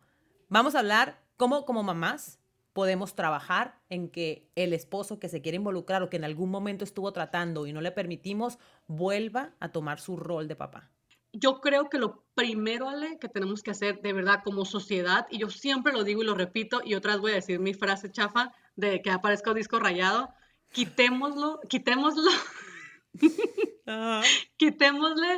Vamos 0.49 0.75
a 0.75 0.79
hablar 0.79 1.21
cómo 1.35 1.65
como 1.65 1.83
mamás 1.83 2.39
podemos 2.73 3.15
trabajar 3.15 3.79
en 3.89 4.09
que 4.09 4.51
el 4.55 4.73
esposo 4.73 5.19
que 5.19 5.29
se 5.29 5.41
quiere 5.41 5.55
involucrar 5.55 6.03
o 6.03 6.09
que 6.09 6.17
en 6.17 6.25
algún 6.25 6.51
momento 6.51 6.83
estuvo 6.83 7.11
tratando 7.11 7.65
y 7.65 7.73
no 7.73 7.81
le 7.81 7.91
permitimos, 7.91 8.59
vuelva 8.85 9.55
a 9.59 9.69
tomar 9.69 9.99
su 9.99 10.15
rol 10.15 10.47
de 10.47 10.55
papá 10.55 10.91
yo 11.33 11.61
creo 11.61 11.89
que 11.89 11.97
lo 11.97 12.23
primero, 12.33 12.89
Ale, 12.89 13.17
que 13.19 13.29
tenemos 13.29 13.61
que 13.61 13.71
hacer 13.71 14.01
de 14.01 14.13
verdad 14.13 14.41
como 14.43 14.65
sociedad, 14.65 15.27
y 15.29 15.39
yo 15.39 15.49
siempre 15.49 15.93
lo 15.93 16.03
digo 16.03 16.23
y 16.23 16.25
lo 16.25 16.35
repito, 16.35 16.81
y 16.83 16.95
otra 16.95 17.13
vez 17.13 17.21
voy 17.21 17.31
a 17.31 17.35
decir 17.35 17.59
mi 17.59 17.73
frase 17.73 18.11
chafa 18.11 18.53
de 18.75 19.01
que 19.01 19.11
aparezca 19.11 19.51
un 19.51 19.57
disco 19.57 19.79
rayado, 19.79 20.33
quitémoslo, 20.71 21.59
quitémoslo, 21.69 22.31
quitémosle 24.57 25.37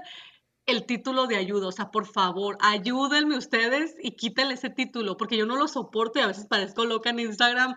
el 0.65 0.85
título 0.85 1.27
de 1.27 1.37
ayuda, 1.37 1.67
o 1.67 1.71
sea, 1.71 1.91
por 1.91 2.05
favor, 2.05 2.57
ayúdenme 2.61 3.37
ustedes 3.37 3.95
y 4.01 4.11
quítenle 4.11 4.53
ese 4.53 4.69
título, 4.69 5.17
porque 5.17 5.37
yo 5.37 5.45
no 5.45 5.55
lo 5.55 5.67
soporto 5.67 6.19
y 6.19 6.21
a 6.21 6.27
veces 6.27 6.45
parezco 6.45 6.85
loca 6.85 7.09
en 7.09 7.19
Instagram, 7.19 7.75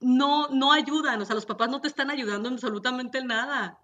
no, 0.00 0.48
no 0.48 0.72
ayudan, 0.72 1.20
o 1.20 1.24
sea, 1.24 1.34
los 1.34 1.46
papás 1.46 1.70
no 1.70 1.80
te 1.80 1.88
están 1.88 2.10
ayudando 2.10 2.48
en 2.48 2.54
absolutamente 2.54 3.24
nada. 3.24 3.80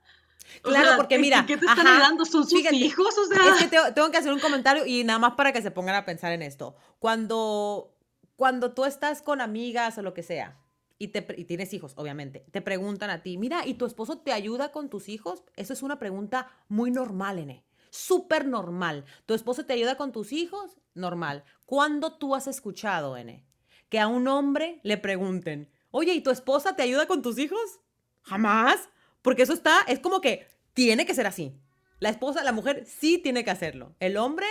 Claro, 0.63 0.97
porque 0.97 1.19
mira. 1.19 1.45
¿Qué 1.47 1.57
te 1.57 1.67
están 1.67 1.87
ayudando? 1.87 2.25
¿Son 2.25 2.47
sus 2.47 2.63
hijos? 2.73 3.17
O 3.19 3.27
sea. 3.27 3.55
Es 3.55 3.65
que 3.65 3.93
tengo 3.93 4.11
que 4.11 4.19
hacer 4.19 4.33
un 4.33 4.41
comentario 4.41 4.85
y 4.87 5.03
nada 5.05 5.19
más 5.19 5.35
para 5.35 5.53
que 5.53 5.63
se 5.63 5.71
pongan 5.71 5.95
a 5.95 6.05
pensar 6.05 6.33
en 6.33 6.43
esto. 6.43 6.77
Cuando, 6.99 7.97
cuando 8.37 8.73
tú 8.73 8.85
estás 8.85 9.23
con 9.23 9.41
amigas 9.41 9.97
o 9.99 10.03
lo 10.03 10.13
que 10.13 10.23
sea, 10.23 10.59
y, 10.99 11.09
te, 11.09 11.27
y 11.37 11.45
tienes 11.45 11.73
hijos, 11.75 11.93
obviamente, 11.97 12.47
te 12.51 12.63
preguntan 12.63 13.11
a 13.11 13.23
ti, 13.23 13.37
mira, 13.39 13.67
¿y 13.67 13.75
tu 13.75 13.87
esposo 13.87 14.19
te 14.19 14.33
ayuda 14.33 14.73
con 14.73 14.89
tus 14.89 15.09
hijos? 15.09 15.45
Eso 15.57 15.73
es 15.73 15.83
una 15.83 15.99
pregunta 15.99 16.51
muy 16.69 16.91
normal, 16.91 17.39
N. 17.39 17.65
Súper 17.91 18.47
normal. 18.47 19.05
¿Tu 19.27 19.35
esposo 19.35 19.67
te 19.67 19.73
ayuda 19.73 19.97
con 19.97 20.11
tus 20.11 20.33
hijos? 20.33 20.79
Normal. 20.95 21.45
¿Cuándo 21.65 22.19
tú 22.19 22.35
has 22.35 22.47
escuchado, 22.47 23.17
N, 23.17 23.45
que 23.89 24.01
a 24.01 24.09
un 24.09 24.27
hombre 24.29 24.81
le 24.83 24.99
pregunten, 24.99 25.71
oye, 25.91 26.13
¿y 26.13 26.21
tu 26.21 26.31
esposa 26.31 26.75
te 26.75 26.83
ayuda 26.83 27.07
con 27.07 27.23
tus 27.23 27.39
hijos? 27.39 27.81
Jamás. 28.23 28.89
Porque 29.23 29.43
eso 29.43 29.53
está, 29.53 29.81
es 29.87 30.01
como 30.01 30.21
que 30.21 30.47
tiene 30.73 31.07
que 31.07 31.15
ser 31.15 31.27
así. 31.27 31.57
La 32.01 32.09
esposa, 32.09 32.43
la 32.43 32.53
mujer 32.53 32.85
sí 32.87 33.19
tiene 33.19 33.45
que 33.45 33.51
hacerlo. 33.51 33.95
El 34.01 34.17
hombre, 34.17 34.47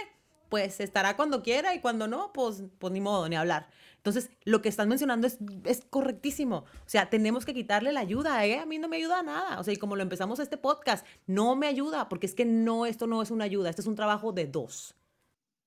pues 0.53 0.79
estará 0.81 1.15
cuando 1.15 1.41
quiera 1.41 1.73
y 1.73 1.81
cuando 1.81 2.07
no, 2.07 2.31
pues, 2.31 2.61
pues 2.77 2.93
ni 2.93 3.01
modo, 3.01 3.27
ni 3.27 3.35
hablar. 3.35 3.71
Entonces, 3.97 4.29
lo 4.43 4.61
que 4.61 4.69
están 4.69 4.87
mencionando 4.87 5.25
es, 5.25 5.39
es 5.63 5.83
correctísimo. 5.89 6.57
O 6.57 6.85
sea, 6.85 7.09
tenemos 7.09 7.43
que 7.43 7.55
quitarle 7.55 7.91
la 7.91 8.01
ayuda, 8.01 8.45
¿eh? 8.45 8.59
A 8.59 8.67
mí 8.67 8.77
no 8.77 8.87
me 8.87 8.97
ayuda 8.97 9.23
nada. 9.23 9.59
O 9.59 9.63
sea, 9.63 9.73
y 9.73 9.77
como 9.77 9.95
lo 9.95 10.03
empezamos 10.03 10.37
este 10.37 10.57
podcast, 10.57 11.07
no 11.25 11.55
me 11.55 11.65
ayuda, 11.65 12.07
porque 12.07 12.27
es 12.27 12.35
que 12.35 12.45
no, 12.45 12.85
esto 12.85 13.07
no 13.07 13.23
es 13.23 13.31
una 13.31 13.45
ayuda, 13.45 13.71
esto 13.71 13.81
es 13.81 13.87
un 13.87 13.95
trabajo 13.95 14.31
de 14.31 14.45
dos. 14.45 14.93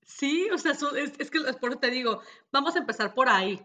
Sí, 0.02 0.48
o 0.54 0.58
sea, 0.58 0.70
es, 0.70 1.14
es 1.18 1.30
que 1.32 1.40
por 1.60 1.70
eso 1.70 1.80
te 1.80 1.90
digo, 1.90 2.20
vamos 2.52 2.76
a 2.76 2.78
empezar 2.78 3.12
por 3.12 3.28
ahí. 3.28 3.60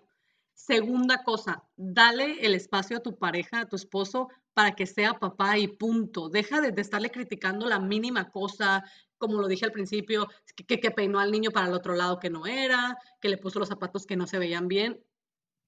Segunda 0.55 1.23
cosa, 1.23 1.63
dale 1.75 2.43
el 2.43 2.55
espacio 2.55 2.97
a 2.97 3.01
tu 3.01 3.15
pareja, 3.15 3.59
a 3.59 3.69
tu 3.69 3.75
esposo, 3.75 4.29
para 4.53 4.71
que 4.71 4.85
sea 4.85 5.19
papá 5.19 5.57
y 5.57 5.67
punto. 5.67 6.29
Deja 6.29 6.61
de, 6.61 6.73
estarle 6.81 7.11
criticando 7.11 7.67
la 7.67 7.79
mínima 7.79 8.31
cosa, 8.31 8.83
como 9.21 9.39
lo 9.39 9.47
dije 9.47 9.65
al 9.65 9.71
principio, 9.71 10.27
que, 10.55 10.91
peinó 10.91 11.19
al 11.19 11.31
niño 11.31 11.51
para 11.51 11.67
el 11.67 11.73
otro 11.73 11.95
lado 11.95 12.19
que 12.19 12.31
no 12.31 12.47
era, 12.47 12.97
que 13.21 13.29
le 13.29 13.37
puso 13.37 13.59
los 13.59 13.69
zapatos 13.69 14.07
que 14.07 14.17
no 14.17 14.25
se 14.25 14.39
veían 14.39 14.67
bien. 14.67 14.99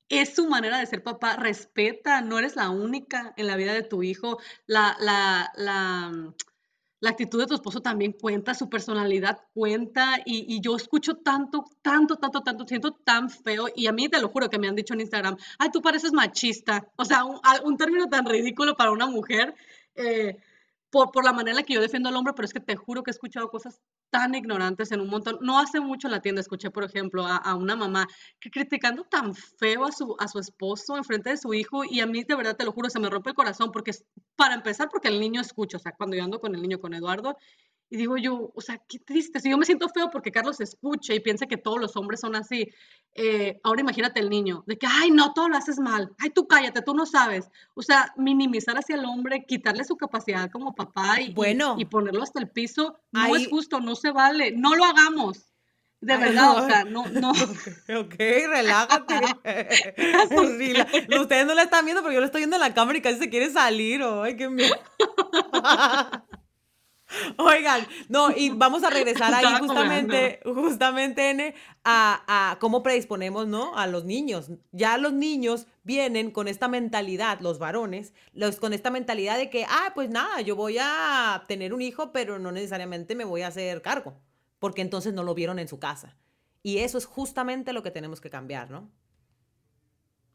Es 0.10 0.36
su 0.36 0.50
manera 0.50 0.80
de 0.80 0.88
ser 0.88 1.04
papá. 1.04 1.38
Respeta, 1.38 2.22
no 2.22 2.40
eres 2.40 2.56
la 2.56 2.72
única 2.72 3.34
en 3.38 3.48
la 3.48 3.56
vida 3.56 3.74
de 3.74 3.84
tu 3.84 4.04
hijo. 4.04 4.40
La, 4.66 4.98
la, 5.00 5.52
la, 5.56 6.34
la 7.00 7.10
actitud 7.10 7.40
de 7.40 7.48
tu 7.48 7.54
esposo 7.54 7.82
también 7.82 8.14
cuenta, 8.14 8.54
su 8.54 8.70
personalidad 8.70 9.42
cuenta 9.54 10.22
y, 10.26 10.62
yo 10.62 10.76
escucho 10.76 11.18
tanto, 11.18 11.66
tanto, 11.82 12.16
tanto, 12.16 12.42
tanto, 12.42 12.66
siento 12.66 12.94
tan 12.94 13.30
feo 13.30 13.68
y 13.76 13.88
a 13.88 13.92
mí 13.92 14.10
te 14.10 14.22
lo 14.22 14.30
juro 14.30 14.50
que 14.50 14.58
me 14.58 14.68
han 14.70 14.76
dicho 14.76 14.94
en 14.94 15.02
Instagram, 15.02 15.38
ay, 15.60 15.70
tú 15.72 15.82
pareces 15.82 16.14
machista, 16.14 16.88
o 16.96 17.06
sea, 17.06 17.26
un, 17.26 17.78
término 17.78 18.08
tan 18.08 18.26
ridículo 18.26 18.76
para 18.76 18.92
una 18.92 19.06
mujer. 19.06 19.54
Eh, 19.96 20.38
por, 20.94 21.26
la 21.26 21.34
manera 21.34 21.52
en 21.52 21.58
la 21.58 21.64
que 21.64 21.74
yo 21.74 21.82
defiendo 21.82 22.10
al 22.10 22.16
hombre, 22.16 22.34
pero 22.36 22.46
es 22.46 22.54
que 22.54 22.60
te 22.60 22.76
juro 22.76 23.02
que 23.02 23.10
he 23.10 23.14
escuchado 23.14 23.50
cosas 23.50 23.82
tan 24.12 24.36
ignorantes 24.36 24.92
en 24.92 25.02
un 25.02 25.10
montón. 25.10 25.40
No 25.42 25.60
hace 25.60 25.80
mucho 25.80 26.08
en 26.08 26.12
la 26.12 26.22
tienda 26.22 26.40
escuché, 26.40 26.70
por 26.70 26.84
ejemplo, 26.84 27.26
a, 27.26 27.56
una 27.56 27.76
mamá 27.76 28.08
que 28.40 28.52
criticando 28.52 29.04
tan 29.04 29.34
feo 29.34 29.86
a 29.86 29.92
su, 29.92 30.16
a 30.20 30.28
su 30.28 30.38
esposo 30.38 30.96
en 30.96 31.04
frente 31.04 31.32
de 31.32 31.38
su 31.38 31.52
hijo 31.56 31.84
y 31.84 32.00
a 32.00 32.06
mí 32.06 32.24
de 32.24 32.36
verdad 32.36 32.56
te 32.56 32.64
lo 32.64 32.72
juro, 32.72 32.92
se 32.92 33.00
me 33.00 33.10
rompe 33.10 33.32
el 33.32 33.36
corazón 33.36 33.72
porque, 33.72 33.92
para 34.36 34.54
empezar, 34.54 34.90
porque 34.90 35.08
el 35.08 35.20
niño 35.20 35.42
escucha, 35.42 35.78
o 35.78 35.80
sea, 35.80 35.94
cuando 35.98 36.16
yo 36.16 36.24
ando 36.24 36.40
con 36.40 36.54
el 36.54 36.62
niño, 36.62 36.80
con 36.80 36.94
Eduardo, 36.94 37.38
y 37.90 37.98
digo 37.98 38.18
yo, 38.18 38.52
o 38.56 38.62
sea, 38.62 38.82
qué 38.88 38.98
triste. 39.00 39.40
Si 39.40 39.50
yo 39.50 39.58
me 39.58 39.66
siento 39.66 39.88
feo 39.90 40.10
porque 40.10 40.32
Carlos 40.32 40.60
escucha 40.60 41.14
y 41.14 41.20
piensa 41.20 41.46
que 41.46 41.58
todos 41.58 41.80
los 41.80 41.96
hombres 41.96 42.22
son 42.22 42.36
así. 42.36 42.68
Eh, 43.14 43.60
ahora 43.64 43.82
imagínate 43.82 44.20
el 44.20 44.32
niño, 44.32 44.64
de 44.66 44.78
que, 44.80 44.88
ay, 44.90 45.12
no, 45.12 45.34
todo 45.34 45.48
lo 45.48 45.58
haces 45.58 45.78
mal. 45.80 46.12
Ay, 46.18 46.32
tú 46.32 46.48
cállate, 46.48 46.82
tú 46.82 46.96
no 46.96 47.06
sabes. 47.06 47.52
O 47.76 47.84
sea, 47.84 48.12
minimizar 48.18 48.76
hacia 48.76 48.96
el 48.96 49.06
hombre, 49.06 49.46
quitarle 49.46 49.84
su 49.84 49.96
capacidad 49.96 50.50
como 50.50 50.74
papá 50.74 51.22
y, 51.22 51.34
bueno, 51.34 51.76
y, 51.78 51.86
ponerlo 51.86 52.24
hasta 52.24 52.40
el 52.40 52.50
piso, 52.50 52.98
no 53.12 53.36
es 53.36 53.48
justo, 53.48 53.80
no 53.80 53.96
se 53.96 54.12
vale. 54.12 54.52
No 54.52 54.76
lo 54.76 54.86
hagamos. 54.86 55.54
De 56.02 56.18
verdad, 56.18 56.58
o 56.58 56.68
sea, 56.68 56.84
no, 56.84 57.06
no. 57.08 57.32
Ok, 58.00 58.16
relájate. 58.18 59.22
Ustedes 61.22 61.46
no 61.46 61.54
la 61.54 61.64
están 61.64 61.86
viendo, 61.86 62.02
pero 62.02 62.14
yo 62.14 62.20
lo 62.20 62.26
estoy 62.26 62.42
viendo 62.42 62.58
en 62.58 62.62
la 62.62 62.74
cámara 62.74 62.98
y 62.98 63.02
casi 63.02 63.20
se 63.20 63.30
quiere 63.30 63.52
salir. 63.52 64.02
Ay, 64.04 64.36
qué 64.36 64.50
miedo. 64.50 64.76
Oigan, 67.38 67.88
no, 68.10 68.32
y 68.32 68.50
vamos 68.50 68.84
a 68.84 68.90
regresar 68.90 69.34
ahí 69.34 69.46
justamente, 69.60 70.40
justamente, 70.44 71.30
N, 71.30 71.56
a, 71.84 72.52
a, 72.52 72.60
cómo 72.60 72.84
predisponemos, 72.84 73.48
¿no? 73.48 73.76
A 73.78 73.88
los 73.88 74.06
niños. 74.06 74.52
Ya 74.72 74.98
los 74.98 75.14
niños 75.14 75.68
vienen 75.84 76.32
con 76.32 76.48
esta 76.48 76.68
mentalidad, 76.68 77.40
los 77.40 77.60
varones, 77.60 78.14
los, 78.34 78.58
con 78.58 78.74
esta 78.74 78.90
mentalidad 78.90 79.38
de 79.38 79.50
que, 79.50 79.66
ah, 79.66 79.92
pues 79.94 80.10
nada, 80.10 80.42
yo 80.42 80.56
voy 80.56 80.78
a 80.80 81.44
tener 81.48 81.74
un 81.74 81.82
hijo, 81.82 82.12
pero 82.12 82.40
no 82.40 82.52
necesariamente 82.52 83.16
me 83.16 83.26
voy 83.26 83.42
a 83.42 83.48
hacer 83.48 83.82
cargo, 83.82 84.16
porque 84.60 84.82
entonces 84.82 85.14
no 85.14 85.24
lo 85.24 85.34
vieron 85.34 85.60
en 85.60 85.68
su 85.68 85.80
casa. 85.80 86.16
Y 86.62 86.80
eso 86.80 86.98
es 86.98 87.06
justamente 87.06 87.74
lo 87.74 87.84
que 87.84 87.92
tenemos 87.92 88.22
que 88.22 88.30
cambiar, 88.30 88.72
¿no? 88.72 88.90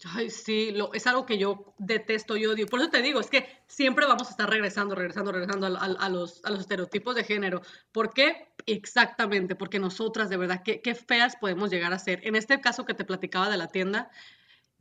Ay, 0.04 0.30
sí, 0.30 0.70
lo, 0.70 0.92
es 0.94 1.06
algo 1.08 1.26
que 1.26 1.38
yo 1.38 1.74
detesto 1.78 2.36
y 2.36 2.46
odio. 2.46 2.66
Por 2.66 2.80
eso 2.80 2.88
te 2.88 3.02
digo, 3.02 3.18
es 3.18 3.28
que 3.28 3.48
siempre 3.66 4.06
vamos 4.06 4.28
a 4.28 4.30
estar 4.30 4.48
regresando, 4.48 4.94
regresando, 4.94 5.32
regresando 5.32 5.66
a, 5.66 6.08
los, 6.08 6.44
a 6.44 6.50
los, 6.50 6.60
estereotipos 6.60 7.16
de 7.16 7.24
género. 7.24 7.62
¿Por 7.90 8.14
qué? 8.14 8.52
Exactamente, 8.66 9.56
porque 9.56 9.80
nosotras, 9.80 10.28
de 10.28 10.36
verdad, 10.36 10.62
qué, 10.64 10.80
qué 10.82 10.94
feas 10.94 11.36
podemos 11.36 11.70
llegar 11.70 11.92
a 11.92 11.98
ser. 11.98 12.20
En 12.24 12.36
este 12.36 12.60
caso 12.60 12.84
que 12.84 12.94
te 12.94 13.04
platicaba 13.04 13.50
de 13.50 13.56
la 13.56 13.68
tienda, 13.68 14.10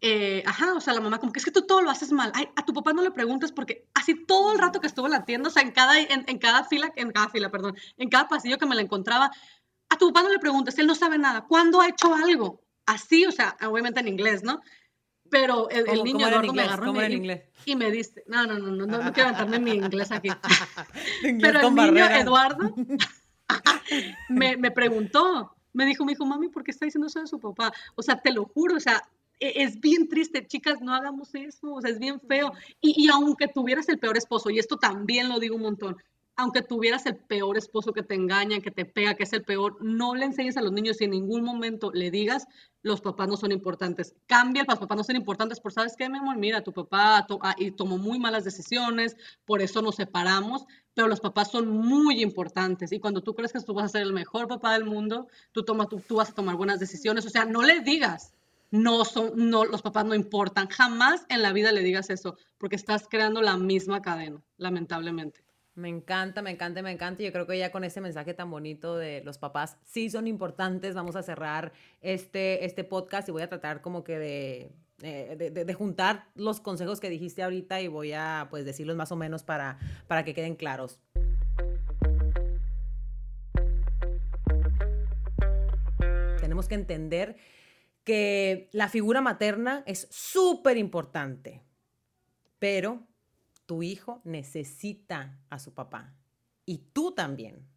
eh, 0.02 0.44
ajá, 0.46 0.74
o 0.74 0.80
sea, 0.80 0.94
la 0.94 1.02
mamá 1.02 1.18
como 1.18 1.32
que 1.32 1.40
es 1.40 1.46
que 1.46 1.52
tú 1.52 1.64
todo 1.66 1.82
lo 1.82 1.90
haces 1.90 2.12
mal. 2.12 2.32
Ay, 2.36 2.50
a 2.56 2.64
tu 2.64 2.74
papá 2.74 2.94
no 2.94 3.02
le 3.02 3.10
preguntes 3.10 3.52
porque 3.52 3.88
así 3.96 4.14
todo 4.26 4.54
el 4.54 4.60
rato 4.60 4.80
que 4.80 4.88
estuvo 4.88 5.08
en 5.08 5.14
la 5.14 5.26
tienda, 5.26 5.50
o 5.50 5.52
sea, 5.52 5.64
en 5.64 5.72
cada, 5.72 6.00
en, 6.00 6.26
en 6.28 6.38
cada 6.38 6.64
fila, 6.64 6.94
en 6.96 7.12
cada 7.12 7.30
fila, 7.30 7.50
perdón, 7.50 7.76
en 7.98 8.10
cada 8.10 8.28
pasillo 8.28 8.60
que 8.60 8.68
me 8.68 8.76
la 8.76 8.84
encontraba, 8.84 9.32
a 9.90 9.98
tu 9.98 10.08
papá 10.14 10.22
no 10.24 10.30
le 10.30 10.40
preguntes, 10.40 10.78
él 10.78 10.86
no 10.86 10.94
sabe 10.94 11.18
nada. 11.18 11.46
¿Cuándo 11.48 11.82
ha 11.82 11.88
hecho 11.88 12.14
algo? 12.14 12.62
Así, 12.86 13.26
o 13.26 13.32
sea, 13.32 13.58
obviamente 13.64 14.00
en 14.00 14.08
inglés, 14.08 14.44
¿no? 14.44 14.62
Pero 15.30 15.70
el, 15.70 16.04
niño 16.04 16.28
Eduardo 16.28 16.54
me 16.54 16.62
agarró 16.64 16.94
y, 17.66 17.76
me 17.76 17.92
dice, 17.92 18.24
no, 18.28 18.46
no, 18.46 18.58
no, 18.58 18.72
no, 18.72 18.86
no, 18.86 19.04
no 19.04 19.14
quiero 19.14 19.30
meterme 19.32 19.60
mi 19.60 19.72
inglés 19.72 20.12
aquí. 20.12 20.30
Pero 21.42 21.68
el 21.68 21.76
niño 21.76 22.06
Eduardo 22.06 22.74
me, 24.30 24.58
me, 24.58 24.72
preguntó, 24.72 25.56
me 25.74 25.86
dijo, 25.86 26.06
me 26.06 26.14
dijo, 26.14 26.26
mami, 26.26 26.50
¿por 26.50 26.64
qué 26.64 26.72
está 26.72 26.86
diciendo 26.86 27.08
eso 27.08 27.20
de 27.20 27.28
su 27.28 27.40
papá? 27.40 27.74
O 27.96 28.02
sea, 28.02 28.20
te 28.20 28.32
lo 28.32 28.46
juro, 28.46 28.76
o 28.76 28.80
sea, 28.80 29.02
e, 29.40 29.64
es 29.64 29.80
bien 29.80 30.08
triste, 30.08 30.46
chicas, 30.46 30.82
no 30.82 30.94
hagamos 30.94 31.34
eso, 31.36 31.74
o 31.74 31.82
sea, 31.82 31.92
es 31.92 32.00
bien 32.00 32.20
feo. 32.20 32.54
Y, 32.82 33.06
y 33.06 33.10
aunque 33.10 33.48
tuvieras 33.48 33.90
el 33.90 34.00
peor 34.00 34.18
esposo, 34.18 34.50
y 34.50 34.60
esto 34.60 34.78
también 34.78 35.30
lo 35.30 35.40
digo 35.40 35.56
un 35.56 35.64
montón, 35.64 35.98
aunque 36.38 36.62
tuvieras 36.62 37.08
el 37.08 37.18
peor 37.18 37.58
esposo 37.58 37.94
que 37.94 38.04
te 38.04 38.14
engaña, 38.14 38.62
que 38.62 38.70
te 38.70 38.86
pega, 38.86 39.16
que 39.16 39.24
es 39.24 39.34
el 39.34 39.44
peor, 39.44 39.78
no 39.82 40.14
le 40.14 40.26
enseñes 40.26 40.56
a 40.56 40.62
los 40.62 40.72
niños 40.72 41.02
y 41.02 41.06
en 41.06 41.12
ningún 41.12 41.44
momento 41.44 41.92
le 41.92 42.12
digas, 42.12 42.48
los 42.84 43.02
papás 43.02 43.28
no 43.28 43.38
son 43.38 43.52
importantes. 43.52 44.16
Cambia, 44.28 44.64
los 44.68 44.78
papás 44.78 44.98
no 44.98 45.04
son 45.04 45.16
importantes 45.16 45.60
por, 45.60 45.74
¿sabes 45.74 45.96
qué, 45.98 46.08
mi 46.10 46.20
amor? 46.20 46.38
Mira, 46.38 46.62
tu 46.62 46.72
papá 46.74 47.26
ah, 47.42 47.56
y 47.58 47.72
tomó 47.72 47.98
muy 47.98 48.20
malas 48.20 48.44
decisiones, 48.44 49.18
por 49.46 49.64
eso 49.64 49.82
nos 49.82 49.96
separamos, 49.96 50.66
pero 50.94 51.08
los 51.08 51.20
papás 51.20 51.50
son 51.50 51.70
muy 51.70 52.22
importantes 52.22 52.92
y 52.92 53.00
cuando 53.00 53.24
tú 53.24 53.34
crees 53.34 53.52
que 53.52 53.60
tú 53.62 53.74
vas 53.74 53.86
a 53.86 53.90
ser 53.90 54.04
el 54.04 54.14
mejor 54.14 54.48
papá 54.48 54.74
del 54.74 54.86
mundo, 54.86 55.28
tú, 55.52 55.64
toma, 55.64 55.88
tú, 55.88 56.00
tú 56.08 56.18
vas 56.18 56.30
a 56.30 56.36
tomar 56.36 56.56
buenas 56.56 56.80
decisiones, 56.80 57.26
o 57.26 57.30
sea, 57.32 57.46
no 57.46 57.64
le 57.64 57.80
digas, 57.80 58.36
no 58.70 59.06
son, 59.06 59.32
no, 59.36 59.66
los 59.66 59.82
papás 59.82 60.06
no 60.06 60.14
importan, 60.14 60.68
jamás 60.68 61.26
en 61.30 61.42
la 61.42 61.52
vida 61.52 61.72
le 61.72 61.82
digas 61.82 62.12
eso, 62.12 62.38
porque 62.60 62.76
estás 62.76 63.08
creando 63.10 63.42
la 63.42 63.58
misma 63.58 64.04
cadena, 64.04 64.40
lamentablemente. 64.58 65.47
Me 65.78 65.90
encanta, 65.90 66.42
me 66.42 66.50
encanta, 66.50 66.82
me 66.82 66.92
encanta. 66.92 67.22
Yo 67.22 67.32
creo 67.32 67.46
que 67.46 67.56
ya 67.56 67.72
con 67.72 67.84
ese 67.84 68.02
mensaje 68.02 68.34
tan 68.34 68.50
bonito 68.50 68.98
de 68.98 69.22
los 69.24 69.38
papás 69.38 69.78
sí 69.84 70.10
son 70.10 70.26
importantes, 70.26 70.96
vamos 70.96 71.16
a 71.16 71.22
cerrar 71.22 71.72
este, 72.02 72.66
este 72.66 72.84
podcast 72.84 73.30
y 73.30 73.32
voy 73.32 73.44
a 73.44 73.48
tratar 73.48 73.82
como 73.82 74.04
que 74.04 74.18
de, 74.18 74.72
eh, 75.04 75.52
de, 75.54 75.74
juntar 75.76 76.30
los 76.34 76.62
consejos 76.62 77.00
que 77.00 77.12
dijiste 77.12 77.44
ahorita 77.44 77.80
y 77.80 77.90
voy 77.90 78.14
a 78.14 78.48
pues 78.50 78.66
decirlos 78.66 78.96
más 78.96 79.12
o 79.12 79.16
menos 79.16 79.44
para, 79.44 79.78
para 80.08 80.26
que 80.26 80.34
queden 80.34 80.56
claros. 80.56 81.00
Tenemos 86.42 86.68
que 86.68 86.74
entender 86.74 87.36
que 88.04 88.68
la 88.72 88.90
figura 88.90 89.22
materna 89.22 89.84
es 89.86 90.08
súper 90.10 90.78
importante, 90.78 91.62
pero 92.58 93.06
tu 93.68 93.84
hijo 93.84 94.22
necesita 94.24 95.38
a 95.52 95.60
su 95.60 95.76
papá 95.76 96.16
y 96.66 96.80
tú 96.94 97.12
también. 97.12 97.68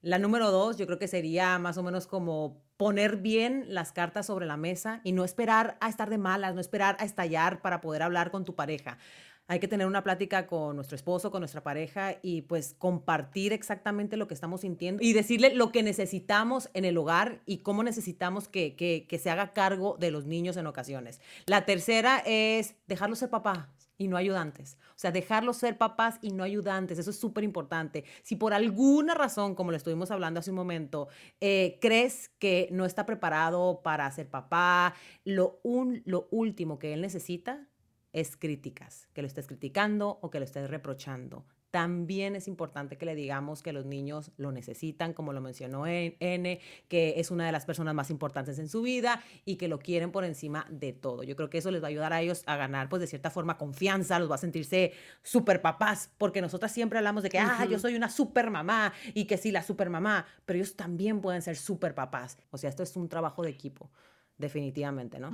La 0.00 0.18
número 0.18 0.52
dos, 0.52 0.76
yo 0.76 0.86
creo 0.86 0.98
que 0.98 1.08
sería 1.08 1.58
más 1.58 1.78
o 1.78 1.82
menos 1.82 2.06
como 2.06 2.62
poner 2.76 3.16
bien 3.16 3.64
las 3.68 3.90
cartas 3.90 4.26
sobre 4.26 4.46
la 4.46 4.56
mesa 4.56 5.00
y 5.02 5.12
no 5.12 5.24
esperar 5.24 5.78
a 5.80 5.88
estar 5.88 6.10
de 6.10 6.18
malas, 6.18 6.54
no 6.54 6.60
esperar 6.60 6.96
a 7.00 7.04
estallar 7.04 7.62
para 7.62 7.80
poder 7.80 8.02
hablar 8.02 8.30
con 8.30 8.44
tu 8.44 8.54
pareja 8.54 8.98
hay 9.46 9.58
que 9.58 9.68
tener 9.68 9.86
una 9.86 10.02
plática 10.02 10.46
con 10.46 10.76
nuestro 10.76 10.96
esposo, 10.96 11.30
con 11.30 11.40
nuestra 11.40 11.62
pareja 11.62 12.16
y 12.22 12.42
pues 12.42 12.74
compartir 12.78 13.52
exactamente 13.52 14.16
lo 14.16 14.26
que 14.26 14.34
estamos 14.34 14.62
sintiendo 14.62 15.02
y 15.02 15.12
decirle 15.12 15.54
lo 15.54 15.70
que 15.70 15.82
necesitamos 15.82 16.70
en 16.72 16.84
el 16.84 16.96
hogar 16.96 17.42
y 17.44 17.58
cómo 17.58 17.82
necesitamos 17.82 18.48
que, 18.48 18.74
que, 18.74 19.18
se 19.18 19.30
haga 19.30 19.52
cargo 19.52 19.96
de 19.98 20.10
los 20.10 20.26
niños 20.26 20.56
en 20.56 20.66
ocasiones. 20.66 21.20
La 21.46 21.66
tercera 21.66 22.22
es 22.24 22.74
dejarlos 22.86 23.18
ser 23.18 23.30
papás 23.30 23.68
y 23.98 24.08
no 24.08 24.16
ayudantes. 24.16 24.78
O 24.90 24.98
sea, 24.98 25.12
dejarlos 25.12 25.58
ser 25.58 25.78
papás 25.78 26.18
y 26.20 26.30
no 26.30 26.42
ayudantes. 26.44 26.98
Eso 26.98 27.10
es 27.10 27.18
súper 27.18 27.44
importante. 27.44 28.04
Si 28.22 28.36
por 28.36 28.54
alguna 28.54 29.14
razón, 29.14 29.54
como 29.54 29.70
le 29.70 29.76
estuvimos 29.76 30.10
hablando 30.10 30.40
hace 30.40 30.50
un 30.50 30.56
momento, 30.56 31.08
eh, 31.40 31.78
crees 31.80 32.30
que 32.38 32.68
no 32.72 32.84
está 32.84 33.06
preparado 33.06 33.82
para 33.82 34.10
ser 34.10 34.28
papá, 34.28 34.94
lo, 35.24 35.60
un, 35.62 36.02
lo 36.04 36.28
último 36.30 36.78
que 36.78 36.92
él 36.92 37.00
necesita 37.00 37.68
es 38.12 38.36
críticas, 38.36 39.08
que 39.12 39.22
lo 39.22 39.26
estés 39.26 39.46
criticando 39.46 40.18
o 40.22 40.30
que 40.30 40.38
lo 40.38 40.44
estés 40.44 40.70
reprochando. 40.70 41.44
También 41.74 42.36
es 42.36 42.46
importante 42.46 42.96
que 42.96 43.04
le 43.04 43.16
digamos 43.16 43.60
que 43.60 43.72
los 43.72 43.84
niños 43.84 44.30
lo 44.36 44.52
necesitan, 44.52 45.12
como 45.12 45.32
lo 45.32 45.40
mencionó 45.40 45.88
N, 45.88 46.60
que 46.86 47.14
es 47.16 47.32
una 47.32 47.46
de 47.46 47.50
las 47.50 47.66
personas 47.66 47.96
más 47.96 48.10
importantes 48.10 48.60
en 48.60 48.68
su 48.68 48.82
vida 48.82 49.20
y 49.44 49.56
que 49.56 49.66
lo 49.66 49.80
quieren 49.80 50.12
por 50.12 50.22
encima 50.22 50.66
de 50.70 50.92
todo. 50.92 51.24
Yo 51.24 51.34
creo 51.34 51.50
que 51.50 51.58
eso 51.58 51.72
les 51.72 51.82
va 51.82 51.86
a 51.86 51.90
ayudar 51.90 52.12
a 52.12 52.22
ellos 52.22 52.44
a 52.46 52.54
ganar, 52.54 52.88
pues 52.88 53.00
de 53.00 53.08
cierta 53.08 53.28
forma, 53.28 53.58
confianza, 53.58 54.20
los 54.20 54.30
va 54.30 54.36
a 54.36 54.38
sentirse 54.38 54.92
super 55.24 55.62
papás, 55.62 56.12
porque 56.16 56.40
nosotras 56.40 56.70
siempre 56.70 56.98
hablamos 56.98 57.24
de 57.24 57.30
que, 57.30 57.40
ah, 57.40 57.66
yo 57.68 57.80
soy 57.80 57.96
una 57.96 58.08
super 58.08 58.50
mamá 58.50 58.92
y 59.12 59.24
que 59.24 59.36
sí, 59.36 59.50
la 59.50 59.64
super 59.64 59.90
mamá, 59.90 60.26
pero 60.46 60.58
ellos 60.58 60.76
también 60.76 61.20
pueden 61.20 61.42
ser 61.42 61.56
super 61.56 61.92
papás. 61.92 62.38
O 62.52 62.56
sea, 62.56 62.70
esto 62.70 62.84
es 62.84 62.94
un 62.94 63.08
trabajo 63.08 63.42
de 63.42 63.50
equipo, 63.50 63.90
definitivamente, 64.38 65.18
¿no? 65.18 65.32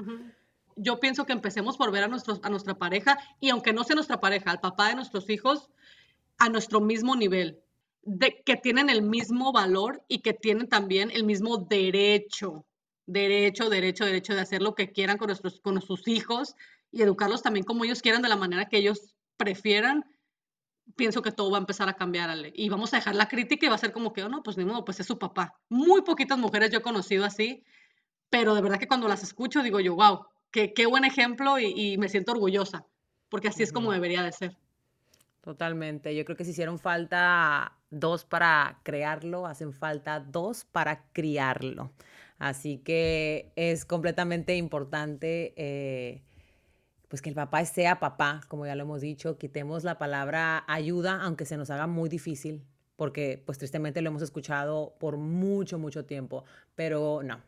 yo 0.76 1.01
pienso 1.01 1.26
que 1.26 1.32
empecemos 1.32 1.76
por 1.76 1.93
ver 1.93 2.05
a, 2.05 2.09
nuestros, 2.09 2.41
a 2.43 2.49
nuestra 2.49 2.74
pareja 2.74 3.18
y 3.38 3.51
aunque 3.51 3.72
no 3.72 3.84
sea 3.84 3.95
nuestra 3.95 4.20
pareja, 4.20 4.51
al 4.51 4.61
papá 4.61 4.88
de 4.88 4.95
nuestros 4.95 5.28
hijos, 5.28 5.68
a 6.41 6.49
nuestro 6.49 6.80
mismo 6.80 7.14
nivel, 7.14 7.61
de 8.03 8.43
que 8.43 8.57
tienen 8.57 8.91
el 8.91 9.03
mismo 9.03 9.53
valor 9.53 10.03
y 10.09 10.20
que 10.22 10.32
tienen 10.32 10.68
también 10.68 11.11
el 11.12 11.22
mismo 11.24 11.59
derecho, 11.59 12.66
derecho, 13.07 13.68
derecho, 13.68 14.05
derecho 14.05 14.34
de 14.34 14.41
hacer 14.41 14.62
lo 14.62 14.74
que 14.74 14.91
quieran 14.91 15.18
con 15.18 15.28
nuestros, 15.28 15.61
con 15.61 15.80
sus 15.80 16.09
hijos 16.09 16.57
y 16.91 17.03
educarlos 17.03 17.43
también 17.43 17.64
como 17.64 17.84
ellos 17.84 18.03
quieran, 18.03 18.22
de 18.22 18.28
la 18.28 18.36
manera 18.36 18.66
que 18.66 18.78
ellos 18.78 19.14
prefieran. 19.36 20.05
Pienso 20.97 21.22
que 21.22 21.30
todo 21.30 21.51
va 21.51 21.59
a 21.59 21.61
empezar 21.61 21.88
a 21.88 21.95
cambiar, 21.95 22.30
Y 22.55 22.68
vamos 22.68 22.93
a 22.93 22.97
dejar 22.97 23.14
la 23.14 23.28
crítica 23.28 23.66
y 23.66 23.68
va 23.68 23.76
a 23.76 23.78
ser 23.78 23.93
como 23.93 24.12
que, 24.12 24.24
oh, 24.24 24.28
no, 24.28 24.43
pues 24.43 24.57
ni 24.57 24.64
modo, 24.64 24.84
pues 24.84 24.99
es 24.99 25.07
su 25.07 25.18
papá. 25.18 25.61
Muy 25.68 26.03
poquitas 26.03 26.38
mujeres 26.38 26.70
yo 26.70 26.78
he 26.78 26.82
conocido 26.82 27.24
así, 27.24 27.62
pero 28.30 28.55
de 28.55 28.62
verdad 28.62 28.78
que 28.78 28.88
cuando 28.88 29.09
las 29.09 29.22
escucho 29.22 29.62
digo 29.62 29.78
yo, 29.78 29.95
wow, 29.95 30.26
qué, 30.51 30.72
qué 30.72 30.86
buen 30.86 31.05
ejemplo 31.05 31.59
y, 31.59 31.97
me 31.99 32.09
siento 32.09 32.32
orgullosa, 32.32 32.86
porque 33.28 33.49
así 33.49 33.62
es 33.62 33.72
como 33.72 33.93
debería 33.93 34.22
de 34.22 34.32
ser. 34.32 34.57
Totalmente. 35.41 36.14
Yo 36.14 36.24
creo 36.24 36.36
que 36.36 36.45
si 36.45 36.51
hicieron 36.51 36.78
falta 36.78 37.72
dos 37.91 38.24
para 38.24 38.80
crearlo, 38.82 39.47
hacen 39.47 39.72
falta 39.72 40.20
dos 40.20 40.64
para 40.64 41.05
criarlo. 41.12 41.93
Así 42.38 42.78
que 42.78 43.53
es 43.57 43.84
completamente 43.84 44.57
importante 44.57 45.53
eh, 45.57 46.22
pues 47.09 47.22
que 47.22 47.28
el 47.28 47.34
papá 47.34 47.64
sea 47.64 47.99
papá, 48.01 48.41
como 48.49 48.66
ya 48.66 48.74
lo 48.76 48.84
hemos 48.84 49.01
dicho, 49.01 49.36
quitemos 49.36 49.82
la 49.82 49.99
palabra 49.99 50.64
ayuda, 50.68 51.20
aunque 51.22 51.45
se 51.45 51.57
nos 51.57 51.68
haga 51.70 51.88
muy 51.88 52.09
difícil, 52.09 52.62
porque 52.97 53.43
pues 53.45 53.59
tristemente 53.59 54.01
lo 54.01 54.11
hemos 54.11 54.22
escuchado 54.22 54.95
por 55.01 55.16
mucho, 55.16 55.78
mucho 55.78 56.05
tiempo, 56.05 56.45
pero 56.76 57.22
no, 57.24 57.41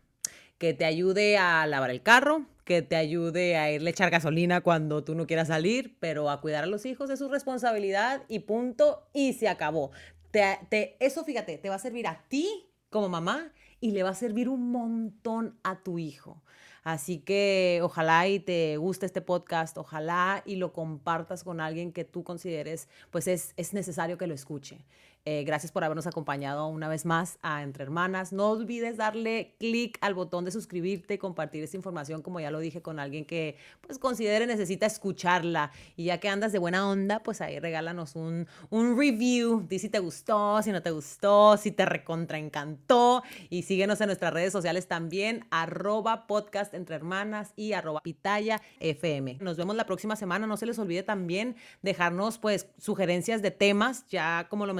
que 0.58 0.74
te 0.74 0.84
ayude 0.84 1.38
a 1.38 1.64
lavar 1.68 1.90
el 1.90 2.02
carro, 2.02 2.44
que 2.64 2.82
te 2.82 2.96
ayude 2.96 3.56
a 3.56 3.70
irle 3.70 3.90
a 3.90 3.92
echar 3.92 4.10
gasolina 4.10 4.60
cuando 4.60 5.02
tú 5.04 5.14
no 5.14 5.26
quieras 5.26 5.48
salir, 5.48 5.96
pero 6.00 6.30
a 6.30 6.40
cuidar 6.40 6.64
a 6.64 6.68
los 6.68 6.86
hijos 6.86 7.10
es 7.10 7.18
su 7.18 7.28
responsabilidad 7.28 8.22
y 8.28 8.40
punto, 8.40 9.08
y 9.12 9.32
se 9.32 9.48
acabó. 9.48 9.90
Te, 10.30 10.96
eso, 11.00 11.24
fíjate, 11.24 11.58
te 11.58 11.68
va 11.68 11.74
a 11.74 11.80
servir 11.80 12.06
a 12.06 12.24
ti 12.28 12.48
como 12.88 13.08
mamá 13.08 13.52
y 13.80 13.90
le 13.90 14.02
va 14.02 14.10
a 14.10 14.14
servir 14.14 14.48
un 14.48 14.70
montón 14.70 15.58
a 15.62 15.82
tu 15.82 15.98
hijo. 15.98 16.42
Así 16.84 17.18
que 17.18 17.80
ojalá 17.82 18.26
y 18.26 18.40
te 18.40 18.76
guste 18.76 19.06
este 19.06 19.20
podcast, 19.20 19.78
ojalá 19.78 20.42
y 20.44 20.56
lo 20.56 20.72
compartas 20.72 21.44
con 21.44 21.60
alguien 21.60 21.92
que 21.92 22.04
tú 22.04 22.24
consideres, 22.24 22.88
pues 23.10 23.28
es, 23.28 23.54
es 23.56 23.72
necesario 23.72 24.18
que 24.18 24.26
lo 24.26 24.34
escuche. 24.34 24.84
Eh, 25.24 25.44
gracias 25.44 25.70
por 25.70 25.84
habernos 25.84 26.08
acompañado 26.08 26.66
una 26.66 26.88
vez 26.88 27.06
más 27.06 27.38
a 27.42 27.62
Entre 27.62 27.84
Hermanas. 27.84 28.32
No 28.32 28.50
olvides 28.50 28.96
darle 28.96 29.54
clic 29.60 29.96
al 30.00 30.14
botón 30.14 30.44
de 30.44 30.50
suscribirte 30.50 31.16
compartir 31.20 31.62
esta 31.62 31.76
información, 31.76 32.22
como 32.22 32.40
ya 32.40 32.50
lo 32.50 32.58
dije, 32.58 32.82
con 32.82 32.98
alguien 32.98 33.24
que 33.24 33.56
pues 33.80 34.00
considere 34.00 34.48
necesita 34.48 34.84
escucharla. 34.84 35.70
Y 35.96 36.06
ya 36.06 36.18
que 36.18 36.28
andas 36.28 36.50
de 36.50 36.58
buena 36.58 36.88
onda, 36.88 37.22
pues 37.22 37.40
ahí 37.40 37.60
regálanos 37.60 38.16
un, 38.16 38.48
un 38.70 38.98
review. 38.98 39.64
Di 39.68 39.78
si 39.78 39.88
te 39.88 40.00
gustó, 40.00 40.60
si 40.60 40.72
no 40.72 40.82
te 40.82 40.90
gustó, 40.90 41.56
si 41.56 41.70
te 41.70 41.86
recontra 41.86 42.38
encantó. 42.38 43.22
Y 43.48 43.62
síguenos 43.62 44.00
en 44.00 44.06
nuestras 44.06 44.32
redes 44.32 44.52
sociales 44.52 44.88
también, 44.88 45.46
arroba 45.50 46.26
podcast 46.26 46.74
entre 46.74 46.96
hermanas 46.96 47.52
y 47.54 47.74
arroba 47.74 48.00
pitaya 48.00 48.60
FM. 48.80 49.38
Nos 49.40 49.56
vemos 49.56 49.76
la 49.76 49.86
próxima 49.86 50.16
semana. 50.16 50.48
No 50.48 50.56
se 50.56 50.66
les 50.66 50.80
olvide 50.80 51.04
también 51.04 51.54
dejarnos 51.82 52.38
pues 52.38 52.66
sugerencias 52.78 53.40
de 53.40 53.52
temas, 53.52 54.04
ya 54.08 54.48
como 54.48 54.66
lo 54.66 54.74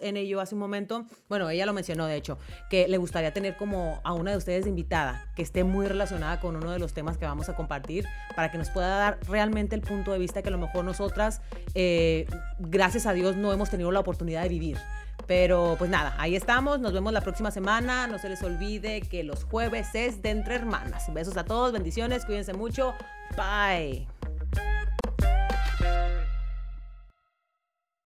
en 0.00 0.16
ello 0.16 0.40
hace 0.40 0.54
un 0.54 0.60
momento, 0.60 1.06
bueno, 1.28 1.48
ella 1.50 1.66
lo 1.66 1.72
mencionó 1.72 2.06
de 2.06 2.16
hecho, 2.16 2.38
que 2.70 2.88
le 2.88 2.96
gustaría 2.96 3.32
tener 3.32 3.56
como 3.56 4.00
a 4.04 4.12
una 4.12 4.30
de 4.30 4.36
ustedes 4.36 4.66
invitada, 4.66 5.26
que 5.36 5.42
esté 5.42 5.64
muy 5.64 5.86
relacionada 5.86 6.40
con 6.40 6.56
uno 6.56 6.70
de 6.70 6.78
los 6.78 6.92
temas 6.94 7.18
que 7.18 7.24
vamos 7.24 7.48
a 7.48 7.54
compartir, 7.54 8.04
para 8.34 8.50
que 8.50 8.58
nos 8.58 8.70
pueda 8.70 8.88
dar 8.88 9.18
realmente 9.28 9.74
el 9.74 9.82
punto 9.82 10.12
de 10.12 10.18
vista 10.18 10.42
que 10.42 10.48
a 10.48 10.52
lo 10.52 10.58
mejor 10.58 10.84
nosotras, 10.84 11.40
eh, 11.74 12.26
gracias 12.58 13.06
a 13.06 13.12
Dios, 13.12 13.36
no 13.36 13.52
hemos 13.52 13.70
tenido 13.70 13.90
la 13.90 14.00
oportunidad 14.00 14.42
de 14.42 14.48
vivir. 14.48 14.78
Pero 15.26 15.76
pues 15.78 15.90
nada, 15.90 16.14
ahí 16.18 16.36
estamos, 16.36 16.80
nos 16.80 16.92
vemos 16.92 17.12
la 17.12 17.22
próxima 17.22 17.50
semana, 17.50 18.06
no 18.06 18.18
se 18.18 18.28
les 18.28 18.42
olvide 18.42 19.00
que 19.00 19.24
los 19.24 19.44
jueves 19.44 19.94
es 19.94 20.20
de 20.22 20.30
entre 20.30 20.56
hermanas. 20.56 21.12
Besos 21.14 21.36
a 21.36 21.44
todos, 21.44 21.72
bendiciones, 21.72 22.26
cuídense 22.26 22.52
mucho, 22.52 22.94
bye. 23.36 24.06